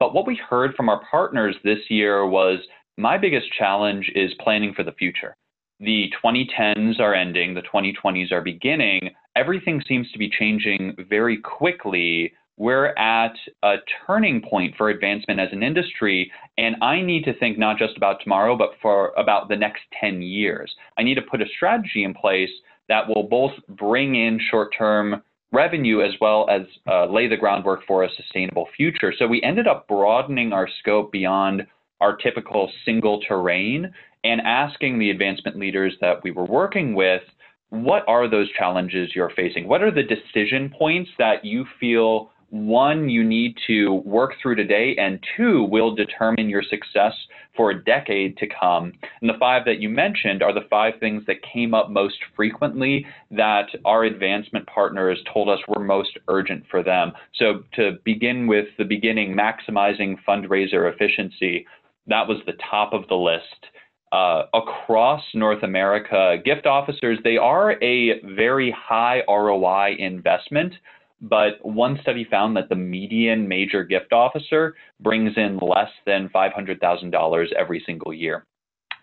But 0.00 0.14
what 0.14 0.26
we 0.26 0.40
heard 0.48 0.74
from 0.74 0.88
our 0.88 1.02
partners 1.10 1.54
this 1.64 1.80
year 1.90 2.26
was 2.26 2.60
my 2.96 3.18
biggest 3.18 3.48
challenge 3.58 4.10
is 4.14 4.32
planning 4.40 4.72
for 4.72 4.84
the 4.84 4.92
future 4.92 5.36
the 5.80 6.10
2010s 6.22 6.98
are 6.98 7.14
ending, 7.14 7.54
the 7.54 7.62
2020s 7.62 8.32
are 8.32 8.40
beginning, 8.40 9.10
everything 9.38 9.80
seems 9.86 10.10
to 10.10 10.18
be 10.18 10.28
changing 10.28 10.96
very 11.08 11.38
quickly. 11.38 12.32
We're 12.56 12.88
at 12.96 13.34
a 13.62 13.76
turning 14.04 14.42
point 14.42 14.74
for 14.76 14.90
advancement 14.90 15.38
as 15.38 15.48
an 15.52 15.62
industry, 15.62 16.32
and 16.58 16.74
I 16.82 17.00
need 17.00 17.24
to 17.24 17.38
think 17.38 17.56
not 17.56 17.78
just 17.78 17.96
about 17.96 18.20
tomorrow, 18.22 18.56
but 18.56 18.70
for 18.82 19.12
about 19.16 19.48
the 19.48 19.56
next 19.56 19.82
10 20.00 20.22
years. 20.22 20.74
I 20.98 21.04
need 21.04 21.14
to 21.14 21.22
put 21.22 21.40
a 21.40 21.46
strategy 21.56 22.02
in 22.02 22.14
place 22.14 22.50
that 22.88 23.06
will 23.06 23.22
both 23.22 23.52
bring 23.68 24.16
in 24.16 24.40
short 24.50 24.74
term 24.76 25.22
revenue 25.52 26.02
as 26.02 26.12
well 26.20 26.48
as 26.50 26.62
uh, 26.88 27.06
lay 27.06 27.28
the 27.28 27.36
groundwork 27.36 27.86
for 27.86 28.02
a 28.02 28.10
sustainable 28.16 28.66
future. 28.76 29.14
So 29.16 29.26
we 29.26 29.40
ended 29.42 29.68
up 29.68 29.86
broadening 29.86 30.52
our 30.52 30.68
scope 30.80 31.12
beyond 31.12 31.66
our 32.00 32.16
typical 32.16 32.70
single 32.84 33.20
terrain 33.26 33.92
and 34.24 34.40
asking 34.40 34.98
the 34.98 35.10
advancement 35.10 35.58
leaders 35.58 35.94
that 36.00 36.22
we 36.24 36.32
were 36.32 36.44
working 36.44 36.94
with, 36.94 37.22
what 37.70 38.04
are 38.08 38.28
those 38.28 38.50
challenges 38.52 39.10
you're 39.14 39.32
facing? 39.36 39.68
What 39.68 39.82
are 39.82 39.90
the 39.90 40.02
decision 40.02 40.70
points 40.70 41.10
that 41.18 41.44
you 41.44 41.66
feel 41.78 42.30
one, 42.50 43.10
you 43.10 43.24
need 43.24 43.56
to 43.66 43.94
work 44.06 44.32
through 44.40 44.54
today, 44.54 44.96
and 44.98 45.22
two, 45.36 45.64
will 45.64 45.94
determine 45.94 46.48
your 46.48 46.62
success 46.62 47.12
for 47.54 47.70
a 47.70 47.84
decade 47.84 48.38
to 48.38 48.46
come. 48.46 48.92
And 49.20 49.28
the 49.28 49.38
five 49.38 49.64
that 49.66 49.80
you 49.80 49.90
mentioned 49.90 50.42
are 50.42 50.54
the 50.54 50.66
five 50.70 50.94
things 50.98 51.24
that 51.26 51.42
came 51.42 51.74
up 51.74 51.90
most 51.90 52.16
frequently 52.34 53.04
that 53.30 53.66
our 53.84 54.04
advancement 54.04 54.66
partners 54.66 55.18
told 55.32 55.50
us 55.50 55.58
were 55.68 55.84
most 55.84 56.16
urgent 56.28 56.64
for 56.70 56.82
them. 56.82 57.12
So, 57.34 57.64
to 57.74 57.98
begin 58.04 58.46
with 58.46 58.68
the 58.78 58.84
beginning, 58.84 59.36
maximizing 59.36 60.16
fundraiser 60.26 60.90
efficiency, 60.90 61.66
that 62.06 62.26
was 62.26 62.38
the 62.46 62.56
top 62.70 62.94
of 62.94 63.06
the 63.08 63.16
list 63.16 63.66
uh, 64.12 64.44
across 64.54 65.22
North 65.34 65.62
America, 65.62 66.36
gift 66.44 66.66
officers, 66.66 67.18
they 67.24 67.36
are 67.36 67.72
a 67.82 68.20
very 68.22 68.74
high 68.76 69.22
ROI 69.28 69.96
investment, 69.98 70.74
but 71.20 71.54
one 71.62 71.98
study 72.02 72.26
found 72.30 72.56
that 72.56 72.68
the 72.68 72.76
median 72.76 73.48
major 73.48 73.84
gift 73.84 74.12
officer 74.12 74.74
brings 75.00 75.32
in 75.36 75.58
less 75.58 75.90
than 76.06 76.28
$500,000 76.34 77.52
every 77.52 77.82
single 77.84 78.14
year. 78.14 78.46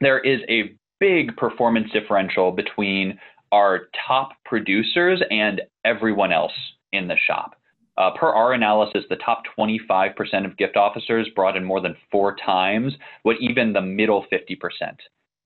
There 0.01 0.19
is 0.19 0.41
a 0.49 0.75
big 0.99 1.35
performance 1.37 1.91
differential 1.91 2.51
between 2.51 3.19
our 3.51 3.89
top 4.07 4.31
producers 4.43 5.21
and 5.29 5.61
everyone 5.83 6.31
else 6.31 6.53
in 6.91 7.07
the 7.07 7.15
shop. 7.27 7.55
Uh, 7.97 8.11
per 8.11 8.27
our 8.27 8.53
analysis, 8.53 9.03
the 9.09 9.15
top 9.17 9.43
25% 9.57 10.45
of 10.45 10.57
gift 10.57 10.75
officers 10.75 11.27
brought 11.35 11.55
in 11.55 11.63
more 11.63 11.81
than 11.81 11.95
four 12.11 12.35
times 12.45 12.93
what 13.23 13.37
even 13.39 13.71
the 13.71 13.81
middle 13.81 14.25
50% 14.31 14.57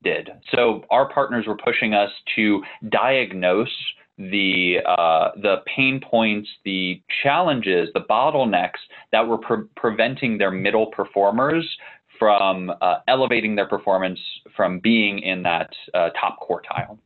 did. 0.03 0.29
So 0.53 0.83
our 0.89 1.11
partners 1.11 1.45
were 1.45 1.57
pushing 1.57 1.93
us 1.93 2.09
to 2.35 2.63
diagnose 2.89 3.69
the 4.17 4.79
uh, 4.85 5.29
the 5.41 5.57
pain 5.75 6.01
points, 6.01 6.49
the 6.65 7.01
challenges, 7.23 7.89
the 7.93 8.01
bottlenecks 8.01 8.79
that 9.13 9.25
were 9.25 9.37
pre- 9.37 9.65
preventing 9.77 10.37
their 10.37 10.51
middle 10.51 10.87
performers 10.87 11.65
from 12.17 12.69
uh, 12.81 12.95
elevating 13.07 13.55
their 13.55 13.67
performance 13.67 14.19
from 14.55 14.79
being 14.79 15.19
in 15.19 15.41
that 15.43 15.69
uh, 15.93 16.09
top 16.19 16.37
quartile. 16.41 16.97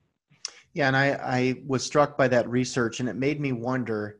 Yeah, 0.73 0.87
and 0.87 0.97
I, 0.97 1.09
I 1.11 1.55
was 1.67 1.85
struck 1.85 2.17
by 2.17 2.27
that 2.29 2.49
research, 2.49 2.99
and 2.99 3.07
it 3.07 3.15
made 3.15 3.39
me 3.39 3.51
wonder 3.51 4.17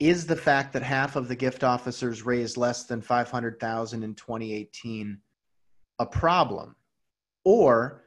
is 0.00 0.26
the 0.26 0.36
fact 0.36 0.72
that 0.72 0.82
half 0.82 1.14
of 1.14 1.28
the 1.28 1.36
gift 1.36 1.62
officers 1.62 2.24
raised 2.24 2.56
less 2.56 2.84
than 2.84 3.02
500,000 3.02 4.02
in 4.02 4.14
2018 4.14 5.18
a 5.98 6.06
problem? 6.06 6.74
Or 7.44 8.02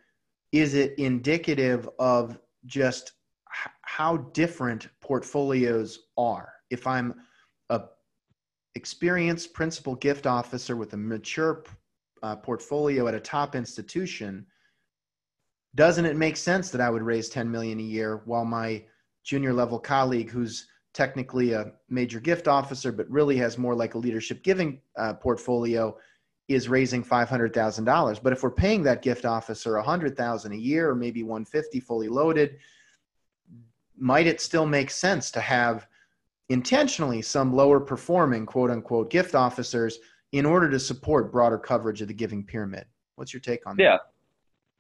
is 0.52 0.74
it 0.74 0.98
indicative 0.98 1.88
of 2.00 2.40
just 2.66 3.14
h- 3.48 3.72
how 3.84 4.18
different 4.18 4.90
portfolios 5.02 6.08
are? 6.18 6.54
If 6.70 6.88
i'm 6.88 7.14
a 7.70 7.82
experienced 8.76 9.54
principal 9.54 9.96
gift 9.96 10.26
officer 10.26 10.76
with 10.76 10.94
a 10.94 10.98
mature 10.98 11.64
uh, 12.24 12.36
portfolio 12.36 13.08
at 13.08 13.14
a 13.14 13.20
top 13.20 13.56
institution 13.56 14.46
doesn't 15.76 16.06
it 16.06 16.16
make 16.16 16.38
sense 16.38 16.72
that 16.72 16.82
i 16.82 16.90
would 16.90 17.04
raise 17.04 17.30
10 17.30 17.52
million 17.52 17.80
a 17.80 17.84
year 17.84 18.22
while 18.26 18.46
my 18.46 18.84
junior 19.24 19.54
level 19.54 19.78
colleague 19.78 20.30
who's 20.30 20.68
technically 20.94 21.54
a 21.54 21.72
major 21.90 22.20
gift 22.20 22.48
officer, 22.48 22.92
but 22.92 23.10
really 23.10 23.38
has 23.38 23.58
more 23.58 23.76
like 23.76 23.96
a 23.96 23.98
leadership 23.98 24.44
giving 24.44 24.80
uh, 24.98 25.14
portfolio, 25.14 25.98
is 26.48 26.70
raising 26.70 27.04
five 27.04 27.30
hundred 27.30 27.54
thousand 27.54 27.86
dollars. 27.86 28.20
But 28.20 28.34
if 28.34 28.44
we're 28.44 28.52
paying 28.52 28.84
that 28.84 29.02
gift 29.02 29.26
officer 29.26 29.78
a 29.78 29.84
hundred 29.84 30.16
thousand 30.16 30.54
a 30.54 30.58
year, 30.58 30.90
or 30.90 30.96
maybe 30.96 31.24
one 31.24 31.46
fifty 31.46 31.80
fully 31.80 32.10
loaded, 32.10 32.58
might 33.98 34.28
it 34.28 34.42
still 34.42 34.66
make 34.66 34.92
sense 34.92 35.32
to 35.32 35.40
have 35.40 35.88
intentionally 36.50 37.22
some 37.22 37.54
lower 37.54 37.80
performing 37.80 38.46
quote 38.46 38.70
unquote 38.70 39.10
gift 39.10 39.36
officers 39.36 40.00
in 40.34 40.46
order 40.46 40.70
to 40.70 40.80
support 40.80 41.32
broader 41.32 41.58
coverage 41.58 42.02
of 42.02 42.08
the 42.08 42.14
giving 42.14 42.44
pyramid? 42.44 42.86
What's 43.16 43.34
your 43.34 43.42
take 43.42 43.66
on 43.66 43.78
that? 43.78 43.84
Yeah. 43.84 43.98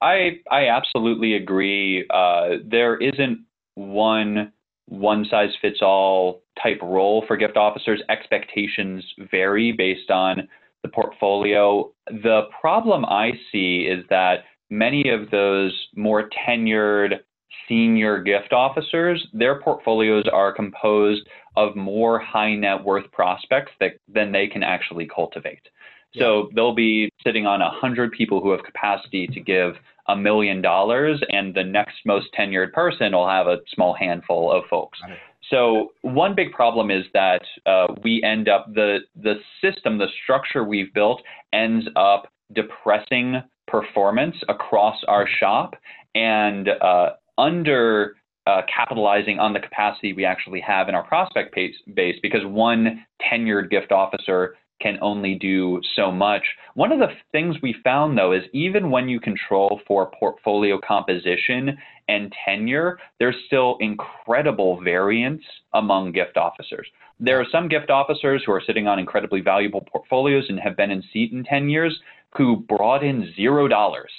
I 0.01 0.39
I 0.51 0.67
absolutely 0.67 1.35
agree. 1.35 2.05
Uh, 2.09 2.57
there 2.65 2.97
isn't 2.97 3.39
one 3.75 4.51
one 4.93 5.25
size 5.29 5.49
fits 5.59 5.79
all 5.81 6.43
type 6.61 6.77
role 6.81 7.23
for 7.27 7.35
gift 7.35 7.57
officers. 7.57 8.01
Expectations 8.09 9.03
vary 9.31 9.71
based 9.71 10.11
on 10.11 10.47
the 10.83 10.89
portfolio. 10.89 11.91
The 12.07 12.43
problem 12.61 13.03
I 13.03 13.31
see 13.51 13.87
is 13.89 14.05
that 14.11 14.43
many 14.69 15.09
of 15.09 15.31
those 15.31 15.73
more 15.95 16.29
tenured 16.47 17.21
senior 17.67 18.21
gift 18.21 18.53
officers, 18.53 19.25
their 19.33 19.59
portfolios 19.61 20.25
are 20.31 20.53
composed 20.53 21.27
of 21.55 21.75
more 21.75 22.19
high 22.19 22.53
net 22.53 22.83
worth 22.83 23.11
prospects 23.11 23.71
that, 23.79 23.93
than 24.07 24.31
they 24.31 24.47
can 24.47 24.61
actually 24.61 25.07
cultivate. 25.07 25.61
So 26.19 26.49
they'll 26.55 26.75
be 26.75 27.09
sitting 27.23 27.45
on 27.45 27.59
100 27.59 28.11
people 28.11 28.41
who 28.41 28.51
have 28.51 28.63
capacity 28.63 29.27
to 29.27 29.39
give 29.39 29.75
a 30.07 30.15
million 30.15 30.61
dollars, 30.61 31.21
and 31.29 31.53
the 31.53 31.63
next 31.63 31.95
most 32.05 32.27
tenured 32.37 32.73
person 32.73 33.13
will 33.13 33.27
have 33.27 33.47
a 33.47 33.57
small 33.73 33.93
handful 33.93 34.51
of 34.51 34.63
folks. 34.69 34.99
So 35.49 35.91
one 36.01 36.35
big 36.35 36.51
problem 36.51 36.91
is 36.91 37.05
that 37.13 37.41
uh, 37.65 37.87
we 38.03 38.21
end 38.23 38.49
up 38.49 38.73
the 38.73 38.99
the 39.15 39.35
system, 39.61 39.97
the 39.97 40.07
structure 40.23 40.63
we've 40.63 40.93
built 40.93 41.21
ends 41.51 41.87
up 41.95 42.31
depressing 42.53 43.41
performance 43.67 44.35
across 44.49 44.97
our 45.07 45.27
shop 45.39 45.75
and 46.15 46.69
uh, 46.69 47.11
under 47.37 48.15
uh, 48.45 48.61
capitalizing 48.73 49.39
on 49.39 49.53
the 49.53 49.59
capacity 49.59 50.13
we 50.13 50.25
actually 50.25 50.59
have 50.59 50.89
in 50.89 50.95
our 50.95 51.03
prospect 51.03 51.55
base 51.55 52.15
because 52.21 52.45
one 52.45 53.05
tenured 53.31 53.69
gift 53.69 53.91
officer 53.91 54.55
can 54.81 54.97
only 55.01 55.35
do 55.35 55.79
so 55.95 56.11
much. 56.11 56.43
One 56.75 56.91
of 56.91 56.99
the 56.99 57.13
things 57.31 57.55
we 57.61 57.75
found 57.83 58.17
though 58.17 58.33
is 58.33 58.43
even 58.53 58.91
when 58.91 59.07
you 59.07 59.19
control 59.19 59.81
for 59.87 60.11
portfolio 60.19 60.79
composition 60.85 61.77
and 62.07 62.33
tenure, 62.45 62.99
there's 63.19 63.35
still 63.47 63.77
incredible 63.79 64.81
variance 64.81 65.43
among 65.73 66.11
gift 66.11 66.37
officers. 66.37 66.87
There 67.19 67.39
are 67.39 67.47
some 67.51 67.69
gift 67.69 67.89
officers 67.89 68.43
who 68.45 68.51
are 68.51 68.63
sitting 68.65 68.87
on 68.87 68.99
incredibly 68.99 69.41
valuable 69.41 69.81
portfolios 69.81 70.45
and 70.49 70.59
have 70.59 70.75
been 70.75 70.91
in 70.91 71.03
seat 71.13 71.31
in 71.31 71.43
10 71.43 71.69
years 71.69 71.97
who 72.35 72.57
brought 72.57 73.03
in 73.03 73.31
zero 73.35 73.67
dollars 73.67 74.11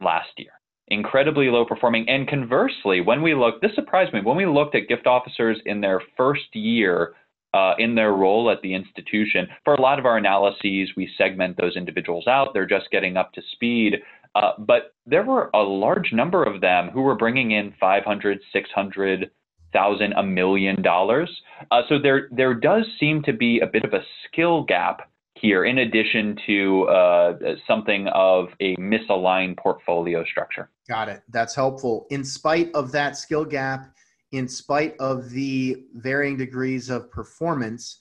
last 0.00 0.30
year. 0.36 0.50
Incredibly 0.88 1.48
low 1.48 1.64
performing. 1.64 2.08
And 2.08 2.28
conversely, 2.28 3.00
when 3.00 3.22
we 3.22 3.34
looked, 3.34 3.62
this 3.62 3.74
surprised 3.76 4.12
me, 4.12 4.20
when 4.22 4.36
we 4.36 4.44
looked 4.44 4.74
at 4.74 4.88
gift 4.88 5.06
officers 5.06 5.58
in 5.64 5.80
their 5.80 6.02
first 6.16 6.54
year 6.54 7.14
uh, 7.54 7.74
in 7.78 7.94
their 7.94 8.12
role 8.12 8.50
at 8.50 8.62
the 8.62 8.74
institution. 8.74 9.48
For 9.64 9.74
a 9.74 9.80
lot 9.80 9.98
of 9.98 10.06
our 10.06 10.16
analyses, 10.16 10.90
we 10.96 11.10
segment 11.18 11.56
those 11.56 11.76
individuals 11.76 12.26
out. 12.26 12.54
They're 12.54 12.66
just 12.66 12.90
getting 12.90 13.16
up 13.16 13.32
to 13.34 13.42
speed. 13.52 13.96
Uh, 14.34 14.52
but 14.58 14.94
there 15.06 15.24
were 15.24 15.50
a 15.54 15.58
large 15.58 16.12
number 16.12 16.44
of 16.44 16.60
them 16.60 16.90
who 16.90 17.02
were 17.02 17.16
bringing 17.16 17.50
in 17.50 17.74
500, 17.80 18.38
600, 18.52 19.30
thousand, 19.72 20.12
a 20.14 20.22
million 20.22 20.82
dollars. 20.82 21.30
Uh, 21.70 21.82
so 21.88 21.98
there, 21.98 22.28
there 22.32 22.54
does 22.54 22.86
seem 22.98 23.22
to 23.22 23.32
be 23.32 23.60
a 23.60 23.66
bit 23.66 23.84
of 23.84 23.92
a 23.92 24.00
skill 24.26 24.64
gap 24.64 25.08
here, 25.34 25.64
in 25.64 25.78
addition 25.78 26.36
to 26.46 26.84
uh, 26.88 27.32
something 27.66 28.08
of 28.08 28.48
a 28.60 28.76
misaligned 28.76 29.56
portfolio 29.56 30.24
structure. 30.24 30.68
Got 30.88 31.08
it. 31.08 31.22
That's 31.28 31.54
helpful. 31.54 32.06
In 32.10 32.24
spite 32.24 32.70
of 32.74 32.92
that 32.92 33.16
skill 33.16 33.44
gap, 33.44 33.94
in 34.32 34.48
spite 34.48 34.94
of 34.98 35.30
the 35.30 35.84
varying 35.94 36.36
degrees 36.36 36.90
of 36.90 37.10
performance, 37.10 37.98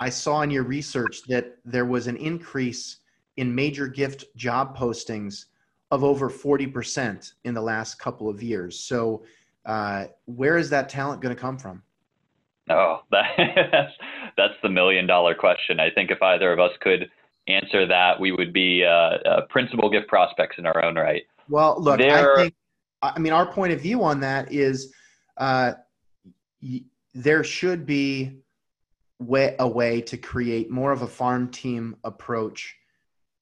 I 0.00 0.08
saw 0.08 0.42
in 0.42 0.50
your 0.50 0.62
research 0.62 1.22
that 1.28 1.56
there 1.64 1.84
was 1.84 2.06
an 2.06 2.16
increase 2.16 2.98
in 3.36 3.54
major 3.54 3.88
gift 3.88 4.24
job 4.36 4.76
postings 4.76 5.46
of 5.90 6.04
over 6.04 6.30
40% 6.30 7.32
in 7.44 7.54
the 7.54 7.60
last 7.60 7.98
couple 7.98 8.28
of 8.28 8.42
years. 8.42 8.78
So, 8.78 9.24
uh, 9.64 10.06
where 10.26 10.56
is 10.56 10.70
that 10.70 10.88
talent 10.88 11.20
going 11.20 11.34
to 11.34 11.40
come 11.40 11.58
from? 11.58 11.82
Oh, 12.70 13.00
that, 13.10 13.30
that's, 13.72 13.92
that's 14.36 14.54
the 14.62 14.68
million 14.68 15.06
dollar 15.06 15.34
question. 15.34 15.80
I 15.80 15.90
think 15.90 16.10
if 16.10 16.22
either 16.22 16.52
of 16.52 16.60
us 16.60 16.72
could 16.80 17.10
answer 17.48 17.86
that, 17.86 18.20
we 18.20 18.32
would 18.32 18.52
be 18.52 18.84
uh, 18.84 18.90
uh, 18.90 19.40
principal 19.48 19.90
gift 19.90 20.08
prospects 20.08 20.56
in 20.58 20.66
our 20.66 20.84
own 20.84 20.96
right. 20.96 21.22
Well, 21.48 21.76
look, 21.80 21.98
there, 21.98 22.38
I 22.38 22.42
think, 22.42 22.54
I 23.02 23.18
mean, 23.18 23.32
our 23.32 23.46
point 23.46 23.72
of 23.72 23.80
view 23.80 24.04
on 24.04 24.20
that 24.20 24.52
is 24.52 24.92
uh, 25.38 25.72
y- 26.62 26.84
there 27.14 27.42
should 27.42 27.86
be 27.86 28.42
way, 29.18 29.56
a 29.58 29.66
way 29.66 30.00
to 30.02 30.16
create 30.16 30.70
more 30.70 30.92
of 30.92 31.02
a 31.02 31.06
farm 31.06 31.50
team 31.50 31.96
approach. 32.04 32.76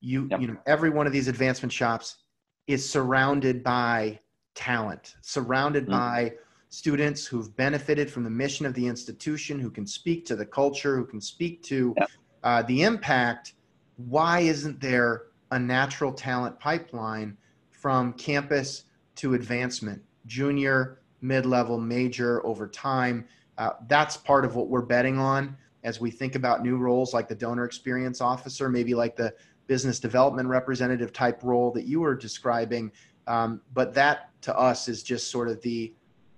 You, 0.01 0.29
yep. 0.31 0.41
you 0.41 0.47
know, 0.47 0.57
every 0.67 0.91
one 0.91 1.07
of 1.07 1.13
these 1.13 1.29
advancement 1.29 1.73
shops 1.73 2.19
is 2.67 2.89
surrounded 2.89 3.63
by 3.65 4.21
talent, 4.55 5.17
surrounded 5.23 5.85
mm-hmm. 5.85 5.93
by 5.93 6.33
students 6.69 7.27
who've 7.27 7.55
benefited 7.57 8.11
from 8.11 8.25
the 8.25 8.31
mission 8.31 8.67
of 8.67 8.75
the 8.75 8.87
institution, 8.87 9.59
who 9.59 9.71
can 9.71 9.87
speak 9.87 10.27
to 10.27 10.37
the 10.37 10.45
culture, 10.45 10.97
who 10.97 11.05
can 11.05 11.21
speak 11.21 11.63
to 11.63 11.95
yep. 11.97 12.11
uh, 12.43 12.63
the 12.63 12.83
impact. 12.83 13.55
Why 13.97 14.41
isn't 14.41 14.81
there 14.81 15.25
a 15.51 15.59
natural 15.59 16.13
talent 16.13 16.59
pipeline 16.59 17.37
from 17.71 18.13
campus 18.15 18.85
to 19.17 19.35
advancement, 19.35 20.03
junior, 20.27 21.01
mid-level, 21.27 21.79
major 21.79 22.45
over 22.47 22.67
time. 22.69 23.27
Uh, 23.59 23.71
that's 23.89 24.17
part 24.17 24.45
of 24.45 24.55
what 24.55 24.69
we're 24.69 24.83
betting 24.83 25.19
on 25.19 25.57
as 25.85 26.01
we 26.01 26.11
think 26.11 26.35
about 26.35 26.63
new 26.63 26.77
roles 26.77 27.15
like 27.15 27.29
the 27.29 27.35
donor 27.35 27.65
experience 27.65 28.21
officer, 28.21 28.69
maybe 28.69 28.95
like 28.95 29.17
the 29.17 29.33
business 29.67 29.99
development 29.99 30.49
representative 30.49 31.13
type 31.13 31.43
role 31.43 31.71
that 31.71 31.85
you 31.85 32.01
were 32.01 32.15
describing. 32.15 32.91
Um, 33.27 33.61
but 33.75 33.95
that 33.95 34.31
to 34.43 34.57
us 34.57 34.89
is 34.89 35.03
just 35.03 35.31
sort 35.31 35.49
of 35.49 35.61
the 35.63 35.93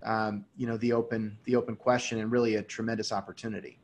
um, 0.05 0.45
you 0.57 0.67
know 0.67 0.77
the 0.77 0.93
open 0.93 1.37
the 1.45 1.57
open 1.57 1.75
question 1.77 2.21
and 2.21 2.31
really 2.31 2.55
a 2.57 2.63
tremendous 2.63 3.11
opportunity. 3.11 3.81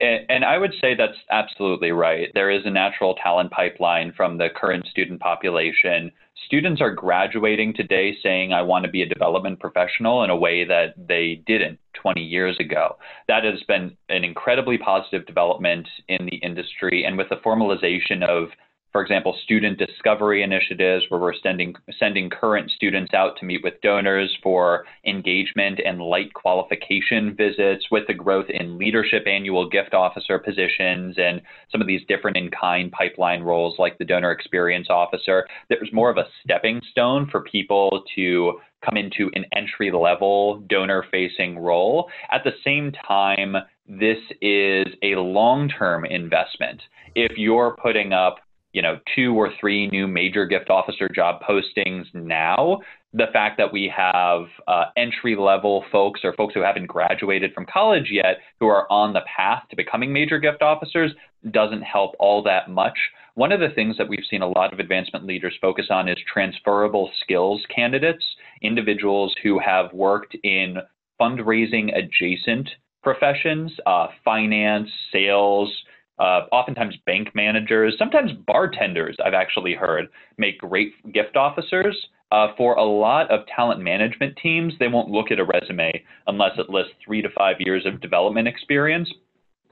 And, 0.00 0.44
I 0.44 0.56
would 0.56 0.72
say 0.80 0.94
that's 0.94 1.18
absolutely 1.30 1.92
right. 1.92 2.28
There 2.32 2.50
is 2.50 2.62
a 2.64 2.70
natural 2.70 3.14
talent 3.16 3.50
pipeline 3.50 4.12
from 4.16 4.38
the 4.38 4.48
current 4.54 4.86
student 4.86 5.20
population 5.20 6.10
students 6.46 6.80
are 6.80 6.92
graduating 6.92 7.74
today 7.74 8.16
saying, 8.22 8.52
I 8.52 8.62
want 8.62 8.84
to 8.84 8.90
be 8.90 9.02
a 9.02 9.06
development 9.06 9.60
professional 9.60 10.24
in 10.24 10.30
a 10.30 10.36
way 10.36 10.64
that 10.64 10.94
they 10.96 11.42
didn't 11.46 11.78
20 11.94 12.20
years 12.22 12.56
ago. 12.58 12.96
That 13.28 13.44
has 13.44 13.62
been 13.68 13.96
an 14.08 14.24
incredibly 14.24 14.78
positive 14.78 15.26
development 15.26 15.88
in 16.08 16.26
the 16.26 16.36
industry. 16.38 17.04
And 17.04 17.16
with 17.16 17.28
the 17.28 17.36
formalization 17.36 18.24
of 18.24 18.48
for 18.92 19.02
example, 19.02 19.36
student 19.44 19.78
discovery 19.78 20.42
initiatives 20.42 21.04
where 21.08 21.20
we're 21.20 21.34
sending, 21.42 21.74
sending 21.98 22.28
current 22.28 22.70
students 22.70 23.14
out 23.14 23.36
to 23.38 23.44
meet 23.44 23.62
with 23.62 23.80
donors 23.82 24.36
for 24.42 24.84
engagement 25.06 25.80
and 25.84 26.00
light 26.00 26.34
qualification 26.34 27.36
visits 27.36 27.86
with 27.90 28.06
the 28.08 28.14
growth 28.14 28.46
in 28.48 28.78
leadership 28.78 29.26
annual 29.26 29.68
gift 29.68 29.94
officer 29.94 30.38
positions 30.38 31.16
and 31.18 31.40
some 31.70 31.80
of 31.80 31.86
these 31.86 32.00
different 32.08 32.36
in 32.36 32.50
kind 32.50 32.90
pipeline 32.90 33.42
roles 33.42 33.78
like 33.78 33.96
the 33.98 34.04
donor 34.04 34.32
experience 34.32 34.88
officer. 34.90 35.46
There's 35.68 35.92
more 35.92 36.10
of 36.10 36.16
a 36.16 36.26
stepping 36.42 36.80
stone 36.90 37.28
for 37.30 37.42
people 37.42 38.02
to 38.16 38.58
come 38.84 38.96
into 38.96 39.30
an 39.34 39.44
entry 39.54 39.92
level 39.92 40.60
donor 40.68 41.04
facing 41.10 41.58
role. 41.58 42.10
At 42.32 42.42
the 42.44 42.52
same 42.64 42.92
time, 43.06 43.54
this 43.86 44.18
is 44.40 44.86
a 45.02 45.16
long 45.16 45.68
term 45.68 46.04
investment. 46.04 46.80
If 47.14 47.36
you're 47.36 47.76
putting 47.82 48.12
up 48.12 48.36
you 48.72 48.82
know, 48.82 48.98
two 49.14 49.34
or 49.34 49.50
three 49.60 49.88
new 49.88 50.06
major 50.06 50.46
gift 50.46 50.70
officer 50.70 51.08
job 51.08 51.40
postings 51.42 52.04
now, 52.14 52.78
the 53.12 53.26
fact 53.32 53.58
that 53.58 53.72
we 53.72 53.92
have 53.94 54.42
uh, 54.68 54.84
entry 54.96 55.34
level 55.36 55.84
folks 55.90 56.20
or 56.22 56.32
folks 56.34 56.54
who 56.54 56.62
haven't 56.62 56.86
graduated 56.86 57.52
from 57.52 57.66
college 57.66 58.08
yet 58.10 58.38
who 58.60 58.66
are 58.66 58.90
on 58.90 59.12
the 59.12 59.22
path 59.36 59.64
to 59.68 59.76
becoming 59.76 60.12
major 60.12 60.38
gift 60.38 60.62
officers 60.62 61.10
doesn't 61.50 61.82
help 61.82 62.14
all 62.20 62.42
that 62.42 62.70
much. 62.70 62.96
One 63.34 63.52
of 63.52 63.60
the 63.60 63.70
things 63.74 63.96
that 63.96 64.08
we've 64.08 64.24
seen 64.30 64.42
a 64.42 64.48
lot 64.48 64.72
of 64.72 64.78
advancement 64.78 65.24
leaders 65.24 65.54
focus 65.60 65.86
on 65.90 66.08
is 66.08 66.18
transferable 66.32 67.10
skills 67.22 67.62
candidates, 67.74 68.24
individuals 68.62 69.34
who 69.42 69.58
have 69.58 69.92
worked 69.92 70.36
in 70.44 70.76
fundraising 71.20 71.96
adjacent 71.96 72.68
professions, 73.02 73.72
uh, 73.86 74.08
finance, 74.24 74.88
sales, 75.12 75.72
uh, 76.20 76.42
oftentimes 76.52 76.94
bank 77.06 77.30
managers, 77.34 77.94
sometimes 77.98 78.30
bartenders, 78.46 79.16
I've 79.24 79.34
actually 79.34 79.74
heard, 79.74 80.06
make 80.36 80.58
great 80.58 80.92
gift 81.12 81.36
officers. 81.36 81.96
Uh, 82.30 82.48
for 82.56 82.74
a 82.74 82.84
lot 82.84 83.28
of 83.30 83.40
talent 83.46 83.80
management 83.80 84.38
teams, 84.40 84.72
they 84.78 84.86
won't 84.86 85.08
look 85.08 85.32
at 85.32 85.40
a 85.40 85.44
resume 85.44 85.90
unless 86.28 86.52
it 86.58 86.68
lists 86.68 86.92
three 87.04 87.22
to 87.22 87.28
five 87.36 87.56
years 87.58 87.84
of 87.86 88.00
development 88.00 88.46
experience. 88.46 89.10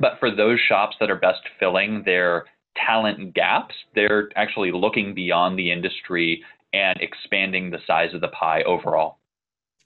But 0.01 0.14
for 0.18 0.34
those 0.34 0.59
shops 0.68 0.96
that 1.01 1.11
are 1.11 1.16
best 1.16 1.42
filling 1.61 2.03
their 2.05 2.46
talent 2.86 3.34
gaps, 3.34 3.74
they're 3.94 4.30
actually 4.34 4.72
looking 4.72 5.14
beyond 5.14 5.59
the 5.59 5.70
industry 5.70 6.42
and 6.72 6.99
expanding 7.01 7.70
the 7.70 7.78
size 7.86 8.14
of 8.14 8.20
the 8.20 8.28
pie 8.28 8.62
overall. 8.62 9.18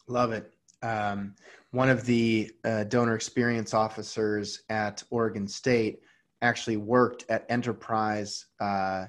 Love 0.06 0.32
it. 0.32 0.52
Um, 0.82 1.34
one 1.72 1.90
of 1.90 2.04
the 2.06 2.50
uh, 2.64 2.84
donor 2.84 3.14
experience 3.14 3.74
officers 3.74 4.62
at 4.68 5.02
Oregon 5.10 5.48
State 5.48 6.00
actually 6.42 6.76
worked 6.76 7.24
at 7.28 7.46
enterprise 7.48 8.46
uh, 8.60 9.06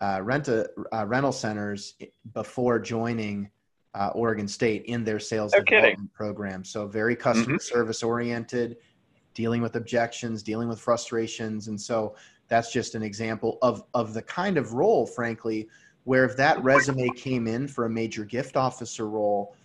uh, 0.00 0.20
rent 0.22 0.48
uh, 0.48 1.06
rental 1.06 1.32
centers 1.32 1.94
before 2.32 2.78
joining 2.78 3.50
uh, 3.94 4.10
Oregon 4.14 4.46
State 4.46 4.84
in 4.84 5.04
their 5.04 5.18
sales 5.18 5.52
no 5.52 5.60
development 5.60 5.96
kidding. 5.96 6.10
program. 6.14 6.64
So 6.64 6.86
very 6.86 7.16
customer 7.16 7.56
mm-hmm. 7.56 7.76
service 7.76 8.02
oriented, 8.02 8.76
dealing 9.34 9.62
with 9.62 9.76
objections, 9.76 10.42
dealing 10.42 10.68
with 10.68 10.80
frustrations, 10.80 11.68
and 11.68 11.80
so 11.80 12.14
that's 12.48 12.72
just 12.72 12.94
an 12.94 13.02
example 13.02 13.58
of 13.62 13.84
of 13.94 14.14
the 14.14 14.22
kind 14.22 14.56
of 14.58 14.74
role, 14.74 15.06
frankly, 15.06 15.68
where 16.04 16.24
if 16.24 16.36
that 16.36 16.62
resume 16.62 17.08
came 17.16 17.46
in 17.46 17.66
for 17.66 17.86
a 17.86 17.90
major 17.90 18.24
gift 18.24 18.56
officer 18.56 19.08
role, 19.08 19.56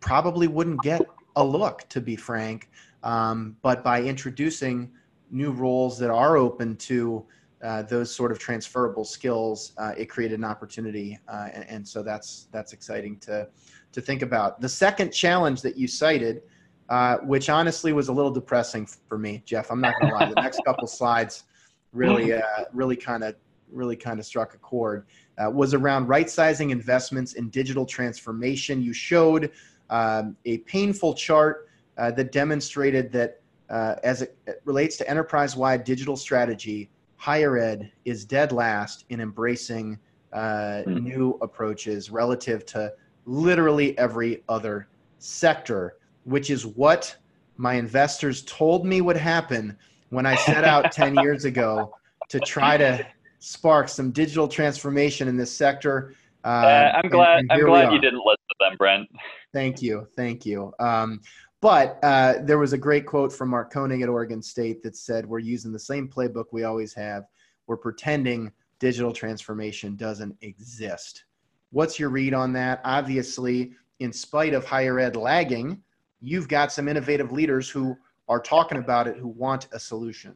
probably 0.00 0.46
wouldn't 0.46 0.80
get 0.82 1.02
a 1.36 1.44
look, 1.44 1.88
to 1.88 2.00
be 2.00 2.16
frank. 2.16 2.70
Um, 3.02 3.56
but 3.62 3.84
by 3.84 4.02
introducing 4.02 4.90
new 5.30 5.50
roles 5.50 5.98
that 5.98 6.10
are 6.10 6.36
open 6.36 6.76
to 6.76 7.24
uh, 7.62 7.82
those 7.82 8.14
sort 8.14 8.30
of 8.30 8.38
transferable 8.38 9.04
skills, 9.04 9.72
uh, 9.78 9.92
it 9.96 10.06
created 10.06 10.38
an 10.38 10.44
opportunity, 10.44 11.18
uh, 11.28 11.48
and, 11.52 11.64
and, 11.68 11.88
so 11.88 12.04
that's 12.04 12.46
that's 12.52 12.72
exciting 12.72 13.18
to 13.18 13.48
to 13.90 14.00
think 14.00 14.22
about. 14.22 14.60
The 14.60 14.68
second 14.68 15.10
challenge 15.10 15.60
that 15.62 15.76
you 15.76 15.88
cited 15.88 16.42
uh, 16.88 17.18
which 17.18 17.50
honestly 17.50 17.92
was 17.92 18.08
a 18.08 18.12
little 18.12 18.30
depressing 18.30 18.86
for 18.86 19.18
me, 19.18 19.42
Jeff. 19.44 19.70
I'm 19.70 19.80
not 19.80 19.94
going 20.00 20.10
to 20.10 20.18
lie. 20.18 20.28
The 20.28 20.40
next 20.40 20.60
couple 20.64 20.86
slides 20.88 21.44
really, 21.92 22.32
uh, 22.32 22.40
really 22.72 22.96
kind 22.96 23.22
of, 23.24 23.34
really 23.70 23.96
kind 23.96 24.18
of 24.18 24.24
struck 24.24 24.54
a 24.54 24.58
chord. 24.58 25.06
Uh, 25.36 25.50
was 25.50 25.74
around 25.74 26.06
right 26.06 26.30
sizing 26.30 26.70
investments 26.70 27.34
in 27.34 27.50
digital 27.50 27.84
transformation. 27.84 28.80
You 28.80 28.94
showed 28.94 29.52
um, 29.90 30.36
a 30.46 30.58
painful 30.58 31.14
chart 31.14 31.68
uh, 31.98 32.10
that 32.12 32.32
demonstrated 32.32 33.12
that 33.12 33.37
uh, 33.70 33.96
as 34.02 34.22
it, 34.22 34.36
it 34.46 34.60
relates 34.64 34.96
to 34.96 35.08
enterprise-wide 35.08 35.84
digital 35.84 36.16
strategy, 36.16 36.90
higher 37.16 37.58
ed 37.58 37.90
is 38.04 38.24
dead 38.24 38.52
last 38.52 39.04
in 39.10 39.20
embracing 39.20 39.98
uh, 40.32 40.82
mm. 40.86 41.02
new 41.02 41.38
approaches 41.42 42.10
relative 42.10 42.64
to 42.66 42.92
literally 43.26 43.96
every 43.98 44.42
other 44.48 44.88
sector, 45.18 45.96
which 46.24 46.50
is 46.50 46.64
what 46.66 47.14
my 47.56 47.74
investors 47.74 48.42
told 48.42 48.86
me 48.86 49.00
would 49.00 49.16
happen 49.16 49.76
when 50.10 50.26
I 50.26 50.36
set 50.36 50.64
out 50.64 50.92
10 50.92 51.16
years 51.16 51.44
ago 51.44 51.94
to 52.28 52.40
try 52.40 52.76
to 52.76 53.06
spark 53.40 53.88
some 53.88 54.10
digital 54.10 54.48
transformation 54.48 55.28
in 55.28 55.36
this 55.36 55.54
sector. 55.54 56.14
Uh, 56.44 56.48
uh, 56.48 56.92
I'm 57.02 57.10
glad. 57.10 57.40
And, 57.40 57.50
and 57.50 57.60
I'm 57.60 57.66
glad 57.66 57.92
you 57.92 58.00
didn't 58.00 58.22
listen 58.24 58.44
to 58.48 58.56
them, 58.60 58.76
Brent. 58.76 59.08
Thank 59.52 59.82
you. 59.82 60.06
Thank 60.16 60.46
you. 60.46 60.72
Um, 60.78 61.20
but 61.60 61.98
uh, 62.02 62.34
there 62.42 62.58
was 62.58 62.72
a 62.72 62.78
great 62.78 63.06
quote 63.06 63.32
from 63.32 63.50
Mark 63.50 63.72
Koenig 63.72 64.02
at 64.02 64.08
Oregon 64.08 64.42
State 64.42 64.82
that 64.82 64.96
said, 64.96 65.26
"We're 65.26 65.38
using 65.38 65.72
the 65.72 65.78
same 65.78 66.08
playbook 66.08 66.46
we 66.52 66.64
always 66.64 66.94
have. 66.94 67.24
We're 67.66 67.76
pretending 67.76 68.52
digital 68.78 69.12
transformation 69.12 69.96
doesn't 69.96 70.36
exist." 70.40 71.24
What's 71.70 71.98
your 71.98 72.08
read 72.08 72.32
on 72.32 72.52
that? 72.54 72.80
Obviously, 72.84 73.72
in 74.00 74.12
spite 74.12 74.54
of 74.54 74.64
higher 74.64 74.98
ed 74.98 75.16
lagging, 75.16 75.82
you've 76.20 76.48
got 76.48 76.72
some 76.72 76.88
innovative 76.88 77.32
leaders 77.32 77.68
who 77.68 77.96
are 78.28 78.40
talking 78.40 78.78
about 78.78 79.06
it 79.06 79.16
who 79.16 79.28
want 79.28 79.68
a 79.72 79.78
solution. 79.78 80.34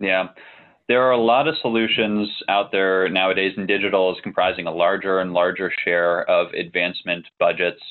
Yeah. 0.00 0.28
There 0.88 1.02
are 1.02 1.12
a 1.12 1.20
lot 1.20 1.48
of 1.48 1.54
solutions 1.60 2.28
out 2.48 2.72
there 2.72 3.08
nowadays, 3.10 3.52
and 3.58 3.68
digital 3.68 4.10
is 4.10 4.18
comprising 4.22 4.66
a 4.66 4.70
larger 4.72 5.20
and 5.20 5.34
larger 5.34 5.70
share 5.84 6.28
of 6.30 6.52
advancement 6.54 7.26
budgets. 7.38 7.82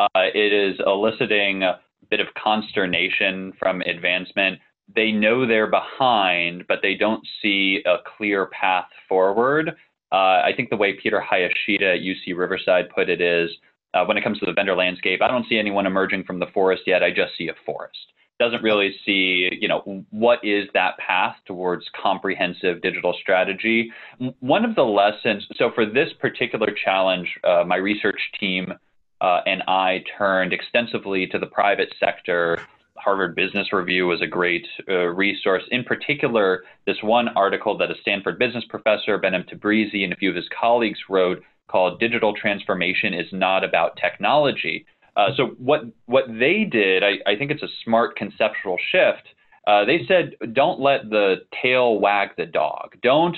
Uh, 0.00 0.08
it 0.14 0.52
is 0.52 0.80
eliciting 0.86 1.62
a 1.62 1.78
bit 2.10 2.20
of 2.20 2.26
consternation 2.42 3.52
from 3.58 3.82
advancement. 3.82 4.58
They 4.94 5.12
know 5.12 5.46
they're 5.46 5.70
behind, 5.70 6.64
but 6.66 6.78
they 6.80 6.94
don't 6.94 7.22
see 7.42 7.82
a 7.84 7.96
clear 8.16 8.46
path 8.46 8.88
forward. 9.08 9.68
Uh, 10.10 10.14
I 10.14 10.52
think 10.56 10.70
the 10.70 10.76
way 10.76 10.94
Peter 10.94 11.22
Hayashida 11.22 11.96
at 11.96 12.00
UC 12.00 12.36
Riverside 12.36 12.88
put 12.94 13.10
it 13.10 13.20
is 13.20 13.50
uh, 13.92 14.04
when 14.06 14.16
it 14.16 14.24
comes 14.24 14.38
to 14.40 14.46
the 14.46 14.54
vendor 14.54 14.74
landscape, 14.74 15.20
I 15.20 15.28
don't 15.28 15.46
see 15.48 15.58
anyone 15.58 15.86
emerging 15.86 16.24
from 16.24 16.38
the 16.38 16.46
forest 16.54 16.84
yet. 16.86 17.02
I 17.02 17.10
just 17.10 17.36
see 17.36 17.48
a 17.48 17.54
forest. 17.66 17.98
Doesn't 18.38 18.62
really 18.62 18.96
see, 19.04 19.50
you 19.60 19.68
know, 19.68 20.04
what 20.08 20.38
is 20.42 20.66
that 20.72 20.96
path 20.96 21.36
towards 21.46 21.84
comprehensive 22.02 22.80
digital 22.80 23.14
strategy. 23.20 23.92
One 24.40 24.64
of 24.64 24.74
the 24.74 24.82
lessons, 24.82 25.46
so 25.56 25.70
for 25.74 25.84
this 25.84 26.08
particular 26.18 26.68
challenge, 26.84 27.28
uh, 27.44 27.64
my 27.66 27.76
research 27.76 28.18
team 28.40 28.72
uh, 29.20 29.40
and 29.46 29.62
I 29.68 30.04
turned 30.18 30.52
extensively 30.52 31.26
to 31.28 31.38
the 31.38 31.46
private 31.46 31.92
sector 31.98 32.60
Harvard 33.00 33.34
Business 33.34 33.72
Review 33.72 34.06
was 34.06 34.20
a 34.20 34.26
great 34.26 34.66
uh, 34.88 35.06
resource. 35.06 35.62
In 35.70 35.84
particular, 35.84 36.64
this 36.86 37.02
one 37.02 37.28
article 37.28 37.76
that 37.78 37.90
a 37.90 37.94
Stanford 38.02 38.38
business 38.38 38.64
professor, 38.68 39.18
Behnam 39.18 39.48
Tabrizi, 39.48 40.04
and 40.04 40.12
a 40.12 40.16
few 40.16 40.30
of 40.30 40.36
his 40.36 40.48
colleagues 40.58 40.98
wrote 41.08 41.42
called 41.68 42.00
Digital 42.00 42.34
Transformation 42.34 43.14
is 43.14 43.26
Not 43.32 43.64
About 43.64 43.96
Technology. 43.96 44.86
Uh, 45.16 45.28
so 45.36 45.46
what, 45.58 45.84
what 46.06 46.24
they 46.28 46.64
did, 46.64 47.02
I, 47.02 47.18
I, 47.26 47.36
think 47.36 47.50
it's 47.50 47.62
a 47.62 47.68
smart 47.84 48.16
conceptual 48.16 48.76
shift. 48.90 49.28
Uh, 49.66 49.84
they 49.84 50.00
said, 50.06 50.34
don't 50.52 50.80
let 50.80 51.10
the 51.10 51.42
tail 51.62 51.98
wag 51.98 52.30
the 52.36 52.46
dog. 52.46 52.96
Don't 53.02 53.36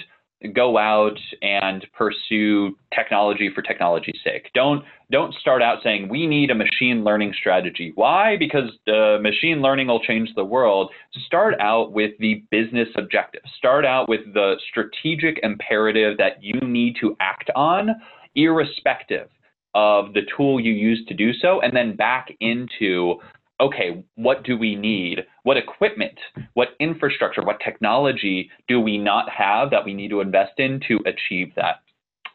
go 0.48 0.78
out 0.78 1.18
and 1.40 1.86
pursue 1.92 2.76
technology 2.94 3.50
for 3.54 3.62
technology's 3.62 4.18
sake. 4.24 4.50
Don't 4.54 4.84
don't 5.10 5.34
start 5.34 5.62
out 5.62 5.78
saying 5.82 6.08
we 6.08 6.26
need 6.26 6.50
a 6.50 6.54
machine 6.54 7.04
learning 7.04 7.34
strategy. 7.38 7.92
Why? 7.94 8.36
Because 8.38 8.70
uh, 8.88 9.18
machine 9.20 9.60
learning 9.60 9.88
will 9.88 10.00
change 10.00 10.30
the 10.34 10.44
world. 10.44 10.90
Start 11.26 11.54
out 11.60 11.92
with 11.92 12.12
the 12.18 12.44
business 12.50 12.88
objective. 12.96 13.42
Start 13.58 13.84
out 13.84 14.08
with 14.08 14.20
the 14.32 14.54
strategic 14.70 15.38
imperative 15.42 16.16
that 16.18 16.42
you 16.42 16.58
need 16.60 16.96
to 17.00 17.16
act 17.20 17.50
on, 17.54 17.90
irrespective 18.34 19.28
of 19.74 20.12
the 20.14 20.22
tool 20.36 20.60
you 20.60 20.72
use 20.72 21.04
to 21.08 21.14
do 21.14 21.32
so, 21.32 21.60
and 21.60 21.74
then 21.74 21.96
back 21.96 22.28
into 22.40 23.16
okay, 23.62 24.04
what 24.16 24.42
do 24.44 24.58
we 24.58 24.74
need? 24.74 25.20
What 25.44 25.56
equipment, 25.56 26.18
what 26.54 26.70
infrastructure, 26.80 27.42
what 27.42 27.60
technology 27.64 28.50
do 28.68 28.80
we 28.80 28.98
not 28.98 29.30
have 29.30 29.70
that 29.70 29.84
we 29.84 29.94
need 29.94 30.10
to 30.10 30.20
invest 30.20 30.58
in 30.58 30.80
to 30.88 30.98
achieve 31.06 31.52
that? 31.56 31.76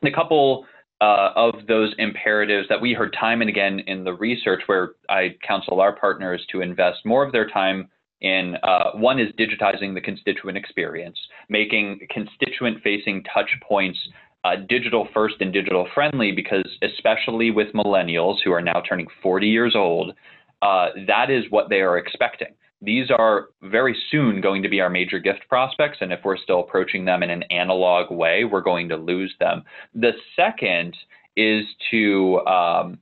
And 0.02 0.12
a 0.12 0.16
couple 0.16 0.66
uh, 1.02 1.30
of 1.36 1.54
those 1.68 1.94
imperatives 1.98 2.68
that 2.70 2.82
we 2.82 2.94
heard 2.94 3.16
time 3.20 3.42
and 3.42 3.50
again 3.50 3.82
in 3.82 4.04
the 4.04 4.14
research 4.14 4.62
where 4.66 4.92
I 5.10 5.36
counsel 5.46 5.82
our 5.82 5.96
partners 5.96 6.44
to 6.52 6.62
invest 6.62 7.06
more 7.06 7.26
of 7.26 7.32
their 7.32 7.48
time 7.50 7.90
in 8.22 8.56
uh, 8.64 8.92
one 8.94 9.20
is 9.20 9.32
digitizing 9.34 9.94
the 9.94 10.02
constituent 10.02 10.58
experience, 10.58 11.20
making 11.50 12.00
constituent 12.10 12.82
facing 12.84 13.24
touch 13.26 13.50
points 13.68 14.00
uh, 14.44 14.56
digital 14.70 15.08
first 15.14 15.36
and 15.40 15.52
digital 15.52 15.88
friendly 15.94 16.32
because 16.32 16.68
especially 16.82 17.52
with 17.52 17.68
millennials 17.74 18.38
who 18.44 18.52
are 18.52 18.62
now 18.62 18.82
turning 18.88 19.08
40 19.22 19.48
years 19.48 19.76
old, 19.76 20.14
uh, 20.62 20.88
that 21.08 21.30
is 21.30 21.46
what 21.50 21.70
they 21.70 21.82
are 21.82 21.98
expecting. 21.98 22.54
These 22.82 23.10
are 23.10 23.48
very 23.64 23.98
soon 24.12 24.40
going 24.40 24.62
to 24.62 24.70
be 24.70 24.82
our 24.82 24.90
major 24.90 25.20
gift 25.20 25.48
prospects, 25.50 25.98
and 26.02 26.14
if 26.14 26.20
we're 26.24 26.38
still 26.38 26.60
approaching 26.60 27.06
them 27.06 27.24
in 27.24 27.32
an 27.32 27.44
analog 27.44 28.12
way, 28.12 28.44
we're 28.44 28.62
going 28.62 28.90
to 28.90 28.98
lose 28.98 29.34
them. 29.40 29.64
The 29.96 30.12
second 30.36 30.96
is 31.36 31.66
to 31.92 32.40
um, 32.46 33.00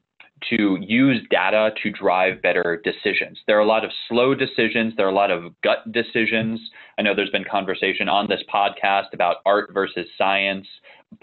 to 0.49 0.78
use 0.82 1.26
data 1.30 1.72
to 1.82 1.91
drive 1.91 2.41
better 2.41 2.82
decisions. 2.84 3.39
There 3.47 3.58
are 3.58 3.62
a 3.62 3.66
lot 3.66 3.84
of 3.84 3.91
slow 4.08 4.36
decisions. 4.36 4.93
There 4.95 5.08
are 5.08 5.12
a 5.12 5.16
lot 5.16 5.32
of 5.32 5.60
gut 5.62 5.91
decisions. 5.91 6.60
I 6.97 7.01
know 7.01 7.16
there's 7.16 7.30
been 7.32 7.45
conversation 7.49 8.08
on 8.08 8.28
this 8.30 8.43
podcast 8.53 9.14
about 9.14 9.38
art 9.45 9.72
versus 9.74 10.06
science. 10.18 10.68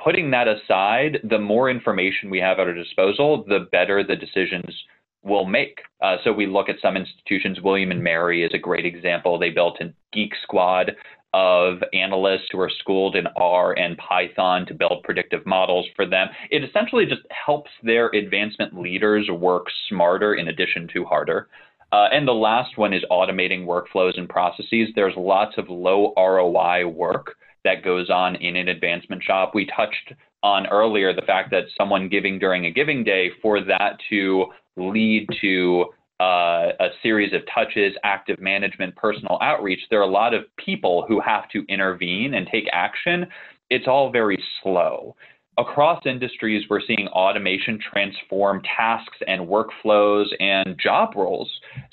Putting 0.02 0.30
that 0.30 0.48
aside, 0.48 1.18
the 1.28 1.38
more 1.38 1.70
information 1.70 2.30
we 2.30 2.40
have 2.40 2.58
at 2.58 2.66
our 2.66 2.74
disposal, 2.74 3.44
the 3.46 3.68
better 3.70 4.02
the 4.02 4.16
decisions 4.16 4.74
will 5.22 5.44
make. 5.44 5.80
Uh, 6.00 6.16
so 6.24 6.32
we 6.32 6.46
look 6.46 6.68
at 6.68 6.76
some 6.82 6.96
institutions. 6.96 7.60
William 7.60 7.90
and 7.90 8.02
Mary 8.02 8.44
is 8.44 8.52
a 8.54 8.58
great 8.58 8.84
example. 8.84 9.38
They 9.38 9.50
built 9.50 9.80
a 9.80 9.92
geek 10.12 10.32
squad 10.42 10.92
of 11.34 11.78
analysts 11.94 12.48
who 12.50 12.60
are 12.60 12.70
schooled 12.80 13.16
in 13.16 13.26
R 13.36 13.72
and 13.78 13.96
Python 13.96 14.66
to 14.66 14.74
build 14.74 15.02
predictive 15.02 15.46
models 15.46 15.86
for 15.96 16.06
them. 16.06 16.28
It 16.50 16.62
essentially 16.62 17.06
just 17.06 17.22
helps 17.30 17.70
their 17.82 18.08
advancement 18.08 18.78
leaders 18.78 19.28
work 19.30 19.66
smarter 19.88 20.34
in 20.34 20.48
addition 20.48 20.88
to 20.92 21.04
harder. 21.04 21.48
Uh, 21.90 22.08
and 22.10 22.26
the 22.26 22.32
last 22.32 22.76
one 22.76 22.92
is 22.92 23.02
automating 23.10 23.64
workflows 23.64 24.18
and 24.18 24.28
processes. 24.28 24.88
There's 24.94 25.14
lots 25.16 25.56
of 25.58 25.68
low 25.68 26.12
ROI 26.16 26.86
work 26.88 27.36
that 27.64 27.84
goes 27.84 28.10
on 28.10 28.36
in 28.36 28.56
an 28.56 28.68
advancement 28.68 29.22
shop. 29.22 29.52
We 29.54 29.66
touched 29.76 30.14
on 30.42 30.66
earlier 30.66 31.14
the 31.14 31.22
fact 31.22 31.50
that 31.50 31.64
someone 31.76 32.08
giving 32.08 32.38
during 32.38 32.66
a 32.66 32.70
giving 32.70 33.04
day 33.04 33.30
for 33.40 33.60
that 33.60 33.98
to 34.10 34.46
lead 34.76 35.26
to 35.40 35.86
uh, 36.20 36.72
a 36.78 36.88
series 37.02 37.32
of 37.32 37.42
touches, 37.52 37.94
active 38.04 38.40
management, 38.40 38.94
personal 38.96 39.38
outreach, 39.40 39.80
there 39.90 39.98
are 40.00 40.08
a 40.08 40.10
lot 40.10 40.34
of 40.34 40.44
people 40.56 41.04
who 41.08 41.20
have 41.20 41.48
to 41.50 41.64
intervene 41.68 42.34
and 42.34 42.46
take 42.50 42.64
action. 42.72 43.26
It's 43.70 43.88
all 43.88 44.10
very 44.10 44.42
slow. 44.62 45.16
Across 45.58 46.06
industries, 46.06 46.64
we're 46.70 46.80
seeing 46.80 47.08
automation 47.08 47.78
transform 47.92 48.62
tasks 48.62 49.18
and 49.26 49.42
workflows 49.42 50.26
and 50.40 50.78
job 50.82 51.14
roles 51.14 51.50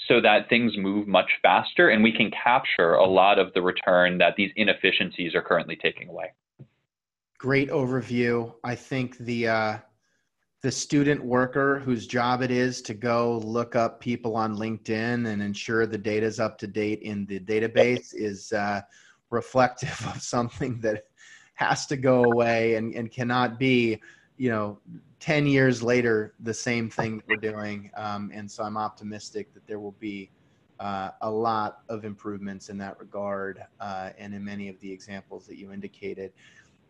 so 0.08 0.22
that 0.22 0.48
things 0.48 0.78
move 0.78 1.08
much 1.08 1.30
faster 1.42 1.90
and 1.90 2.02
we 2.02 2.14
can 2.14 2.32
capture 2.32 2.94
a 2.94 3.06
lot 3.06 3.38
of 3.38 3.54
the 3.54 3.62
return 3.62 4.18
that 4.20 4.36
these 4.38 4.52
inefficiencies 4.56 5.36
are 5.36 5.42
currently 5.42 5.76
taking 5.76 6.08
away. 6.08 6.32
Great 7.40 7.70
overview. 7.70 8.54
I 8.66 8.76
think 8.76 9.18
the 9.18 9.48
uh, 9.48 9.78
the 10.62 10.72
student 10.72 11.24
worker 11.24 11.80
whose 11.80 12.06
job 12.06 12.42
it 12.42 12.52
is 12.52 12.82
to 12.82 12.94
go 12.94 13.38
look 13.46 13.78
up 13.78 14.02
people 14.02 14.36
on 14.36 14.58
LinkedIn 14.58 15.26
and 15.26 15.42
ensure 15.42 15.86
the 15.86 15.98
data 15.98 16.26
is 16.26 16.42
up 16.42 16.58
to 16.58 16.68
date 16.68 17.00
in 17.02 17.26
the 17.28 17.40
database 17.40 18.14
is 18.14 18.52
uh, 18.52 18.82
reflective 19.30 20.06
of 20.14 20.22
something 20.22 20.82
that 20.82 21.06
has 21.54 21.86
to 21.88 21.96
go 21.96 22.26
away 22.26 22.76
and, 22.76 22.94
and 22.94 23.10
cannot 23.10 23.58
be, 23.58 24.02
you 24.36 24.50
know, 24.50 24.80
10 25.22 25.48
years 25.48 25.82
later, 25.82 26.34
the 26.42 26.54
same 26.54 26.90
thing 26.90 27.18
that 27.18 27.28
we're 27.28 27.52
doing. 27.52 27.90
Um, 27.96 28.32
and 28.34 28.52
so 28.52 28.64
I'm 28.64 28.76
optimistic 28.78 29.54
that 29.54 29.66
there 29.66 29.80
will 29.80 29.96
be 30.00 30.30
uh, 30.80 31.12
a 31.22 31.30
lot 31.30 31.80
of 31.90 32.06
improvements 32.06 32.70
in 32.70 32.78
that 32.78 33.00
regard 33.00 33.62
uh, 33.82 34.12
and 34.18 34.34
in 34.34 34.44
many 34.44 34.70
of 34.70 34.80
the 34.80 34.92
examples 34.92 35.46
that 35.48 35.58
you 35.58 35.72
indicated. 35.74 36.32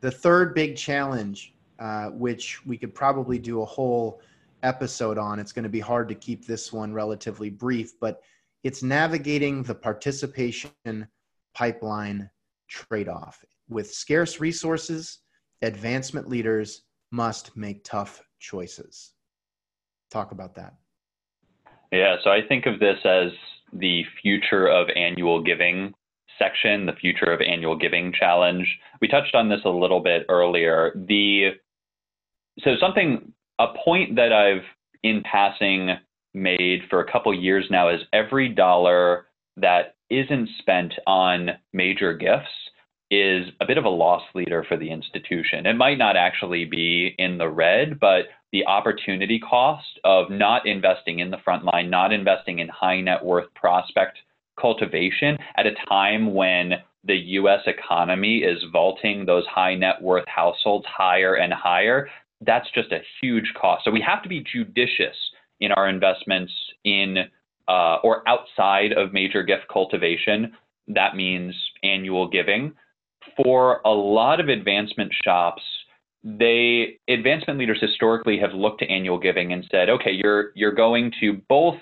The 0.01 0.11
third 0.11 0.55
big 0.55 0.75
challenge 0.75 1.53
uh, 1.79 2.09
which 2.09 2.65
we 2.65 2.77
could 2.77 2.93
probably 2.93 3.39
do 3.39 3.61
a 3.61 3.65
whole 3.65 4.21
episode 4.63 5.17
on. 5.17 5.39
It's 5.39 5.53
going 5.53 5.63
to 5.63 5.69
be 5.69 5.79
hard 5.79 6.09
to 6.09 6.15
keep 6.15 6.45
this 6.45 6.73
one 6.73 6.93
relatively 6.93 7.49
brief, 7.49 7.97
but 8.01 8.21
it's 8.63 8.83
navigating 8.83 9.63
the 9.63 9.75
participation 9.75 11.07
pipeline 11.55 12.29
trade 12.67 13.07
off. 13.07 13.45
With 13.69 13.93
scarce 13.93 14.41
resources, 14.41 15.19
advancement 15.61 16.27
leaders 16.27 16.81
must 17.11 17.55
make 17.55 17.83
tough 17.85 18.21
choices. 18.39 19.13
Talk 20.11 20.31
about 20.31 20.55
that. 20.55 20.73
Yeah, 21.93 22.17
so 22.23 22.29
I 22.29 22.41
think 22.45 22.65
of 22.65 22.79
this 22.79 22.99
as 23.05 23.31
the 23.71 24.03
future 24.21 24.67
of 24.67 24.89
annual 24.95 25.41
giving 25.41 25.93
section, 26.39 26.85
the 26.85 26.93
future 26.93 27.31
of 27.31 27.41
annual 27.41 27.77
giving 27.77 28.11
challenge. 28.17 28.67
We 29.01 29.07
touched 29.07 29.35
on 29.35 29.49
this 29.49 29.61
a 29.65 29.69
little 29.69 29.99
bit 29.99 30.25
earlier. 30.29 30.93
The 30.95 31.51
so 32.63 32.71
something 32.79 33.33
a 33.59 33.67
point 33.85 34.15
that 34.15 34.33
I've 34.33 34.63
in 35.03 35.21
passing 35.23 35.97
made 36.33 36.81
for 36.89 37.01
a 37.01 37.11
couple 37.11 37.33
years 37.33 37.65
now 37.69 37.89
is 37.89 38.01
every 38.13 38.49
dollar 38.49 39.27
that 39.57 39.95
isn't 40.09 40.49
spent 40.59 40.93
on 41.05 41.51
major 41.73 42.13
gifts 42.13 42.47
is 43.11 43.47
a 43.59 43.65
bit 43.65 43.77
of 43.77 43.85
a 43.85 43.89
loss 43.89 44.21
leader 44.35 44.63
for 44.67 44.77
the 44.77 44.91
institution. 44.91 45.65
It 45.65 45.75
might 45.75 45.97
not 45.97 46.15
actually 46.15 46.65
be 46.65 47.15
in 47.17 47.37
the 47.37 47.49
red, 47.49 47.99
but 47.99 48.25
the 48.51 48.65
opportunity 48.65 49.39
cost 49.39 49.99
of 50.03 50.29
not 50.29 50.67
investing 50.67 51.19
in 51.19 51.31
the 51.31 51.39
front 51.43 51.65
line, 51.65 51.89
not 51.89 52.13
investing 52.13 52.59
in 52.59 52.67
high 52.67 53.01
net 53.01 53.23
worth 53.23 53.51
prospect 53.55 54.19
cultivation 54.59 55.37
at 55.57 55.65
a 55.65 55.71
time 55.87 56.33
when 56.33 56.73
the 57.03 57.15
US 57.15 57.61
economy 57.65 58.39
is 58.39 58.63
vaulting 58.71 59.25
those 59.25 59.45
high 59.47 59.75
net 59.75 60.01
worth 60.01 60.27
households 60.27 60.85
higher 60.85 61.35
and 61.35 61.53
higher, 61.53 62.09
that's 62.41 62.67
just 62.73 62.91
a 62.91 62.99
huge 63.21 63.53
cost. 63.59 63.85
So 63.85 63.91
we 63.91 64.01
have 64.01 64.23
to 64.23 64.29
be 64.29 64.43
judicious 64.51 65.15
in 65.59 65.71
our 65.71 65.89
investments 65.89 66.51
in 66.83 67.17
uh, 67.67 67.97
or 68.03 68.27
outside 68.27 68.93
of 68.93 69.13
major 69.13 69.43
gift 69.43 69.63
cultivation. 69.71 70.53
That 70.87 71.15
means 71.15 71.53
annual 71.83 72.27
giving. 72.27 72.73
For 73.43 73.81
a 73.85 73.91
lot 73.91 74.39
of 74.39 74.49
advancement 74.49 75.11
shops, 75.23 75.61
they 76.23 76.99
advancement 77.07 77.59
leaders 77.59 77.79
historically 77.79 78.37
have 78.39 78.53
looked 78.53 78.79
to 78.79 78.89
annual 78.89 79.19
giving 79.19 79.53
and 79.53 79.63
said, 79.71 79.89
okay, 79.89 80.11
you're 80.11 80.51
you're 80.55 80.73
going 80.73 81.11
to 81.21 81.41
both 81.47 81.77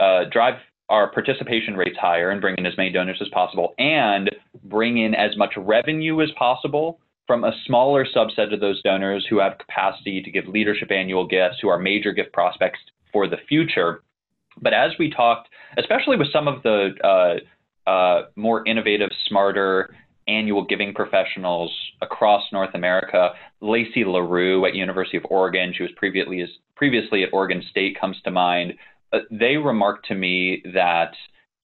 uh, 0.00 0.24
drive 0.30 0.54
our 0.88 1.10
participation 1.10 1.76
rates 1.76 1.96
higher 2.00 2.30
and 2.30 2.40
bring 2.40 2.54
in 2.58 2.66
as 2.66 2.76
many 2.76 2.90
donors 2.90 3.18
as 3.20 3.28
possible, 3.28 3.74
and 3.78 4.30
bring 4.64 4.98
in 4.98 5.14
as 5.14 5.36
much 5.36 5.52
revenue 5.56 6.22
as 6.22 6.30
possible 6.38 7.00
from 7.26 7.44
a 7.44 7.52
smaller 7.66 8.06
subset 8.06 8.54
of 8.54 8.60
those 8.60 8.80
donors 8.82 9.26
who 9.28 9.40
have 9.40 9.58
capacity 9.58 10.22
to 10.22 10.30
give 10.30 10.46
leadership 10.46 10.92
annual 10.92 11.26
gifts, 11.26 11.56
who 11.60 11.68
are 11.68 11.78
major 11.78 12.12
gift 12.12 12.32
prospects 12.32 12.78
for 13.12 13.26
the 13.28 13.38
future. 13.48 14.02
But 14.60 14.72
as 14.72 14.92
we 14.98 15.10
talked, 15.10 15.48
especially 15.76 16.16
with 16.16 16.32
some 16.32 16.48
of 16.48 16.62
the 16.62 16.90
uh, 17.04 17.90
uh, 17.90 18.22
more 18.36 18.66
innovative, 18.66 19.10
smarter 19.28 19.94
annual 20.28 20.64
giving 20.64 20.92
professionals 20.92 21.72
across 22.00 22.42
North 22.52 22.74
America, 22.74 23.30
Lacey 23.60 24.04
LaRue 24.04 24.66
at 24.66 24.74
University 24.74 25.16
of 25.16 25.24
Oregon, 25.30 25.72
she 25.76 25.82
was 25.82 25.92
previously 25.96 26.44
previously 26.74 27.22
at 27.22 27.30
Oregon 27.32 27.62
State, 27.70 27.98
comes 27.98 28.16
to 28.24 28.30
mind. 28.30 28.74
Uh, 29.12 29.18
they 29.30 29.56
remarked 29.56 30.06
to 30.06 30.14
me 30.14 30.62
that 30.74 31.12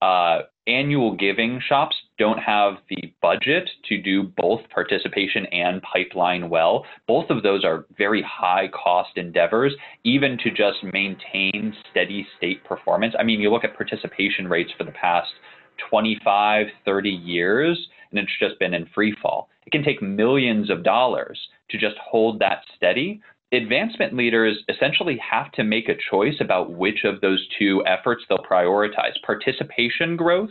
uh, 0.01 0.43
annual 0.67 1.15
giving 1.15 1.61
shops 1.67 1.95
don't 2.17 2.37
have 2.37 2.75
the 2.89 3.13
budget 3.21 3.69
to 3.87 4.01
do 4.01 4.23
both 4.37 4.61
participation 4.73 5.45
and 5.47 5.81
pipeline 5.81 6.49
well. 6.49 6.85
Both 7.07 7.29
of 7.29 7.43
those 7.43 7.63
are 7.63 7.85
very 7.97 8.21
high 8.21 8.69
cost 8.69 9.11
endeavors, 9.17 9.73
even 10.03 10.37
to 10.39 10.49
just 10.49 10.83
maintain 10.93 11.73
steady 11.91 12.27
state 12.37 12.63
performance. 12.63 13.13
I 13.17 13.23
mean, 13.23 13.39
you 13.39 13.51
look 13.51 13.63
at 13.63 13.75
participation 13.75 14.47
rates 14.47 14.71
for 14.77 14.83
the 14.83 14.91
past 14.91 15.31
25, 15.89 16.67
30 16.85 17.09
years, 17.09 17.87
and 18.11 18.19
it's 18.19 18.31
just 18.39 18.59
been 18.59 18.73
in 18.73 18.87
free 18.93 19.15
fall. 19.21 19.49
It 19.65 19.71
can 19.71 19.83
take 19.83 20.01
millions 20.01 20.69
of 20.69 20.83
dollars 20.83 21.39
to 21.69 21.77
just 21.77 21.95
hold 21.97 22.39
that 22.39 22.59
steady 22.75 23.21
advancement 23.53 24.15
leaders 24.15 24.57
essentially 24.67 25.17
have 25.17 25.51
to 25.51 25.63
make 25.63 25.87
a 25.87 25.95
choice 26.09 26.35
about 26.39 26.71
which 26.71 27.03
of 27.03 27.21
those 27.21 27.47
two 27.57 27.83
efforts 27.85 28.23
they'll 28.27 28.39
prioritize 28.39 29.13
participation 29.25 30.15
growth 30.17 30.49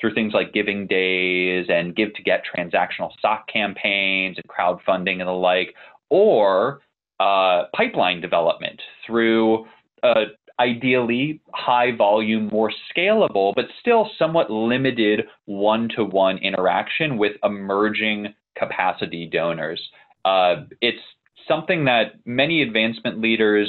through 0.00 0.14
things 0.14 0.32
like 0.34 0.52
giving 0.52 0.86
days 0.86 1.66
and 1.68 1.94
give 1.94 2.12
to 2.14 2.22
get 2.22 2.42
transactional 2.44 3.12
stock 3.18 3.46
campaigns 3.48 4.36
and 4.36 4.44
crowdfunding 4.48 5.20
and 5.20 5.28
the 5.28 5.32
like, 5.32 5.74
or 6.08 6.80
uh, 7.20 7.64
pipeline 7.74 8.20
development 8.20 8.80
through 9.06 9.64
uh, 10.02 10.24
ideally 10.58 11.40
high 11.54 11.94
volume, 11.96 12.48
more 12.52 12.72
scalable, 12.94 13.52
but 13.54 13.66
still 13.80 14.10
somewhat 14.18 14.50
limited 14.50 15.22
one 15.46 15.88
to 15.96 16.04
one 16.04 16.36
interaction 16.38 17.16
with 17.16 17.32
emerging 17.44 18.34
capacity 18.56 19.26
donors. 19.26 19.80
Uh, 20.24 20.64
it's 20.80 20.98
something 21.50 21.84
that 21.86 22.12
many 22.24 22.62
advancement 22.62 23.20
leaders 23.20 23.68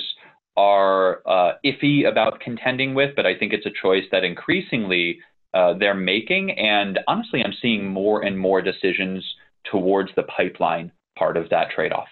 are 0.55 1.21
uh, 1.25 1.53
iffy 1.65 2.07
about 2.07 2.39
contending 2.39 2.93
with, 2.93 3.15
but 3.15 3.25
I 3.25 3.37
think 3.37 3.53
it's 3.53 3.65
a 3.65 3.71
choice 3.81 4.03
that 4.11 4.23
increasingly 4.23 5.19
uh, 5.53 5.73
they're 5.79 5.95
making. 5.95 6.51
And 6.51 6.99
honestly, 7.07 7.43
I'm 7.43 7.53
seeing 7.61 7.87
more 7.87 8.21
and 8.21 8.37
more 8.37 8.61
decisions 8.61 9.25
towards 9.63 10.11
the 10.15 10.23
pipeline 10.23 10.91
part 11.17 11.37
of 11.37 11.49
that 11.49 11.71
trade 11.71 11.91
off. 11.91 12.07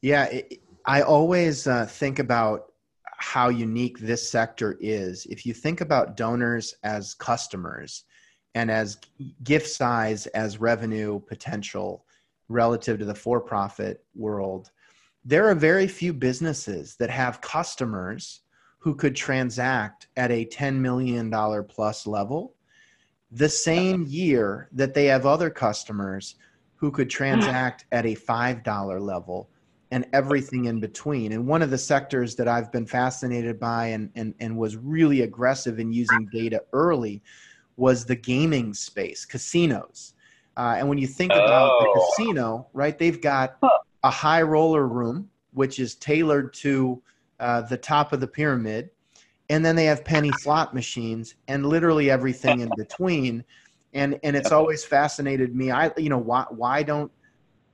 Yeah, 0.00 0.24
it, 0.26 0.60
I 0.86 1.02
always 1.02 1.66
uh, 1.66 1.86
think 1.86 2.18
about 2.18 2.72
how 3.04 3.50
unique 3.50 3.98
this 3.98 4.28
sector 4.28 4.78
is. 4.80 5.26
If 5.26 5.44
you 5.44 5.52
think 5.52 5.82
about 5.82 6.16
donors 6.16 6.74
as 6.82 7.14
customers 7.14 8.04
and 8.54 8.70
as 8.70 8.98
gift 9.44 9.68
size 9.68 10.26
as 10.28 10.58
revenue 10.58 11.20
potential, 11.20 12.06
relative 12.50 12.98
to 12.98 13.04
the 13.06 13.14
for 13.14 13.40
profit 13.40 14.04
world, 14.14 14.70
there 15.24 15.48
are 15.48 15.54
very 15.54 15.86
few 15.86 16.12
businesses 16.12 16.96
that 16.96 17.10
have 17.10 17.40
customers 17.40 18.40
who 18.78 18.94
could 18.94 19.14
transact 19.14 20.08
at 20.16 20.30
a 20.30 20.46
$10 20.46 20.76
million 20.76 21.30
plus 21.68 22.06
level 22.06 22.54
the 23.32 23.48
same 23.48 24.04
year 24.08 24.68
that 24.72 24.92
they 24.92 25.06
have 25.06 25.24
other 25.24 25.50
customers 25.50 26.34
who 26.74 26.90
could 26.90 27.08
transact 27.08 27.84
at 27.92 28.06
a 28.06 28.16
$5 28.16 29.00
level 29.00 29.48
and 29.92 30.06
everything 30.12 30.64
in 30.64 30.80
between. 30.80 31.32
And 31.32 31.46
one 31.46 31.62
of 31.62 31.70
the 31.70 31.78
sectors 31.78 32.34
that 32.36 32.48
I've 32.48 32.72
been 32.72 32.86
fascinated 32.86 33.60
by 33.60 33.86
and, 33.88 34.10
and, 34.14 34.34
and 34.40 34.56
was 34.56 34.76
really 34.76 35.22
aggressive 35.22 35.78
in 35.78 35.92
using 35.92 36.28
data 36.32 36.62
early 36.72 37.22
was 37.76 38.04
the 38.04 38.16
gaming 38.16 38.74
space, 38.74 39.24
casinos. 39.24 40.14
Uh, 40.60 40.74
and 40.76 40.86
when 40.86 40.98
you 40.98 41.06
think 41.06 41.32
about 41.32 41.70
oh. 41.72 41.80
the 41.80 42.22
casino, 42.22 42.66
right, 42.74 42.98
they've 42.98 43.22
got 43.22 43.56
a 44.02 44.10
high 44.10 44.42
roller 44.42 44.86
room, 44.86 45.26
which 45.54 45.78
is 45.78 45.94
tailored 45.94 46.52
to 46.52 47.02
uh, 47.40 47.62
the 47.62 47.78
top 47.78 48.12
of 48.12 48.20
the 48.20 48.26
pyramid. 48.26 48.90
And 49.48 49.64
then 49.64 49.74
they 49.74 49.86
have 49.86 50.04
penny 50.04 50.30
slot 50.40 50.74
machines 50.74 51.34
and 51.48 51.64
literally 51.64 52.10
everything 52.10 52.60
in 52.60 52.70
between. 52.76 53.42
And, 53.94 54.20
and 54.22 54.36
it's 54.36 54.52
always 54.52 54.84
fascinated 54.84 55.56
me. 55.56 55.70
I, 55.70 55.92
you 55.96 56.10
know, 56.10 56.18
why, 56.18 56.44
why 56.50 56.82
don't, 56.82 57.10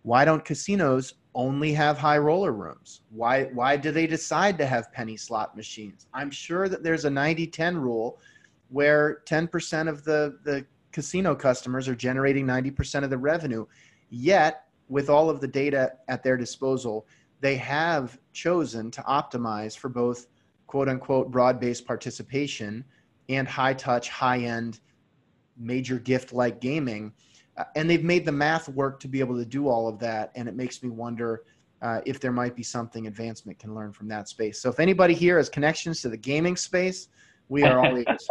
why 0.03 0.25
don't 0.25 0.45
casinos 0.45 1.15
only 1.35 1.73
have 1.73 1.99
high 1.99 2.19
roller 2.19 2.53
rooms? 2.53 3.01
Why, 3.11 3.47
why 3.47 3.77
do 3.77 3.91
they 3.91 4.07
decide 4.07 4.59
to 4.59 4.67
have 4.67 4.93
penny 4.93 5.17
slot 5.17 5.57
machines? 5.57 6.07
I'm 6.15 6.31
sure 6.31 6.69
that 6.69 6.85
there's 6.85 7.05
a 7.05 7.11
90 7.11 7.49
10 7.49 7.77
rule 7.79 8.21
where 8.69 9.23
10% 9.27 9.89
of 9.89 10.05
the, 10.05 10.39
the 10.45 10.65
casino 10.97 11.35
customers 11.35 11.89
are 11.89 11.95
generating 11.95 12.47
90% 12.47 13.05
of 13.05 13.11
the 13.11 13.19
revenue. 13.19 13.67
Yet, 14.09 14.65
with 14.89 15.11
all 15.11 15.29
of 15.29 15.43
the 15.43 15.47
data 15.47 15.93
at 16.09 16.23
their 16.23 16.39
disposal, 16.39 17.07
they 17.43 17.55
have 17.57 18.19
chosen 18.33 18.91
to 18.93 19.03
optimize 19.03 19.77
for 19.77 19.91
both 19.91 20.29
quote 20.67 20.89
unquote 20.89 21.31
broad 21.31 21.61
based 21.61 21.87
participation 21.87 22.83
and 23.29 23.47
high 23.47 23.75
touch, 23.75 24.09
high 24.09 24.39
end, 24.39 24.81
major 25.59 25.99
gift 25.99 26.33
like 26.33 26.63
gaming. 26.63 27.13
Uh, 27.59 27.65
and 27.75 27.91
they've 27.91 28.03
made 28.03 28.25
the 28.25 28.33
math 28.33 28.67
work 28.71 28.99
to 29.01 29.07
be 29.07 29.21
able 29.21 29.37
to 29.37 29.45
do 29.45 29.69
all 29.69 29.89
of 29.89 29.99
that. 29.99 30.33
And 30.35 30.49
it 30.49 30.57
makes 30.57 30.83
me 30.83 30.89
wonder 30.89 31.43
uh, 31.83 32.01
if 32.07 32.21
there 32.21 32.33
might 32.33 32.57
be 32.57 32.63
something 32.63 33.07
advancement 33.07 33.59
can 33.59 33.75
learn 33.75 33.93
from 33.93 34.09
that 34.09 34.31
space. 34.31 34.63
So 34.63 34.71
if 34.71 34.81
anybody 34.81 35.13
here 35.13 35.37
has 35.37 35.51
connections 35.51 36.01
to 36.01 36.09
the 36.09 36.17
gaming 36.17 36.57
space, 36.57 37.09
we 37.51 37.65
are 37.65 37.81
all 37.85 37.99
ears. 37.99 38.29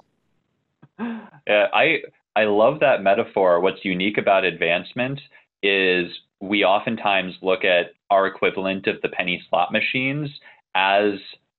Yeah, 1.46 1.68
I 1.72 2.00
I 2.36 2.44
love 2.44 2.80
that 2.82 3.02
metaphor. 3.02 3.60
What's 3.62 3.86
unique 3.86 4.18
about 4.18 4.44
advancement 4.44 5.20
is 5.64 6.08
we 6.42 6.64
oftentimes 6.64 7.34
look 7.42 7.64
at 7.64 7.94
our 8.10 8.28
equivalent 8.28 8.88
of 8.88 9.02
the 9.02 9.10
penny 9.10 9.42
slot 9.50 9.72
machines 9.72 10.30
as 10.76 11.14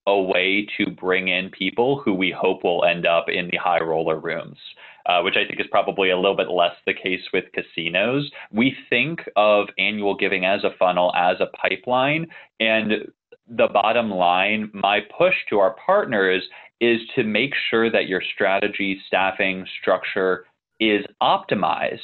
a 0.06 0.20
way 0.20 0.66
to 0.76 0.90
bring 0.90 1.28
in 1.28 1.50
people 1.50 2.00
who 2.04 2.14
we 2.14 2.30
hope 2.30 2.62
will 2.62 2.84
end 2.84 3.06
up 3.06 3.26
in 3.28 3.48
the 3.50 3.56
high 3.56 3.80
roller 3.80 4.20
rooms, 4.20 4.58
uh, 5.06 5.20
which 5.22 5.34
I 5.36 5.46
think 5.46 5.58
is 5.60 5.66
probably 5.70 6.10
a 6.10 6.16
little 6.16 6.36
bit 6.36 6.48
less 6.48 6.76
the 6.86 6.94
case 6.94 7.22
with 7.32 7.44
casinos. 7.52 8.30
We 8.52 8.76
think 8.88 9.20
of 9.34 9.66
annual 9.78 10.14
giving 10.14 10.44
as 10.44 10.62
a 10.62 10.76
funnel, 10.78 11.12
as 11.16 11.38
a 11.40 11.50
pipeline, 11.56 12.26
and 12.60 13.10
the 13.48 13.68
bottom 13.72 14.10
line, 14.10 14.70
my 14.74 15.00
push 15.16 15.34
to 15.50 15.58
our 15.58 15.74
partners 15.84 16.42
is 16.80 17.00
to 17.14 17.24
make 17.24 17.54
sure 17.70 17.90
that 17.90 18.06
your 18.06 18.22
strategy, 18.34 19.00
staffing, 19.06 19.66
structure 19.80 20.44
is 20.80 21.04
optimized 21.22 21.98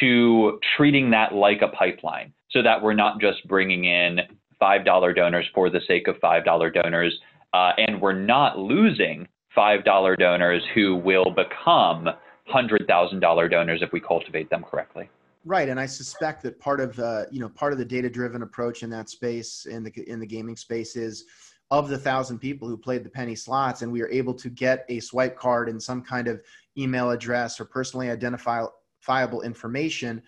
to 0.00 0.58
treating 0.76 1.10
that 1.10 1.34
like 1.34 1.62
a 1.62 1.68
pipeline 1.68 2.32
so 2.50 2.62
that 2.62 2.80
we're 2.80 2.94
not 2.94 3.20
just 3.20 3.46
bringing 3.48 3.84
in 3.84 4.20
$5 4.60 5.16
donors 5.16 5.46
for 5.54 5.70
the 5.70 5.80
sake 5.86 6.08
of 6.08 6.16
$5 6.16 6.74
donors, 6.74 7.18
uh, 7.54 7.72
and 7.76 8.00
we're 8.00 8.12
not 8.12 8.58
losing 8.58 9.26
$5 9.56 10.18
donors 10.18 10.62
who 10.74 10.96
will 10.96 11.30
become 11.30 12.08
$100,000 12.52 13.50
donors 13.50 13.82
if 13.82 13.92
we 13.92 14.00
cultivate 14.00 14.50
them 14.50 14.64
correctly. 14.68 15.08
Right, 15.44 15.70
and 15.70 15.80
I 15.80 15.86
suspect 15.86 16.42
that 16.42 16.60
part 16.60 16.80
of 16.80 16.98
uh, 16.98 17.24
you 17.30 17.40
know 17.40 17.48
part 17.48 17.72
of 17.72 17.78
the 17.78 17.84
data-driven 17.84 18.42
approach 18.42 18.82
in 18.82 18.90
that 18.90 19.08
space 19.08 19.64
in 19.64 19.82
the 19.82 19.90
in 20.06 20.20
the 20.20 20.26
gaming 20.26 20.54
space 20.54 20.96
is 20.96 21.24
of 21.70 21.88
the 21.88 21.96
thousand 21.96 22.40
people 22.40 22.68
who 22.68 22.76
played 22.76 23.04
the 23.04 23.08
penny 23.08 23.34
slots, 23.34 23.80
and 23.80 23.90
we 23.90 24.02
are 24.02 24.08
able 24.08 24.34
to 24.34 24.50
get 24.50 24.84
a 24.90 25.00
swipe 25.00 25.38
card 25.38 25.70
and 25.70 25.82
some 25.82 26.02
kind 26.02 26.28
of 26.28 26.42
email 26.76 27.10
address 27.10 27.60
or 27.60 27.64
personally 27.64 28.10
identifiable 28.10 29.42
information. 29.42 30.22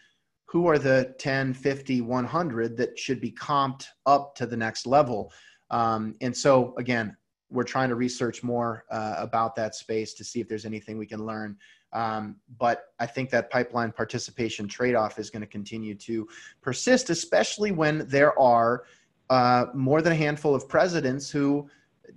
Who 0.47 0.66
are 0.66 0.78
the 0.78 1.14
10, 1.18 1.55
50, 1.55 2.03
100 2.03 2.76
that 2.76 2.99
should 2.99 3.20
be 3.20 3.32
comped 3.32 3.86
up 4.05 4.34
to 4.36 4.47
the 4.47 4.57
next 4.57 4.86
level? 4.86 5.32
Um, 5.70 6.14
and 6.20 6.36
so, 6.36 6.74
again, 6.76 7.16
we're 7.51 7.64
trying 7.64 7.88
to 7.90 7.95
research 7.95 8.43
more 8.43 8.84
uh, 8.90 9.14
about 9.18 9.55
that 9.57 9.74
space 9.74 10.14
to 10.14 10.24
see 10.24 10.40
if 10.40 10.49
there's 10.49 10.66
anything 10.66 10.99
we 10.99 11.07
can 11.07 11.24
learn. 11.24 11.57
Um, 11.93 12.36
but 12.59 12.84
I 12.99 13.07
think 13.07 13.30
that 13.30 13.51
pipeline 13.51 13.93
participation 13.93 14.66
trade 14.66 14.95
off 14.95 15.18
is 15.18 15.30
going 15.30 15.43
to 15.43 15.47
continue 15.47 15.95
to 15.97 16.26
persist, 16.62 17.11
especially 17.11 17.70
when 17.70 18.07
there 18.09 18.38
are 18.38 18.84
uh, 19.28 19.66
more 19.74 20.01
than 20.01 20.12
a 20.12 20.16
handful 20.16 20.55
of 20.55 20.68
presidents 20.68 21.30
who 21.30 21.68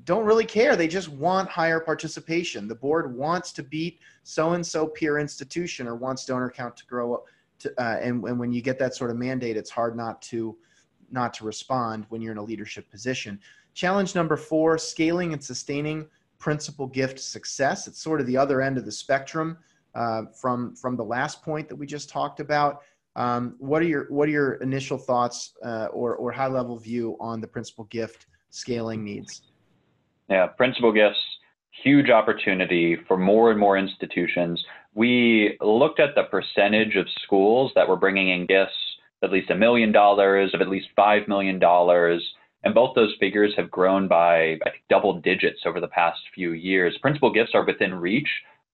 don't 0.05 0.23
really 0.23 0.45
care. 0.45 0.75
They 0.75 0.87
just 0.87 1.09
want 1.09 1.49
higher 1.49 1.79
participation. 1.79 2.67
The 2.67 2.75
board 2.75 3.15
wants 3.15 3.51
to 3.53 3.63
beat 3.63 3.99
so 4.23 4.53
and 4.53 4.65
so 4.65 4.87
peer 4.87 5.17
institution 5.17 5.87
or 5.87 5.95
wants 5.95 6.25
donor 6.25 6.49
count 6.49 6.77
to 6.77 6.85
grow 6.85 7.15
up. 7.15 7.25
To, 7.59 7.81
uh, 7.81 7.97
and, 8.01 8.23
and 8.25 8.39
when 8.39 8.51
you 8.51 8.61
get 8.61 8.77
that 8.79 8.95
sort 8.95 9.09
of 9.09 9.17
mandate, 9.17 9.57
it's 9.57 9.71
hard 9.71 9.97
not 9.97 10.21
to 10.23 10.55
not 11.11 11.33
to 11.35 11.45
respond 11.45 12.05
when 12.09 12.21
you're 12.21 12.31
in 12.31 12.37
a 12.37 12.43
leadership 12.43 12.89
position. 12.89 13.39
Challenge 13.73 14.13
number 14.13 14.37
four: 14.37 14.77
scaling 14.77 15.33
and 15.33 15.43
sustaining 15.43 16.07
principal 16.37 16.87
gift 16.87 17.19
success. 17.19 17.87
It's 17.87 18.01
sort 18.01 18.21
of 18.21 18.27
the 18.27 18.37
other 18.37 18.61
end 18.61 18.77
of 18.77 18.85
the 18.85 18.91
spectrum 18.91 19.57
uh, 19.95 20.23
from 20.39 20.75
from 20.75 20.97
the 20.97 21.03
last 21.03 21.41
point 21.41 21.67
that 21.69 21.75
we 21.75 21.87
just 21.87 22.09
talked 22.09 22.39
about. 22.39 22.81
Um, 23.15 23.55
what 23.59 23.81
are 23.81 23.85
your 23.85 24.05
what 24.09 24.27
are 24.27 24.31
your 24.31 24.53
initial 24.55 24.97
thoughts 24.97 25.53
uh, 25.63 25.85
or 25.85 26.15
or 26.17 26.31
high 26.31 26.47
level 26.47 26.77
view 26.77 27.15
on 27.19 27.41
the 27.41 27.47
principal 27.47 27.85
gift 27.85 28.27
scaling 28.49 29.03
needs? 29.03 29.41
Yeah, 30.29 30.47
principal 30.47 30.91
gifts, 30.91 31.19
huge 31.83 32.09
opportunity 32.09 32.97
for 33.07 33.17
more 33.17 33.51
and 33.51 33.59
more 33.59 33.77
institutions. 33.77 34.63
We 34.93 35.57
looked 35.61 35.99
at 35.99 36.15
the 36.15 36.23
percentage 36.23 36.95
of 36.95 37.05
schools 37.23 37.71
that 37.75 37.87
were 37.87 37.97
bringing 37.97 38.29
in 38.29 38.45
gifts 38.45 38.73
at 39.23 39.31
least 39.31 39.49
a 39.49 39.55
million 39.55 39.91
dollars, 39.91 40.53
of 40.53 40.61
at 40.61 40.69
least 40.69 40.87
five 40.95 41.27
million 41.27 41.57
dollars 41.57 42.23
and 42.65 42.73
both 42.73 42.95
those 42.95 43.13
figures 43.19 43.53
have 43.55 43.71
grown 43.71 44.07
by 44.07 44.53
I 44.65 44.71
think, 44.71 44.83
double 44.89 45.21
digits 45.21 45.61
over 45.65 45.79
the 45.79 45.87
past 45.87 46.19
few 46.33 46.51
years. 46.51 46.97
Principal 47.01 47.31
gifts 47.31 47.51
are 47.53 47.63
within 47.63 47.93
reach 47.93 48.27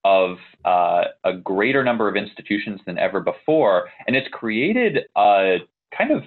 of 0.04 0.38
uh, 0.64 1.04
a 1.24 1.34
greater 1.34 1.84
number 1.84 2.08
of 2.08 2.16
institutions 2.16 2.80
than 2.86 2.98
ever 2.98 3.20
before, 3.20 3.88
and 4.06 4.16
it's 4.16 4.26
created 4.32 5.04
a 5.16 5.58
kind 5.96 6.10
of 6.10 6.22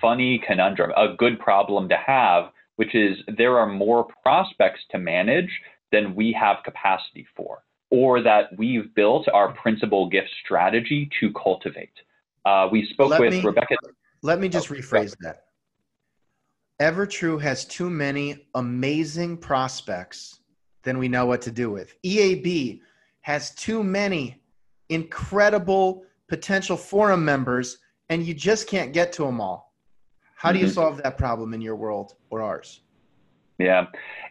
funny 0.00 0.42
conundrum, 0.46 0.92
a 0.96 1.14
good 1.18 1.38
problem 1.38 1.88
to 1.88 1.96
have, 1.96 2.44
which 2.80 2.94
is 2.94 3.18
there 3.36 3.58
are 3.58 3.66
more 3.66 4.06
prospects 4.22 4.80
to 4.90 4.96
manage 4.96 5.50
than 5.92 6.14
we 6.14 6.32
have 6.32 6.64
capacity 6.64 7.26
for, 7.36 7.62
or 7.90 8.22
that 8.22 8.44
we've 8.56 8.94
built 8.94 9.28
our 9.34 9.52
principal 9.52 10.08
gift 10.08 10.30
strategy 10.42 11.06
to 11.20 11.30
cultivate. 11.34 11.92
Uh, 12.46 12.68
we 12.72 12.88
spoke 12.94 13.10
let 13.10 13.20
with 13.20 13.32
me, 13.32 13.42
Rebecca. 13.42 13.76
Let 14.22 14.40
me 14.40 14.48
just 14.48 14.70
oh, 14.70 14.74
rephrase 14.76 15.14
that. 15.20 15.42
Evertrue 16.80 17.38
has 17.42 17.66
too 17.66 17.90
many 17.90 18.46
amazing 18.54 19.36
prospects 19.36 20.40
than 20.82 20.96
we 20.96 21.06
know 21.06 21.26
what 21.26 21.42
to 21.42 21.50
do 21.50 21.70
with. 21.70 21.94
EAB 22.02 22.80
has 23.20 23.54
too 23.56 23.84
many 23.84 24.40
incredible 24.88 26.04
potential 26.30 26.78
forum 26.78 27.26
members, 27.26 27.76
and 28.08 28.24
you 28.24 28.32
just 28.32 28.66
can't 28.66 28.94
get 28.94 29.12
to 29.12 29.24
them 29.24 29.38
all. 29.38 29.69
How 30.40 30.52
do 30.52 30.58
you 30.58 30.64
mm-hmm. 30.64 30.72
solve 30.72 31.02
that 31.02 31.18
problem 31.18 31.52
in 31.52 31.60
your 31.60 31.76
world 31.76 32.14
or 32.30 32.40
ours? 32.40 32.80
Yeah, 33.58 33.84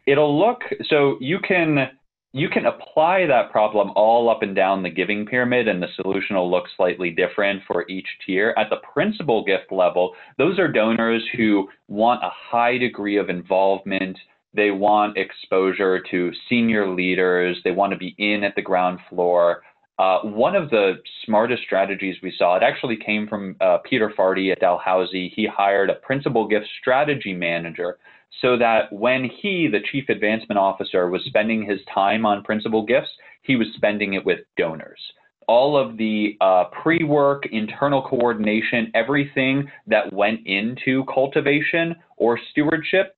it'll 0.08 0.40
look 0.40 0.62
so 0.90 1.18
you 1.22 1.38
can 1.38 1.92
you 2.32 2.50
can 2.50 2.66
apply 2.66 3.28
that 3.28 3.52
problem 3.52 3.92
all 3.96 4.28
up 4.28 4.42
and 4.42 4.56
down 4.56 4.82
the 4.82 4.90
giving 4.90 5.28
pyramid, 5.28 5.68
and 5.68 5.84
the 5.84 5.88
solution 5.96 6.36
will 6.36 6.50
look 6.50 6.64
slightly 6.76 7.12
different 7.12 7.62
for 7.68 7.88
each 7.88 8.08
tier. 8.26 8.56
At 8.58 8.72
the 8.72 8.78
principal 8.92 9.46
gift 9.46 9.72
level, 9.72 10.16
those 10.40 10.58
are 10.58 10.68
donors 10.68 11.24
who 11.38 11.70
want 11.88 12.24
a 12.24 12.32
high 12.34 12.80
degree 12.80 13.18
of 13.18 13.30
involvement. 13.30 14.18
They 14.56 14.72
want 14.72 15.16
exposure 15.16 16.02
to 16.10 16.32
senior 16.50 16.90
leaders. 16.90 17.60
They 17.64 17.72
want 17.72 17.94
to 17.94 18.00
be 18.00 18.16
in 18.18 18.44
at 18.44 18.56
the 18.56 18.64
ground 18.64 18.98
floor. 19.12 19.62
Uh, 20.00 20.22
one 20.22 20.56
of 20.56 20.70
the 20.70 20.94
smartest 21.26 21.62
strategies 21.64 22.16
we 22.24 22.34
saw, 22.38 22.56
it 22.56 22.64
actually 22.64 22.96
came 22.96 23.28
from 23.28 23.58
uh, 23.60 23.80
Peter 23.80 24.14
Fardy 24.18 24.50
at 24.50 24.62
Dalhousie. 24.62 25.32
He 25.36 25.46
hired 25.46 25.90
a 25.90 25.96
principal 25.96 26.48
gift 26.48 26.68
strategy 26.80 27.34
manager 27.34 27.98
so 28.42 28.58
that 28.58 28.94
when 28.94 29.26
he, 29.26 29.68
the 29.68 29.82
chief 29.92 30.08
advancement 30.08 30.58
officer, 30.58 31.10
was 31.10 31.22
spending 31.26 31.66
his 31.66 31.80
time 31.94 32.26
on 32.26 32.46
principal 32.46 32.86
gifts, 32.86 33.10
he 33.42 33.58
was 33.58 33.68
spending 33.76 34.14
it 34.14 34.26
with 34.26 34.40
donors. 34.56 35.02
All 35.50 35.76
of 35.76 35.98
the 35.98 36.38
uh, 36.40 36.66
pre 36.82 37.04
work, 37.04 37.44
internal 37.52 38.02
coordination, 38.02 38.92
everything 38.96 39.70
that 39.88 40.14
went 40.14 40.40
into 40.46 41.04
cultivation 41.14 41.94
or 42.16 42.40
stewardship, 42.52 43.18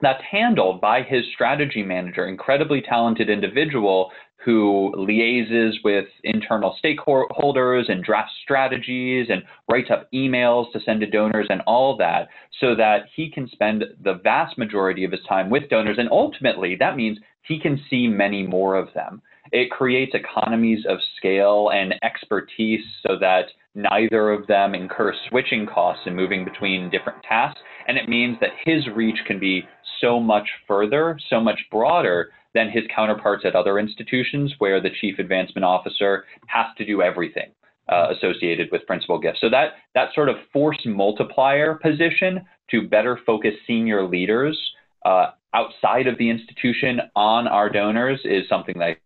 that's 0.00 0.22
handled 0.30 0.80
by 0.80 1.02
his 1.02 1.24
strategy 1.34 1.82
manager, 1.82 2.26
incredibly 2.26 2.80
talented 2.80 3.28
individual 3.28 4.10
who 4.44 4.92
liaises 4.96 5.72
with 5.84 6.06
internal 6.24 6.76
stakeholders 6.82 7.90
and 7.90 8.02
drafts 8.02 8.32
strategies 8.42 9.26
and 9.30 9.42
writes 9.68 9.90
up 9.90 10.10
emails 10.12 10.72
to 10.72 10.80
send 10.80 11.00
to 11.00 11.06
donors 11.06 11.46
and 11.50 11.60
all 11.66 11.96
that 11.96 12.28
so 12.58 12.74
that 12.74 13.04
he 13.14 13.30
can 13.30 13.48
spend 13.48 13.84
the 14.02 14.14
vast 14.24 14.56
majority 14.56 15.04
of 15.04 15.12
his 15.12 15.20
time 15.28 15.50
with 15.50 15.68
donors. 15.68 15.98
And 15.98 16.08
ultimately, 16.10 16.74
that 16.76 16.96
means 16.96 17.18
he 17.42 17.60
can 17.60 17.80
see 17.90 18.06
many 18.06 18.46
more 18.46 18.76
of 18.76 18.88
them. 18.94 19.20
It 19.52 19.70
creates 19.70 20.14
economies 20.14 20.84
of 20.88 20.98
scale 21.16 21.70
and 21.74 21.94
expertise 22.02 22.84
so 23.06 23.18
that 23.20 23.46
neither 23.74 24.30
of 24.30 24.46
them 24.46 24.74
incur 24.74 25.12
switching 25.28 25.66
costs 25.66 26.04
and 26.06 26.16
moving 26.16 26.44
between 26.44 26.90
different 26.90 27.22
tasks. 27.24 27.60
And 27.88 27.98
it 27.98 28.08
means 28.08 28.38
that 28.40 28.50
his 28.64 28.86
reach 28.94 29.18
can 29.26 29.38
be 29.38 29.64
so 30.00 30.20
much 30.20 30.48
further, 30.66 31.18
so 31.28 31.40
much 31.40 31.58
broader 31.70 32.30
than 32.54 32.70
his 32.70 32.84
counterparts 32.94 33.44
at 33.44 33.54
other 33.54 33.78
institutions 33.78 34.54
where 34.58 34.80
the 34.80 34.90
chief 35.00 35.18
advancement 35.18 35.64
officer 35.64 36.24
has 36.46 36.66
to 36.76 36.84
do 36.84 37.02
everything 37.02 37.50
uh, 37.88 38.08
associated 38.16 38.68
with 38.72 38.86
principal 38.86 39.18
gifts. 39.18 39.40
So 39.40 39.48
that 39.50 39.74
that 39.94 40.14
sort 40.14 40.28
of 40.28 40.36
force 40.52 40.78
multiplier 40.84 41.74
position 41.74 42.44
to 42.70 42.88
better 42.88 43.18
focus 43.26 43.54
senior 43.66 44.06
leaders 44.06 44.58
uh, 45.04 45.30
outside 45.54 46.06
of 46.06 46.16
the 46.18 46.28
institution 46.28 47.00
on 47.16 47.48
our 47.48 47.68
donors 47.68 48.20
is 48.24 48.48
something 48.48 48.78
that 48.78 48.96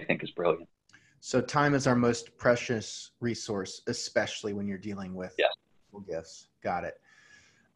I 0.00 0.04
think 0.04 0.22
is 0.22 0.30
brilliant. 0.30 0.68
So 1.20 1.40
time 1.40 1.74
is 1.74 1.86
our 1.86 1.96
most 1.96 2.36
precious 2.38 3.10
resource, 3.20 3.82
especially 3.88 4.52
when 4.54 4.66
you're 4.66 4.78
dealing 4.78 5.14
with 5.14 5.34
yes. 5.38 5.50
gifts. 6.08 6.46
Got 6.62 6.84
it. 6.84 6.94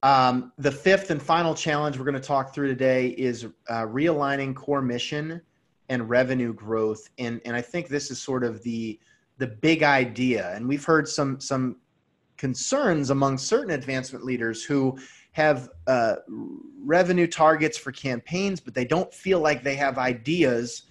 Um, 0.05 0.53
the 0.59 0.71
fifth 0.71 1.11
and 1.11 1.21
final 1.21 1.55
challenge 1.55 1.97
we're 1.97 2.05
going 2.05 2.13
to 2.13 2.21
talk 2.21 2.53
through 2.53 2.69
today 2.69 3.09
is 3.09 3.47
uh, 3.71 3.87
realigning 3.87 4.55
core 4.55 4.83
mission 4.83 5.41
and 5.89 6.11
revenue 6.11 6.53
growth, 6.53 7.09
and 7.17 7.41
and 7.47 7.57
I 7.57 7.63
think 7.63 7.89
this 7.89 8.11
is 8.11 8.21
sort 8.21 8.45
of 8.45 8.63
the 8.63 9.01
the 9.39 9.47
big 9.47 9.83
idea. 9.83 10.55
And 10.55 10.69
we've 10.69 10.85
heard 10.85 11.09
some 11.09 11.41
some 11.41 11.77
concerns 12.37 13.09
among 13.09 13.39
certain 13.39 13.71
advancement 13.71 14.27
leaders 14.27 14.63
who 14.63 14.99
have 15.33 15.71
uh, 15.87 16.17
revenue 16.85 17.27
targets 17.27 17.79
for 17.79 17.91
campaigns, 17.91 18.61
but 18.61 18.75
they 18.75 18.85
don't 18.85 19.13
feel 19.13 19.41
like 19.41 19.63
they 19.63 19.77
have 19.77 19.97
ideas 19.97 20.83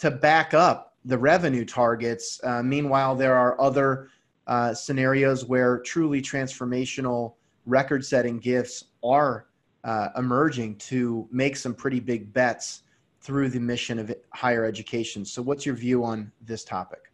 to 0.00 0.10
back 0.10 0.52
up 0.52 0.98
the 1.06 1.16
revenue 1.16 1.64
targets. 1.64 2.38
Uh, 2.44 2.62
meanwhile, 2.62 3.16
there 3.16 3.34
are 3.34 3.58
other 3.58 4.10
uh, 4.48 4.74
scenarios 4.74 5.46
where 5.46 5.78
truly 5.78 6.20
transformational 6.20 7.36
record 7.66 8.04
setting 8.04 8.38
gifts 8.38 8.84
are 9.04 9.46
uh, 9.84 10.08
emerging 10.16 10.76
to 10.76 11.28
make 11.30 11.56
some 11.56 11.74
pretty 11.74 12.00
big 12.00 12.32
bets 12.32 12.82
through 13.20 13.48
the 13.48 13.60
mission 13.60 13.98
of 13.98 14.14
higher 14.30 14.64
education. 14.64 15.24
So, 15.24 15.42
what's 15.42 15.64
your 15.64 15.74
view 15.74 16.04
on 16.04 16.30
this 16.42 16.64
topic? 16.64 17.12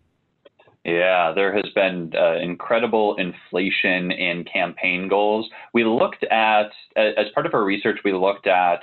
Yeah, 0.84 1.32
there 1.34 1.52
has 1.52 1.66
been 1.74 2.12
uh, 2.16 2.36
incredible 2.36 3.16
inflation 3.16 4.10
in 4.10 4.44
campaign 4.44 5.06
goals. 5.08 5.48
We 5.74 5.84
looked 5.84 6.24
at, 6.24 6.70
as 6.96 7.26
part 7.34 7.44
of 7.44 7.52
our 7.52 7.64
research, 7.64 7.98
we 8.04 8.12
looked 8.12 8.46
at 8.46 8.80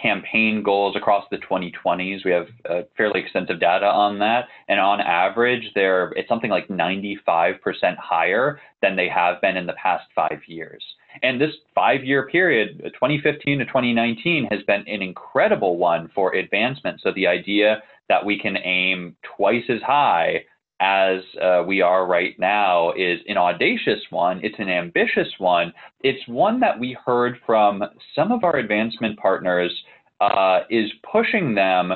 campaign 0.00 0.62
goals 0.62 0.96
across 0.96 1.24
the 1.30 1.38
2020s. 1.38 2.24
We 2.24 2.30
have 2.30 2.46
uh, 2.68 2.82
fairly 2.96 3.20
extensive 3.20 3.60
data 3.60 3.86
on 3.86 4.18
that, 4.20 4.46
and 4.68 4.80
on 4.80 5.00
average, 5.00 5.70
they're 5.74 6.12
it's 6.16 6.28
something 6.28 6.50
like 6.50 6.68
95% 6.68 7.58
higher 7.98 8.60
than 8.82 8.96
they 8.96 9.08
have 9.08 9.40
been 9.40 9.56
in 9.56 9.66
the 9.66 9.74
past 9.74 10.04
five 10.14 10.40
years. 10.46 10.82
And 11.22 11.40
this 11.40 11.54
five-year 11.74 12.28
period, 12.28 12.78
2015 12.84 13.58
to 13.58 13.64
2019, 13.64 14.46
has 14.50 14.62
been 14.62 14.84
an 14.86 15.02
incredible 15.02 15.76
one 15.76 16.08
for 16.14 16.34
advancement. 16.34 17.00
So 17.02 17.12
the 17.12 17.26
idea 17.26 17.82
that 18.08 18.24
we 18.24 18.38
can 18.38 18.56
aim 18.58 19.16
twice 19.36 19.64
as 19.68 19.82
high 19.82 20.44
as 20.80 21.20
uh, 21.42 21.62
we 21.66 21.82
are 21.82 22.06
right 22.06 22.38
now 22.38 22.92
is 22.92 23.20
an 23.28 23.36
audacious 23.36 24.00
one. 24.08 24.40
It's 24.42 24.58
an 24.58 24.70
ambitious 24.70 25.28
one. 25.38 25.72
It's 26.02 26.26
one 26.26 26.58
that 26.60 26.80
we 26.80 26.96
heard 27.04 27.38
from 27.46 27.84
some 28.14 28.32
of 28.32 28.44
our 28.44 28.56
advancement 28.56 29.18
partners 29.18 29.72
uh, 30.20 30.60
is 30.70 30.90
pushing 31.12 31.54
them 31.54 31.92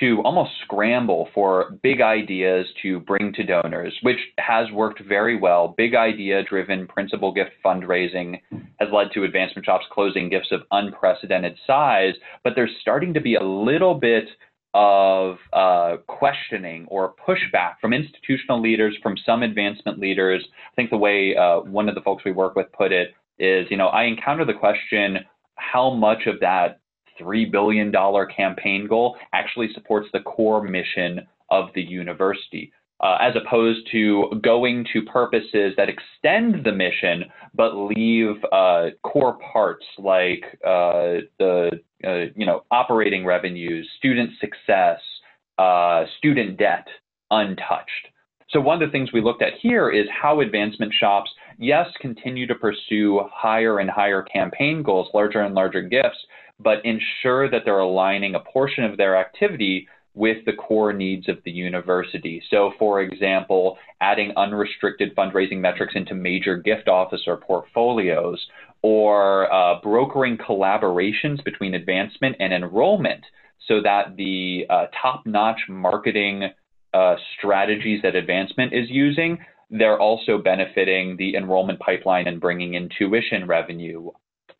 to 0.00 0.20
almost 0.22 0.50
scramble 0.64 1.28
for 1.34 1.78
big 1.82 2.00
ideas 2.00 2.66
to 2.82 3.00
bring 3.00 3.32
to 3.32 3.42
donors, 3.42 3.94
which 4.02 4.18
has 4.38 4.70
worked 4.72 5.02
very 5.08 5.36
well. 5.36 5.74
Big 5.76 5.94
idea 5.94 6.42
driven 6.44 6.86
principal 6.86 7.32
gift 7.32 7.52
fundraising 7.64 8.38
has 8.78 8.88
led 8.92 9.08
to 9.14 9.24
advancement 9.24 9.64
shops 9.64 9.86
closing 9.90 10.28
gifts 10.28 10.52
of 10.52 10.60
unprecedented 10.72 11.56
size, 11.66 12.12
but 12.44 12.52
there's 12.54 12.70
starting 12.82 13.14
to 13.14 13.20
be 13.20 13.36
a 13.36 13.42
little 13.42 13.94
bit 13.94 14.24
of 14.74 15.36
uh, 15.52 15.96
questioning 16.06 16.86
or 16.88 17.14
pushback 17.26 17.74
from 17.80 17.92
institutional 17.92 18.60
leaders, 18.60 18.96
from 19.02 19.16
some 19.24 19.42
advancement 19.42 19.98
leaders. 19.98 20.44
I 20.72 20.74
think 20.76 20.90
the 20.90 20.96
way 20.96 21.34
uh, 21.36 21.60
one 21.60 21.88
of 21.88 21.94
the 21.94 22.00
folks 22.02 22.24
we 22.24 22.32
work 22.32 22.54
with 22.54 22.70
put 22.72 22.92
it 22.92 23.14
is, 23.38 23.66
you 23.70 23.76
know, 23.76 23.88
I 23.88 24.04
encounter 24.04 24.44
the 24.44 24.54
question 24.54 25.18
how 25.56 25.90
much 25.90 26.26
of 26.26 26.40
that 26.40 26.80
$3 27.20 27.50
billion 27.50 27.92
campaign 28.34 28.86
goal 28.86 29.16
actually 29.32 29.72
supports 29.74 30.08
the 30.12 30.20
core 30.20 30.62
mission 30.62 31.26
of 31.50 31.68
the 31.74 31.82
university 31.82 32.72
uh, 33.00 33.16
as 33.20 33.34
opposed 33.36 33.86
to 33.92 34.40
going 34.42 34.84
to 34.92 35.02
purposes 35.02 35.74
that 35.76 35.88
extend 35.88 36.64
the 36.64 36.72
mission 36.72 37.24
but 37.54 37.74
leave 37.74 38.36
uh, 38.52 38.86
core 39.02 39.38
parts 39.52 39.84
like 39.98 40.44
uh, 40.66 41.22
the 41.38 41.70
uh, 42.04 42.26
you 42.36 42.46
know 42.46 42.64
operating 42.70 43.24
revenues, 43.24 43.88
student 43.98 44.30
success, 44.40 45.00
uh, 45.58 46.04
student 46.18 46.58
debt 46.58 46.86
untouched. 47.30 48.08
So 48.50 48.60
one 48.60 48.82
of 48.82 48.88
the 48.88 48.92
things 48.92 49.12
we 49.12 49.20
looked 49.20 49.42
at 49.42 49.54
here 49.60 49.90
is 49.90 50.06
how 50.10 50.40
advancement 50.40 50.94
shops, 50.98 51.30
yes, 51.58 51.86
continue 52.00 52.46
to 52.46 52.54
pursue 52.54 53.20
higher 53.30 53.78
and 53.78 53.90
higher 53.90 54.22
campaign 54.22 54.82
goals, 54.82 55.08
larger 55.12 55.42
and 55.42 55.54
larger 55.54 55.82
gifts, 55.82 56.16
but 56.58 56.84
ensure 56.84 57.50
that 57.50 57.62
they're 57.64 57.80
aligning 57.80 58.34
a 58.34 58.40
portion 58.40 58.84
of 58.84 58.96
their 58.96 59.16
activity 59.16 59.86
with 60.18 60.44
the 60.46 60.52
core 60.52 60.92
needs 60.92 61.28
of 61.28 61.38
the 61.44 61.50
university. 61.50 62.42
So, 62.50 62.72
for 62.76 63.00
example, 63.02 63.78
adding 64.00 64.32
unrestricted 64.36 65.14
fundraising 65.14 65.60
metrics 65.60 65.94
into 65.94 66.14
major 66.16 66.56
gift 66.56 66.88
officer 66.88 67.36
portfolios 67.36 68.44
or 68.82 69.52
uh, 69.52 69.80
brokering 69.80 70.36
collaborations 70.36 71.42
between 71.44 71.74
advancement 71.74 72.34
and 72.40 72.52
enrollment 72.52 73.24
so 73.68 73.80
that 73.80 74.16
the 74.16 74.66
uh, 74.68 74.86
top 75.00 75.24
notch 75.24 75.60
marketing 75.68 76.50
uh, 76.92 77.14
strategies 77.38 78.02
that 78.02 78.16
advancement 78.16 78.72
is 78.72 78.90
using. 78.90 79.38
They're 79.70 80.00
also 80.00 80.38
benefiting 80.38 81.16
the 81.16 81.36
enrollment 81.36 81.78
pipeline 81.78 82.26
and 82.26 82.40
bringing 82.40 82.74
in 82.74 82.88
tuition 82.98 83.46
revenue, 83.46 84.10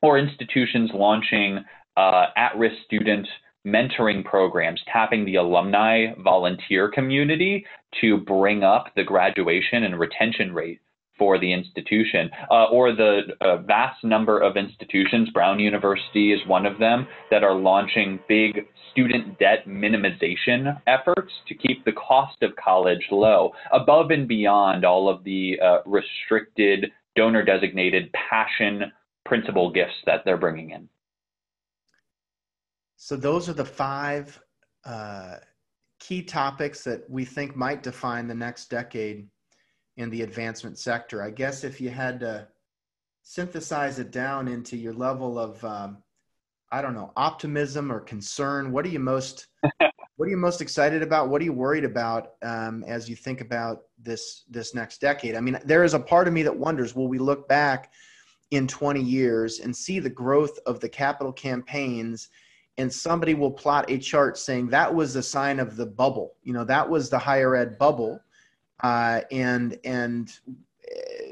or 0.02 0.18
institutions 0.18 0.90
launching 0.94 1.64
uh, 1.96 2.26
at 2.36 2.56
risk 2.56 2.76
student 2.84 3.26
mentoring 3.68 4.24
programs, 4.24 4.80
tapping 4.92 5.24
the 5.24 5.36
alumni 5.36 6.06
volunteer 6.22 6.90
community 6.90 7.64
to 8.00 8.18
bring 8.18 8.62
up 8.62 8.86
the 8.96 9.04
graduation 9.04 9.84
and 9.84 9.98
retention 9.98 10.52
rate 10.52 10.80
for 11.18 11.38
the 11.38 11.52
institution, 11.52 12.30
uh, 12.50 12.66
or 12.66 12.92
the 12.92 13.22
uh, 13.40 13.56
vast 13.58 14.04
number 14.04 14.38
of 14.38 14.56
institutions, 14.56 15.28
Brown 15.30 15.58
University 15.58 16.32
is 16.32 16.40
one 16.46 16.64
of 16.64 16.78
them, 16.78 17.08
that 17.30 17.42
are 17.42 17.56
launching 17.56 18.20
big 18.28 18.66
student 18.92 19.38
debt 19.38 19.66
minimization 19.66 20.80
efforts 20.86 21.32
to 21.48 21.54
keep 21.54 21.84
the 21.84 21.92
cost 21.92 22.40
of 22.42 22.52
college 22.56 23.04
low, 23.10 23.50
above 23.72 24.10
and 24.10 24.28
beyond 24.28 24.84
all 24.84 25.08
of 25.08 25.24
the 25.24 25.58
uh, 25.60 25.78
restricted 25.84 26.92
donor 27.16 27.44
designated 27.44 28.10
passion 28.12 28.92
principal 29.24 29.72
gifts 29.72 29.98
that 30.06 30.22
they're 30.24 30.36
bringing 30.36 30.70
in. 30.70 30.88
So 33.00 33.14
those 33.14 33.48
are 33.48 33.54
the 33.54 33.64
five 33.64 34.42
uh, 34.84 35.36
key 36.00 36.20
topics 36.20 36.82
that 36.82 37.08
we 37.08 37.24
think 37.24 37.54
might 37.54 37.84
define 37.84 38.26
the 38.26 38.34
next 38.34 38.70
decade 38.70 39.28
in 39.96 40.10
the 40.10 40.22
advancement 40.22 40.78
sector. 40.78 41.22
I 41.22 41.30
guess 41.30 41.62
if 41.62 41.80
you 41.80 41.90
had 41.90 42.18
to 42.20 42.48
synthesize 43.22 44.00
it 44.00 44.10
down 44.10 44.48
into 44.48 44.76
your 44.76 44.92
level 44.92 45.38
of, 45.38 45.64
um, 45.64 45.98
I 46.72 46.82
don't 46.82 46.92
know, 46.94 47.12
optimism 47.16 47.92
or 47.92 48.00
concern, 48.00 48.72
what 48.72 48.84
are 48.84 48.90
you 48.90 48.98
most 48.98 49.46
what 50.16 50.26
are 50.26 50.30
you 50.30 50.36
most 50.36 50.60
excited 50.60 51.00
about? 51.00 51.28
What 51.28 51.40
are 51.40 51.44
you 51.44 51.52
worried 51.52 51.84
about 51.84 52.32
um, 52.42 52.82
as 52.88 53.08
you 53.08 53.14
think 53.14 53.40
about 53.40 53.82
this 54.02 54.42
this 54.50 54.74
next 54.74 55.00
decade? 55.00 55.36
I 55.36 55.40
mean, 55.40 55.56
there 55.64 55.84
is 55.84 55.94
a 55.94 56.00
part 56.00 56.26
of 56.26 56.34
me 56.34 56.42
that 56.42 56.58
wonders: 56.58 56.96
Will 56.96 57.06
we 57.06 57.18
look 57.18 57.46
back 57.46 57.92
in 58.50 58.66
20 58.66 59.00
years 59.00 59.60
and 59.60 59.74
see 59.74 60.00
the 60.00 60.10
growth 60.10 60.58
of 60.66 60.80
the 60.80 60.88
capital 60.88 61.32
campaigns? 61.32 62.28
And 62.78 62.92
somebody 62.92 63.34
will 63.34 63.50
plot 63.50 63.90
a 63.90 63.98
chart 63.98 64.38
saying 64.38 64.68
that 64.68 64.92
was 64.92 65.16
a 65.16 65.22
sign 65.22 65.58
of 65.58 65.76
the 65.76 65.84
bubble. 65.84 66.36
You 66.44 66.52
know, 66.52 66.64
that 66.64 66.88
was 66.88 67.10
the 67.10 67.18
higher 67.18 67.56
ed 67.56 67.76
bubble, 67.78 68.20
uh, 68.82 69.22
and 69.32 69.78
and 69.84 70.32
uh, 70.48 71.24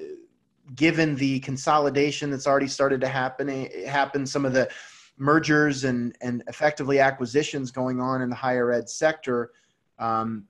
given 0.74 1.14
the 1.14 1.38
consolidation 1.40 2.30
that's 2.30 2.48
already 2.48 2.66
started 2.66 3.00
to 3.00 3.08
happen, 3.08 3.68
happen 3.86 4.26
some 4.26 4.44
of 4.44 4.52
the 4.52 4.68
mergers 5.16 5.84
and 5.84 6.16
and 6.20 6.42
effectively 6.48 6.98
acquisitions 6.98 7.70
going 7.70 8.00
on 8.00 8.20
in 8.20 8.28
the 8.28 8.36
higher 8.36 8.72
ed 8.72 8.88
sector. 8.90 9.52
Um, 9.98 10.46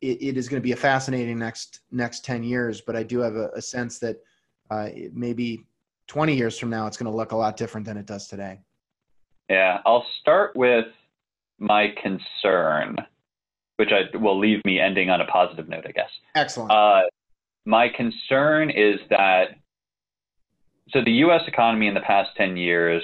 it, 0.00 0.22
it 0.22 0.36
is 0.38 0.48
going 0.48 0.60
to 0.60 0.64
be 0.64 0.72
a 0.72 0.76
fascinating 0.76 1.38
next 1.38 1.80
next 1.92 2.24
10 2.24 2.42
years 2.42 2.80
but 2.80 2.96
i 2.96 3.02
do 3.02 3.18
have 3.18 3.36
a, 3.36 3.50
a 3.50 3.60
sense 3.60 3.98
that 3.98 4.16
uh, 4.70 4.88
maybe 5.12 5.64
20 6.06 6.34
years 6.34 6.58
from 6.58 6.70
now 6.70 6.86
it's 6.86 6.96
going 6.96 7.10
to 7.10 7.14
look 7.14 7.32
a 7.32 7.36
lot 7.36 7.54
different 7.54 7.86
than 7.86 7.98
it 7.98 8.06
does 8.06 8.26
today 8.26 8.58
yeah, 9.50 9.78
I'll 9.84 10.06
start 10.20 10.54
with 10.54 10.86
my 11.58 11.88
concern, 12.00 12.96
which 13.76 13.90
I 13.90 14.16
will 14.16 14.38
leave 14.38 14.64
me 14.64 14.78
ending 14.78 15.10
on 15.10 15.20
a 15.20 15.26
positive 15.26 15.68
note, 15.68 15.84
I 15.86 15.90
guess. 15.90 16.10
Excellent. 16.36 16.70
Uh, 16.70 17.00
my 17.66 17.88
concern 17.88 18.70
is 18.70 19.00
that 19.10 19.56
so 20.90 21.00
the 21.04 21.12
U.S. 21.12 21.42
economy 21.46 21.88
in 21.88 21.94
the 21.94 22.00
past 22.00 22.30
10 22.36 22.56
years, 22.56 23.02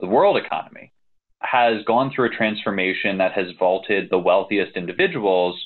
the 0.00 0.06
world 0.06 0.36
economy, 0.36 0.92
has 1.40 1.84
gone 1.84 2.12
through 2.14 2.26
a 2.26 2.36
transformation 2.36 3.18
that 3.18 3.32
has 3.32 3.46
vaulted 3.58 4.08
the 4.10 4.18
wealthiest 4.18 4.76
individuals 4.76 5.60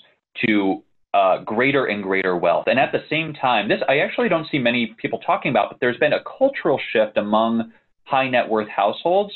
to 0.46 0.82
uh, 1.14 1.38
greater 1.44 1.86
and 1.86 2.02
greater 2.02 2.36
wealth. 2.36 2.64
And 2.66 2.78
at 2.78 2.92
the 2.92 3.02
same 3.10 3.34
time, 3.34 3.68
this 3.68 3.80
I 3.88 3.98
actually 3.98 4.28
don't 4.28 4.46
see 4.50 4.58
many 4.58 4.94
people 4.98 5.18
talking 5.18 5.50
about, 5.50 5.70
but 5.70 5.80
there's 5.80 5.98
been 5.98 6.12
a 6.14 6.22
cultural 6.38 6.80
shift 6.92 7.16
among 7.16 7.72
high 8.04 8.28
net 8.28 8.48
worth 8.48 8.68
households 8.68 9.32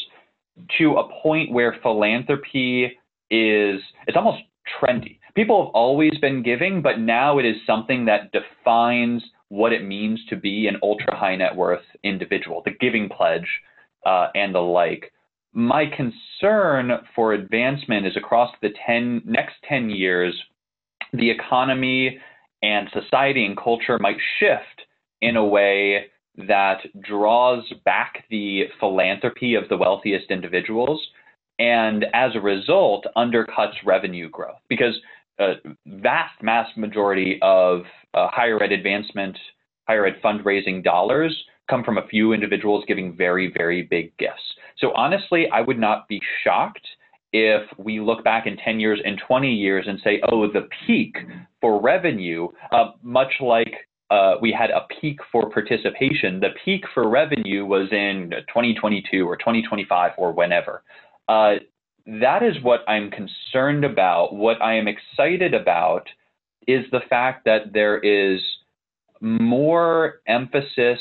to 0.78 0.94
a 0.94 1.08
point 1.22 1.52
where 1.52 1.76
philanthropy 1.82 2.98
is 3.30 3.80
it's 4.06 4.16
almost 4.16 4.42
trendy. 4.80 5.18
People 5.34 5.66
have 5.66 5.74
always 5.74 6.16
been 6.20 6.42
giving, 6.42 6.80
but 6.80 6.98
now 6.98 7.38
it 7.38 7.44
is 7.44 7.56
something 7.66 8.06
that 8.06 8.32
defines 8.32 9.22
what 9.48 9.72
it 9.72 9.84
means 9.84 10.20
to 10.28 10.36
be 10.36 10.66
an 10.66 10.76
ultra 10.82 11.14
high 11.14 11.36
net 11.36 11.54
worth 11.54 11.84
individual, 12.02 12.62
the 12.64 12.72
giving 12.80 13.08
pledge 13.08 13.46
uh, 14.04 14.28
and 14.34 14.54
the 14.54 14.60
like. 14.60 15.12
My 15.52 15.84
concern 15.86 16.90
for 17.14 17.32
advancement 17.32 18.06
is 18.06 18.16
across 18.16 18.50
the 18.60 18.70
10, 18.86 19.22
next 19.24 19.54
10 19.68 19.90
years, 19.90 20.34
the 21.12 21.30
economy 21.30 22.18
and 22.62 22.88
society 22.92 23.44
and 23.46 23.56
culture 23.56 23.98
might 23.98 24.16
shift 24.38 24.86
in 25.20 25.36
a 25.36 25.44
way 25.44 26.06
that 26.36 26.78
draws 27.00 27.64
back 27.84 28.24
the 28.30 28.64
philanthropy 28.78 29.54
of 29.54 29.68
the 29.68 29.76
wealthiest 29.76 30.30
individuals 30.30 31.00
and 31.58 32.04
as 32.12 32.32
a 32.34 32.40
result 32.40 33.06
undercuts 33.16 33.74
revenue 33.84 34.28
growth. 34.28 34.58
Because 34.68 34.94
a 35.38 35.54
vast 35.86 36.42
mass 36.42 36.68
majority 36.76 37.38
of 37.42 37.80
uh, 38.14 38.28
higher 38.30 38.62
ed 38.62 38.72
advancement 38.72 39.36
higher 39.86 40.06
ed 40.06 40.16
fundraising 40.24 40.82
dollars 40.82 41.36
come 41.68 41.84
from 41.84 41.98
a 41.98 42.06
few 42.08 42.32
individuals 42.32 42.84
giving 42.88 43.14
very 43.14 43.52
very 43.56 43.82
big 43.82 44.16
gifts. 44.18 44.42
So 44.78 44.92
honestly 44.94 45.46
i 45.52 45.60
would 45.60 45.78
not 45.78 46.08
be 46.08 46.20
shocked 46.42 46.86
if 47.32 47.62
we 47.76 48.00
look 48.00 48.24
back 48.24 48.46
in 48.46 48.56
10 48.56 48.80
years 48.80 48.98
and 49.04 49.20
20 49.26 49.52
years 49.52 49.84
and 49.86 50.00
say, 50.02 50.20
oh, 50.30 50.50
the 50.50 50.68
peak 50.86 51.16
for 51.60 51.80
revenue, 51.80 52.48
uh, 52.72 52.92
much 53.02 53.32
like 53.40 53.74
uh, 54.10 54.34
we 54.40 54.52
had 54.52 54.70
a 54.70 54.86
peak 55.00 55.18
for 55.32 55.50
participation, 55.50 56.40
the 56.40 56.50
peak 56.64 56.84
for 56.94 57.08
revenue 57.08 57.64
was 57.64 57.88
in 57.90 58.30
2022 58.48 59.26
or 59.26 59.36
2025 59.36 60.12
or 60.16 60.32
whenever. 60.32 60.82
Uh, 61.28 61.54
that 62.06 62.42
is 62.42 62.62
what 62.62 62.88
I'm 62.88 63.10
concerned 63.10 63.84
about. 63.84 64.34
What 64.34 64.62
I 64.62 64.74
am 64.74 64.86
excited 64.86 65.54
about 65.54 66.08
is 66.68 66.84
the 66.92 67.00
fact 67.08 67.44
that 67.46 67.72
there 67.72 67.98
is 67.98 68.40
more 69.20 70.20
emphasis 70.26 71.00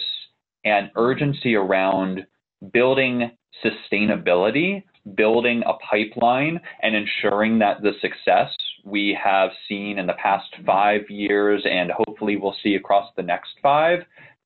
and 0.64 0.89
urgency 0.95 1.56
around 1.56 2.26
building 2.74 3.32
sustainability, 3.64 4.84
building 5.16 5.64
a 5.68 5.74
pipeline, 5.74 6.60
and 6.82 6.95
ensuring 6.95 7.60
that 7.60 7.82
the 7.84 7.91
success 8.01 8.49
we 8.86 9.18
have 9.22 9.50
seen 9.68 9.98
in 9.98 10.06
the 10.06 10.14
past 10.14 10.48
five 10.66 11.02
years 11.10 11.66
and 11.70 11.92
hopefully 11.92 12.38
we'll 12.38 12.56
see 12.64 12.76
across 12.76 13.12
the 13.18 13.24
next 13.24 13.50
five 13.62 14.00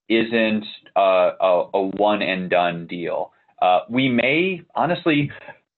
isn't 0.08 0.66
a, 0.96 1.32
a, 1.40 1.70
a 1.74 1.82
one 1.98 2.22
and 2.22 2.50
done 2.50 2.88
deal. 2.88 3.32
Uh, 3.62 3.82
we 3.90 4.10
may, 4.10 4.62
honestly, 4.74 5.30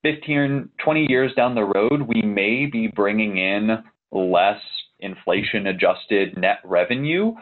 15, 0.04 0.70
20 0.84 1.06
years 1.10 1.34
down 1.36 1.56
the 1.56 1.64
road, 1.64 2.04
we 2.08 2.22
may 2.22 2.66
be 2.66 2.88
bringing 2.88 3.38
in 3.38 3.84
less 4.12 4.62
inflation 5.00 5.68
adjusted 5.68 6.38
net 6.38 6.60
revenue, 6.64 7.34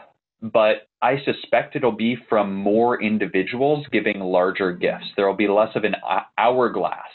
but 0.41 0.87
I 1.01 1.17
suspect 1.25 1.75
it'll 1.75 1.91
be 1.91 2.17
from 2.29 2.55
more 2.55 3.01
individuals 3.01 3.85
giving 3.91 4.19
larger 4.19 4.71
gifts. 4.71 5.05
There 5.15 5.27
will 5.27 5.35
be 5.35 5.47
less 5.47 5.75
of 5.75 5.83
an 5.83 5.95
hourglass 6.37 7.11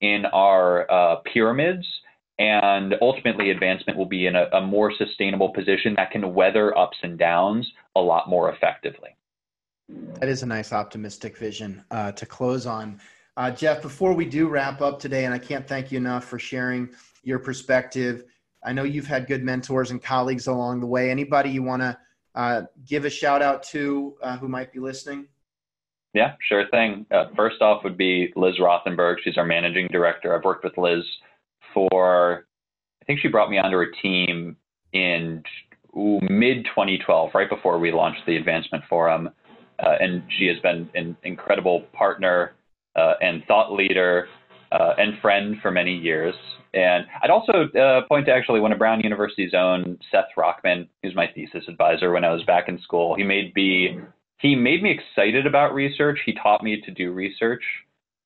in 0.00 0.24
our 0.26 0.90
uh, 0.90 1.16
pyramids, 1.32 1.86
and 2.38 2.94
ultimately, 3.00 3.50
advancement 3.50 3.98
will 3.98 4.06
be 4.06 4.26
in 4.26 4.36
a, 4.36 4.44
a 4.52 4.60
more 4.60 4.92
sustainable 4.96 5.50
position 5.50 5.94
that 5.96 6.10
can 6.10 6.34
weather 6.34 6.76
ups 6.76 6.98
and 7.02 7.18
downs 7.18 7.66
a 7.94 8.00
lot 8.00 8.28
more 8.28 8.52
effectively. 8.52 9.16
That 9.88 10.28
is 10.28 10.42
a 10.42 10.46
nice 10.46 10.72
optimistic 10.72 11.38
vision 11.38 11.84
uh, 11.90 12.12
to 12.12 12.26
close 12.26 12.66
on. 12.66 13.00
Uh, 13.36 13.50
Jeff, 13.50 13.82
before 13.82 14.14
we 14.14 14.24
do 14.24 14.48
wrap 14.48 14.80
up 14.80 14.98
today, 14.98 15.24
and 15.24 15.32
I 15.32 15.38
can't 15.38 15.66
thank 15.66 15.92
you 15.92 15.98
enough 15.98 16.24
for 16.24 16.38
sharing 16.38 16.90
your 17.22 17.38
perspective. 17.38 18.24
I 18.64 18.72
know 18.72 18.82
you've 18.82 19.06
had 19.06 19.26
good 19.26 19.44
mentors 19.44 19.90
and 19.90 20.02
colleagues 20.02 20.46
along 20.46 20.80
the 20.80 20.86
way. 20.86 21.10
Anybody 21.10 21.50
you 21.50 21.62
want 21.62 21.82
to 21.82 21.98
uh, 22.34 22.62
give 22.86 23.04
a 23.04 23.10
shout 23.10 23.42
out 23.42 23.62
to 23.64 24.16
uh, 24.22 24.36
who 24.36 24.48
might 24.48 24.72
be 24.72 24.80
listening? 24.80 25.26
Yeah, 26.14 26.34
sure 26.48 26.66
thing. 26.70 27.04
Uh, 27.10 27.26
first 27.36 27.60
off 27.60 27.84
would 27.84 27.98
be 27.98 28.32
Liz 28.36 28.54
Rothenberg. 28.58 29.16
She's 29.22 29.36
our 29.36 29.44
managing 29.44 29.88
director. 29.88 30.34
I've 30.34 30.44
worked 30.44 30.64
with 30.64 30.76
Liz 30.78 31.04
for, 31.76 32.46
I 33.02 33.04
think 33.04 33.20
she 33.20 33.28
brought 33.28 33.50
me 33.50 33.58
onto 33.58 33.76
her 33.76 33.92
team 34.02 34.56
in 34.92 35.42
mid 35.94 36.64
2012, 36.64 37.30
right 37.34 37.48
before 37.48 37.78
we 37.78 37.92
launched 37.92 38.22
the 38.26 38.36
Advancement 38.36 38.84
Forum. 38.88 39.28
Uh, 39.78 39.94
and 40.00 40.22
she 40.38 40.46
has 40.46 40.58
been 40.60 40.88
an 40.94 41.16
incredible 41.22 41.82
partner 41.92 42.54
uh, 42.96 43.14
and 43.20 43.44
thought 43.44 43.72
leader 43.72 44.26
uh, 44.72 44.94
and 44.96 45.20
friend 45.20 45.56
for 45.60 45.70
many 45.70 45.94
years. 45.94 46.34
And 46.72 47.04
I'd 47.22 47.30
also 47.30 47.68
uh, 47.78 48.06
point 48.08 48.26
to 48.26 48.32
actually 48.32 48.60
one 48.60 48.72
of 48.72 48.78
Brown 48.78 49.00
University's 49.00 49.52
own, 49.54 49.98
Seth 50.10 50.26
Rockman, 50.36 50.88
who's 51.02 51.14
my 51.14 51.26
thesis 51.34 51.64
advisor 51.68 52.10
when 52.12 52.24
I 52.24 52.32
was 52.32 52.42
back 52.44 52.68
in 52.68 52.80
school. 52.80 53.14
He 53.14 53.22
made 53.22 53.54
me 53.54 53.98
he 54.38 54.54
made 54.54 54.82
me 54.82 54.90
excited 54.90 55.46
about 55.46 55.74
research. 55.74 56.18
He 56.26 56.34
taught 56.34 56.62
me 56.62 56.82
to 56.82 56.90
do 56.90 57.12
research. 57.12 57.62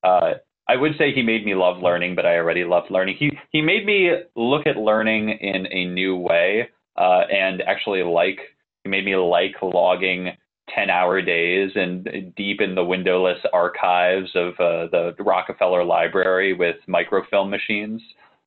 Uh, 0.03 0.35
I 0.71 0.77
would 0.77 0.93
say 0.97 1.13
he 1.13 1.23
made 1.23 1.45
me 1.45 1.57
love 1.57 1.83
learning, 1.83 2.15
but 2.15 2.25
I 2.25 2.37
already 2.37 2.63
loved 2.63 2.93
learning. 2.93 3.17
He 3.19 3.37
he 3.51 3.61
made 3.61 3.85
me 3.85 4.13
look 4.37 4.69
at 4.69 4.77
learning 4.77 5.31
in 5.31 5.67
a 5.67 5.87
new 5.87 6.15
way, 6.15 6.69
uh, 6.97 7.23
and 7.29 7.61
actually 7.63 8.05
like 8.05 8.39
he 8.85 8.91
made 8.91 9.05
me 9.05 9.17
like 9.17 9.57
logging 9.63 10.31
10 10.73 10.89
hour 10.89 11.21
days 11.21 11.73
and 11.75 12.33
deep 12.37 12.61
in 12.61 12.77
the 12.77 12.85
windowless 12.85 13.39
archives 13.53 14.31
of 14.37 14.53
uh, 14.61 14.87
the 14.93 15.15
Rockefeller 15.19 15.83
Library 15.83 16.53
with 16.53 16.77
microfilm 16.87 17.51
machines. 17.51 18.01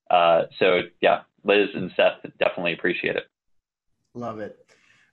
Uh, 0.09 0.43
so, 0.59 0.79
yeah, 1.01 1.23
Liz 1.43 1.67
and 1.75 1.91
Seth 1.97 2.21
definitely 2.39 2.71
appreciate 2.71 3.17
it. 3.17 3.23
Love 4.13 4.39
it. 4.39 4.65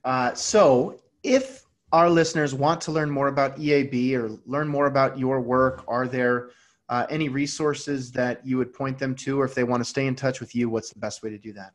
Uh, 0.05 0.33
so, 0.33 0.97
if 1.23 1.65
our 1.91 2.09
listeners 2.09 2.55
want 2.55 2.79
to 2.81 2.91
learn 2.93 3.09
more 3.09 3.27
about 3.27 3.57
EAB 3.57 4.13
or 4.13 4.29
learn 4.45 4.69
more 4.69 4.85
about 4.85 5.19
your 5.19 5.41
work, 5.41 5.83
are 5.89 6.07
there 6.07 6.51
uh, 6.91 7.07
any 7.09 7.29
resources 7.29 8.11
that 8.11 8.45
you 8.45 8.57
would 8.57 8.73
point 8.73 8.99
them 8.99 9.15
to, 9.15 9.39
or 9.39 9.45
if 9.45 9.55
they 9.55 9.63
want 9.63 9.81
to 9.81 9.89
stay 9.89 10.05
in 10.05 10.15
touch 10.15 10.41
with 10.41 10.53
you, 10.53 10.69
what's 10.69 10.91
the 10.91 10.99
best 10.99 11.23
way 11.23 11.29
to 11.29 11.37
do 11.37 11.53
that? 11.53 11.71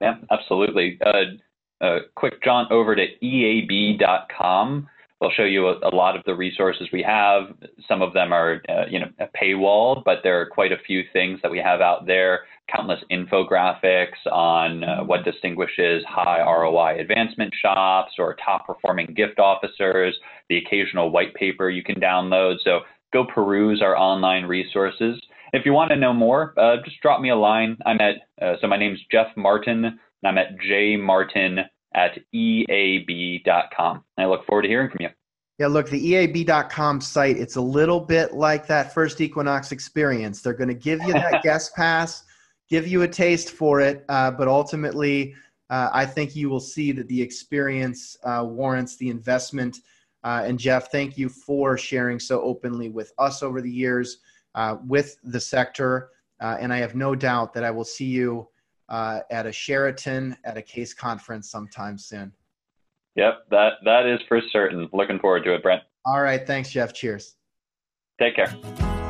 Yeah, 0.00 0.14
absolutely. 0.30 0.98
Uh, 1.04 1.22
a 1.82 1.98
quick 2.14 2.42
jaunt 2.42 2.72
over 2.72 2.96
to 2.96 3.04
eab.com. 3.24 4.88
We'll 5.20 5.30
show 5.30 5.44
you 5.44 5.68
a, 5.68 5.78
a, 5.82 5.92
lot 5.94 6.14
of 6.14 6.22
the 6.24 6.34
resources 6.34 6.88
we 6.92 7.02
have. 7.02 7.54
Some 7.88 8.02
of 8.02 8.12
them 8.12 8.32
are, 8.32 8.60
uh, 8.68 8.84
you 8.90 9.00
know, 9.00 9.08
paywalled, 9.40 10.04
but 10.04 10.18
there 10.22 10.38
are 10.40 10.46
quite 10.46 10.72
a 10.72 10.78
few 10.86 11.02
things 11.12 11.38
that 11.42 11.50
we 11.50 11.58
have 11.58 11.80
out 11.80 12.06
there. 12.06 12.40
Countless 12.74 13.00
infographics 13.10 14.26
on 14.30 14.84
uh, 14.84 15.04
what 15.04 15.24
distinguishes 15.24 16.04
high 16.06 16.40
ROI 16.40 17.00
advancement 17.00 17.54
shops 17.62 18.12
or 18.18 18.36
top 18.44 18.66
performing 18.66 19.14
gift 19.14 19.38
officers. 19.38 20.14
The 20.50 20.58
occasional 20.58 21.10
white 21.10 21.34
paper 21.34 21.70
you 21.70 21.82
can 21.82 21.98
download. 21.98 22.56
So 22.62 22.80
go 23.16 23.24
peruse 23.24 23.82
our 23.82 23.96
online 23.96 24.44
resources. 24.44 25.20
If 25.52 25.64
you 25.64 25.72
want 25.72 25.90
to 25.90 25.96
know 25.96 26.12
more, 26.12 26.52
uh, 26.58 26.76
just 26.84 27.00
drop 27.00 27.20
me 27.20 27.30
a 27.30 27.36
line. 27.36 27.78
I'm 27.86 28.00
at, 28.00 28.16
uh, 28.42 28.56
so 28.60 28.66
my 28.66 28.76
name's 28.76 29.00
Jeff 29.10 29.28
Martin 29.36 29.98
I'm 30.24 30.38
at 30.38 30.58
jmartin 30.58 31.64
at 31.94 32.18
eab.com. 32.32 34.04
I 34.18 34.24
look 34.26 34.44
forward 34.46 34.62
to 34.62 34.68
hearing 34.68 34.90
from 34.90 34.98
you. 35.00 35.08
Yeah, 35.58 35.68
look, 35.68 35.88
the 35.88 36.12
EAB.com 36.12 37.00
site, 37.00 37.38
it's 37.38 37.56
a 37.56 37.60
little 37.60 38.00
bit 38.00 38.34
like 38.34 38.66
that 38.66 38.92
first 38.92 39.20
Equinox 39.22 39.72
experience. 39.72 40.42
They're 40.42 40.52
going 40.52 40.68
to 40.68 40.74
give 40.74 41.02
you 41.04 41.14
that 41.14 41.42
guest 41.44 41.74
pass, 41.74 42.24
give 42.68 42.86
you 42.86 43.02
a 43.02 43.08
taste 43.08 43.50
for 43.50 43.80
it, 43.80 44.04
uh, 44.10 44.32
but 44.32 44.48
ultimately, 44.48 45.34
uh, 45.70 45.88
I 45.92 46.04
think 46.04 46.36
you 46.36 46.50
will 46.50 46.60
see 46.60 46.92
that 46.92 47.08
the 47.08 47.22
experience 47.22 48.18
uh, 48.22 48.44
warrants 48.46 48.96
the 48.96 49.08
investment. 49.08 49.78
Uh, 50.26 50.42
and 50.44 50.58
Jeff, 50.58 50.90
thank 50.90 51.16
you 51.16 51.28
for 51.28 51.78
sharing 51.78 52.18
so 52.18 52.42
openly 52.42 52.88
with 52.88 53.12
us 53.16 53.44
over 53.44 53.60
the 53.60 53.70
years 53.70 54.18
uh, 54.56 54.76
with 54.84 55.18
the 55.22 55.38
sector. 55.38 56.10
Uh, 56.40 56.56
and 56.58 56.72
I 56.72 56.78
have 56.78 56.96
no 56.96 57.14
doubt 57.14 57.54
that 57.54 57.62
I 57.62 57.70
will 57.70 57.84
see 57.84 58.06
you 58.06 58.48
uh, 58.88 59.20
at 59.30 59.46
a 59.46 59.52
Sheraton 59.52 60.36
at 60.44 60.56
a 60.56 60.62
CASE 60.62 60.94
conference 60.94 61.48
sometime 61.48 61.96
soon. 61.96 62.32
Yep, 63.14 63.46
that 63.50 63.74
that 63.84 64.04
is 64.04 64.18
for 64.26 64.40
certain. 64.50 64.88
Looking 64.92 65.20
forward 65.20 65.44
to 65.44 65.54
it, 65.54 65.62
Brent. 65.62 65.82
All 66.04 66.20
right, 66.20 66.44
thanks, 66.44 66.70
Jeff. 66.70 66.92
Cheers. 66.92 67.36
Take 68.18 68.34
care. 68.34 69.05